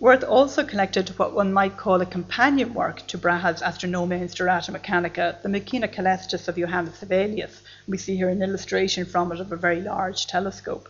Worth 0.00 0.24
also 0.24 0.64
collected 0.64 1.10
what 1.18 1.34
one 1.34 1.52
might 1.52 1.76
call 1.76 2.00
a 2.00 2.06
companion 2.06 2.72
work 2.72 3.06
to 3.08 3.18
Brahe's 3.18 3.60
Astronomia 3.60 4.22
Instaurata 4.22 4.70
Mechanica, 4.74 5.42
the 5.42 5.50
Machina 5.50 5.88
Coelestis 5.88 6.48
of 6.48 6.56
Johannes 6.56 6.98
Hevelius. 6.98 7.60
We 7.86 7.98
see 7.98 8.16
here 8.16 8.30
an 8.30 8.42
illustration 8.42 9.04
from 9.04 9.32
it 9.32 9.40
of 9.40 9.52
a 9.52 9.56
very 9.56 9.82
large 9.82 10.26
telescope. 10.26 10.88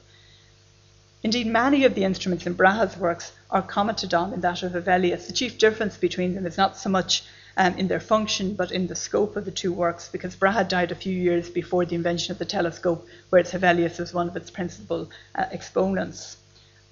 Indeed, 1.25 1.49
many 1.49 1.85
of 1.85 1.97
the 1.97 2.05
instruments 2.05 2.47
in 2.47 2.55
Brahe's 2.55 2.97
works 2.97 3.33
are 3.51 3.61
commented 3.61 4.15
on 4.15 4.33
in 4.33 4.41
that 4.43 4.63
of 4.63 4.75
Hevelius. 4.75 5.27
The 5.27 5.33
chief 5.33 5.59
difference 5.59 5.97
between 5.97 6.37
them 6.37 6.47
is 6.47 6.57
not 6.57 6.77
so 6.77 6.91
much 6.91 7.25
um, 7.59 7.75
in 7.77 7.89
their 7.89 8.01
function, 8.01 8.55
but 8.55 8.71
in 8.71 8.87
the 8.87 8.95
scope 8.95 9.37
of 9.37 9.45
the 9.45 9.51
two 9.51 9.73
works, 9.73 10.09
because 10.09 10.37
Brahe 10.37 10.67
died 10.69 10.93
a 10.93 10.95
few 10.95 11.13
years 11.13 11.51
before 11.51 11.85
the 11.85 11.97
invention 11.97 12.31
of 12.31 12.39
the 12.39 12.45
telescope, 12.45 13.07
whereas 13.31 13.51
Hevelius 13.51 13.99
was 13.99 14.15
one 14.15 14.29
of 14.29 14.37
its 14.37 14.49
principal 14.49 15.11
uh, 15.35 15.47
exponents. 15.51 16.37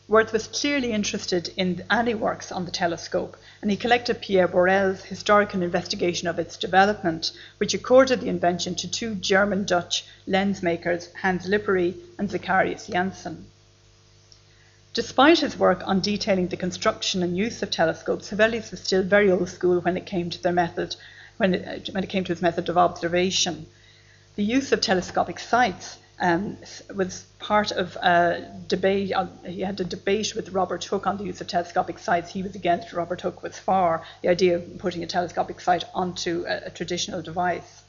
Worth 0.09 0.33
was 0.33 0.49
clearly 0.49 0.93
interested 0.93 1.51
in 1.57 1.85
any 1.89 2.15
works 2.15 2.51
on 2.51 2.65
the 2.65 2.73
telescope, 2.73 3.37
and 3.63 3.71
he 3.71 3.77
collected 3.77 4.21
Pierre 4.21 4.49
Borel's 4.49 5.05
historical 5.05 5.63
investigation 5.63 6.27
of 6.27 6.39
its 6.39 6.57
development, 6.57 7.31
which 7.59 7.75
accorded 7.75 8.21
the 8.21 8.29
invention 8.29 8.75
to 8.77 8.91
two 8.91 9.15
German 9.15 9.65
Dutch 9.65 10.05
lens 10.27 10.63
makers, 10.63 11.09
Hans 11.23 11.47
Lippershey 11.47 11.95
and 12.19 12.29
Zacharias 12.29 12.89
Janssen. 12.89 13.47
Despite 14.97 15.41
his 15.41 15.59
work 15.59 15.87
on 15.87 16.01
detailing 16.01 16.49
the 16.49 16.57
construction 16.57 17.23
and 17.23 17.37
use 17.37 17.63
of 17.63 17.71
telescopes, 17.71 18.31
Hevelius 18.31 18.71
was 18.71 18.81
still 18.81 19.03
very 19.03 19.31
old 19.31 19.51
school 19.51 19.79
when 19.81 19.95
it 19.99 20.07
came 20.07 20.31
to 20.31 20.43
their 20.43 20.55
method, 20.55 20.97
when 21.37 21.53
it, 21.53 21.91
when 21.93 22.03
it 22.03 22.09
came 22.09 22.25
to 22.25 22.33
his 22.33 22.41
method 22.41 22.71
of 22.71 22.79
observation. 22.79 23.67
The 24.37 24.43
use 24.43 24.73
of 24.73 24.81
telescopic 24.81 25.39
sights 25.39 25.99
um, 26.19 26.57
was 26.95 27.27
part 27.39 27.73
of 27.73 27.97
a 27.97 28.51
debate. 28.69 29.13
Uh, 29.13 29.27
he 29.45 29.61
had 29.61 29.79
a 29.83 29.85
debate 29.85 30.35
with 30.35 30.53
Robert 30.53 30.83
Hooke 30.85 31.07
on 31.07 31.19
the 31.19 31.25
use 31.25 31.43
of 31.43 31.47
telescopic 31.47 31.99
sights. 31.99 32.33
He 32.33 32.43
was 32.43 32.55
against. 32.55 32.95
Robert 32.95 33.21
Hooke 33.21 33.43
was 33.43 33.59
for 33.59 34.01
the 34.23 34.31
idea 34.31 34.57
of 34.57 34.79
putting 34.79 35.03
a 35.03 35.07
telescopic 35.07 35.61
sight 35.61 35.85
onto 35.95 36.47
a, 36.49 36.69
a 36.69 36.71
traditional 36.71 37.21
device. 37.21 37.83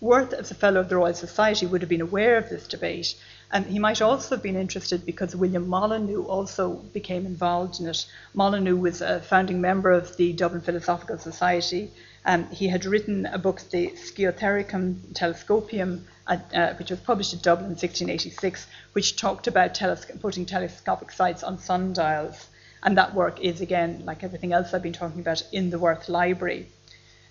Worth, 0.00 0.32
as 0.32 0.50
a 0.50 0.56
fellow 0.56 0.80
of 0.80 0.88
the 0.88 0.96
Royal 0.96 1.14
Society, 1.14 1.66
would 1.66 1.82
have 1.82 1.88
been 1.88 2.00
aware 2.00 2.36
of 2.36 2.48
this 2.48 2.66
debate, 2.66 3.14
and 3.50 3.64
he 3.64 3.78
might 3.78 4.02
also 4.02 4.34
have 4.34 4.42
been 4.42 4.56
interested 4.56 5.06
because 5.06 5.34
William 5.34 5.66
Molyneux 5.68 6.24
also 6.24 6.74
became 6.92 7.24
involved 7.24 7.80
in 7.80 7.88
it. 7.88 8.04
Molyneux 8.34 8.76
was 8.76 9.00
a 9.00 9.20
founding 9.20 9.60
member 9.60 9.90
of 9.90 10.16
the 10.16 10.34
Dublin 10.34 10.60
Philosophical 10.60 11.18
Society. 11.18 11.90
and 12.24 12.52
he 12.52 12.68
had 12.68 12.84
written 12.84 13.24
a 13.26 13.38
book, 13.38 13.62
the 13.70 13.88
Sciothericum 13.92 15.14
Telescopium, 15.14 16.04
uh, 16.26 16.36
uh, 16.52 16.74
which 16.74 16.90
was 16.90 17.00
published 17.00 17.32
in 17.32 17.38
Dublin 17.40 17.66
in 17.66 17.76
1686, 17.76 18.66
which 18.92 19.16
talked 19.16 19.46
about 19.46 19.80
putting 20.20 20.44
telescopic 20.44 21.10
sights 21.10 21.42
on 21.42 21.58
sundials. 21.58 22.48
And 22.82 22.98
that 22.98 23.14
work 23.14 23.40
is, 23.40 23.62
again, 23.62 24.02
like 24.04 24.22
everything 24.22 24.52
else 24.52 24.74
I've 24.74 24.82
been 24.82 24.92
talking 24.92 25.20
about, 25.20 25.42
in 25.52 25.70
the 25.70 25.78
Worth 25.78 26.08
Library. 26.10 26.68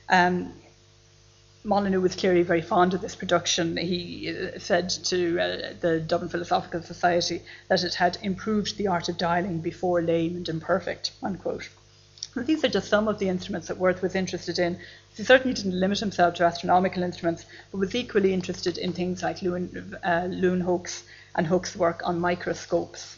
Um, 0.10 0.54
Molyneux 1.68 2.00
was 2.00 2.16
clearly 2.16 2.44
very 2.44 2.62
fond 2.62 2.94
of 2.94 3.02
this 3.02 3.14
production. 3.14 3.76
He 3.76 4.34
uh, 4.34 4.58
said 4.58 4.90
to 4.90 5.38
uh, 5.38 5.74
the 5.82 6.00
Dublin 6.00 6.30
Philosophical 6.30 6.82
Society 6.82 7.42
that 7.68 7.84
it 7.84 7.96
had 7.96 8.18
improved 8.22 8.78
the 8.78 8.88
art 8.88 9.10
of 9.10 9.18
dialing 9.18 9.60
before 9.60 10.02
lame 10.02 10.38
and 10.38 10.48
imperfect. 10.48 11.12
Unquote. 11.22 11.68
These 12.38 12.64
are 12.64 12.70
just 12.70 12.88
some 12.88 13.10
of 13.10 13.20
the 13.20 13.28
instruments 13.28 13.68
that 13.68 13.80
Worth 13.80 14.02
was 14.02 14.16
interested 14.16 14.60
in. 14.60 14.80
He 15.16 15.24
certainly 15.24 15.54
didn't 15.54 15.78
limit 15.78 16.00
himself 16.00 16.36
to 16.36 16.46
astronomical 16.46 17.04
instruments, 17.04 17.46
but 17.72 17.80
was 17.80 17.96
equally 17.96 18.32
interested 18.32 18.78
in 18.78 18.94
things 18.94 19.22
like 19.22 19.42
Lewin, 19.42 19.98
uh, 20.04 20.30
and 21.36 21.48
Hooke's 21.48 21.76
work 21.76 22.02
on 22.06 22.20
microscopes. 22.22 23.18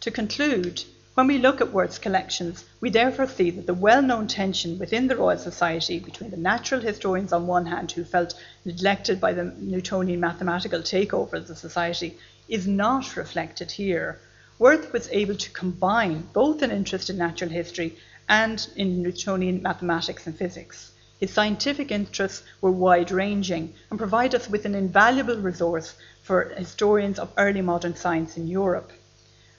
To 0.00 0.10
conclude, 0.12 0.84
when 1.16 1.28
we 1.28 1.38
look 1.38 1.62
at 1.62 1.72
Worth's 1.72 1.98
collections, 1.98 2.66
we 2.78 2.90
therefore 2.90 3.26
see 3.26 3.50
that 3.50 3.66
the 3.66 3.72
well 3.72 4.02
known 4.02 4.26
tension 4.26 4.78
within 4.78 5.08
the 5.08 5.16
Royal 5.16 5.38
Society 5.38 5.98
between 5.98 6.30
the 6.30 6.36
natural 6.36 6.78
historians 6.78 7.32
on 7.32 7.46
one 7.46 7.64
hand, 7.64 7.90
who 7.90 8.04
felt 8.04 8.34
neglected 8.66 9.18
by 9.18 9.32
the 9.32 9.44
Newtonian 9.56 10.20
mathematical 10.20 10.80
takeover 10.80 11.32
of 11.32 11.46
the 11.46 11.56
Society, 11.56 12.18
is 12.48 12.66
not 12.66 13.16
reflected 13.16 13.70
here. 13.70 14.18
Worth 14.58 14.92
was 14.92 15.08
able 15.10 15.36
to 15.36 15.50
combine 15.52 16.28
both 16.34 16.60
an 16.60 16.70
interest 16.70 17.08
in 17.08 17.16
natural 17.16 17.48
history 17.48 17.96
and 18.28 18.68
in 18.76 19.02
Newtonian 19.02 19.62
mathematics 19.62 20.26
and 20.26 20.36
physics. 20.36 20.92
His 21.18 21.30
scientific 21.30 21.90
interests 21.90 22.42
were 22.60 22.70
wide 22.70 23.10
ranging 23.10 23.72
and 23.88 23.98
provide 23.98 24.34
us 24.34 24.50
with 24.50 24.66
an 24.66 24.74
invaluable 24.74 25.36
resource 25.36 25.94
for 26.20 26.42
historians 26.58 27.18
of 27.18 27.32
early 27.38 27.62
modern 27.62 27.96
science 27.96 28.36
in 28.36 28.48
Europe. 28.48 28.92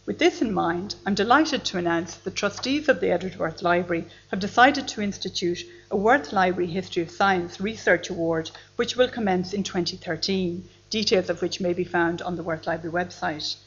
With 0.07 0.19
this 0.19 0.41
in 0.41 0.53
mind, 0.53 0.95
I'm 1.05 1.15
delighted 1.15 1.65
to 1.65 1.77
announce 1.77 2.15
that 2.15 2.23
the 2.23 2.31
trustees 2.31 2.87
of 2.87 3.01
the 3.01 3.11
Edward 3.11 3.37
Worth 3.37 3.61
Library 3.61 4.05
have 4.31 4.39
decided 4.39 4.87
to 4.87 5.01
institute 5.01 5.65
a 5.91 5.97
Worth 5.97 6.31
Library 6.31 6.71
History 6.71 7.03
of 7.03 7.11
Science 7.11 7.59
Research 7.59 8.09
Award, 8.09 8.49
which 8.77 8.95
will 8.95 9.09
commence 9.09 9.51
in 9.51 9.63
2013, 9.63 10.63
details 10.89 11.29
of 11.29 11.41
which 11.41 11.59
may 11.59 11.73
be 11.73 11.83
found 11.83 12.21
on 12.21 12.37
the 12.37 12.43
Worth 12.43 12.65
Library 12.65 12.93
website. 12.93 13.57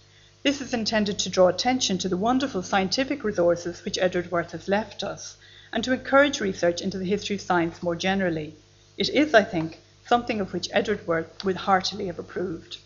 This 0.43 0.63
is 0.63 0.73
intended 0.73 1.19
to 1.19 1.29
draw 1.29 1.49
attention 1.49 1.99
to 1.99 2.09
the 2.09 2.17
wonderful 2.17 2.63
scientific 2.63 3.23
resources 3.23 3.85
which 3.85 3.99
Edward 3.99 4.31
Worth 4.31 4.53
has 4.53 4.67
left 4.67 5.03
us 5.03 5.37
and 5.75 5.85
to 5.85 5.93
encourage 5.93 6.41
research 6.41 6.81
into 6.81 6.97
the 6.97 7.05
history 7.05 7.37
of 7.37 7.43
science 7.43 7.83
more 7.83 7.97
generally. 7.97 8.57
It 8.97 9.11
is, 9.11 9.35
I 9.35 9.45
think, 9.45 9.81
something 10.07 10.41
of 10.41 10.55
which 10.55 10.71
Edward 10.73 11.07
Worth 11.07 11.45
would 11.45 11.57
heartily 11.57 12.07
have 12.07 12.19
approved. 12.19 12.79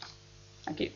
Thank 0.64 0.80
you. 0.80 0.90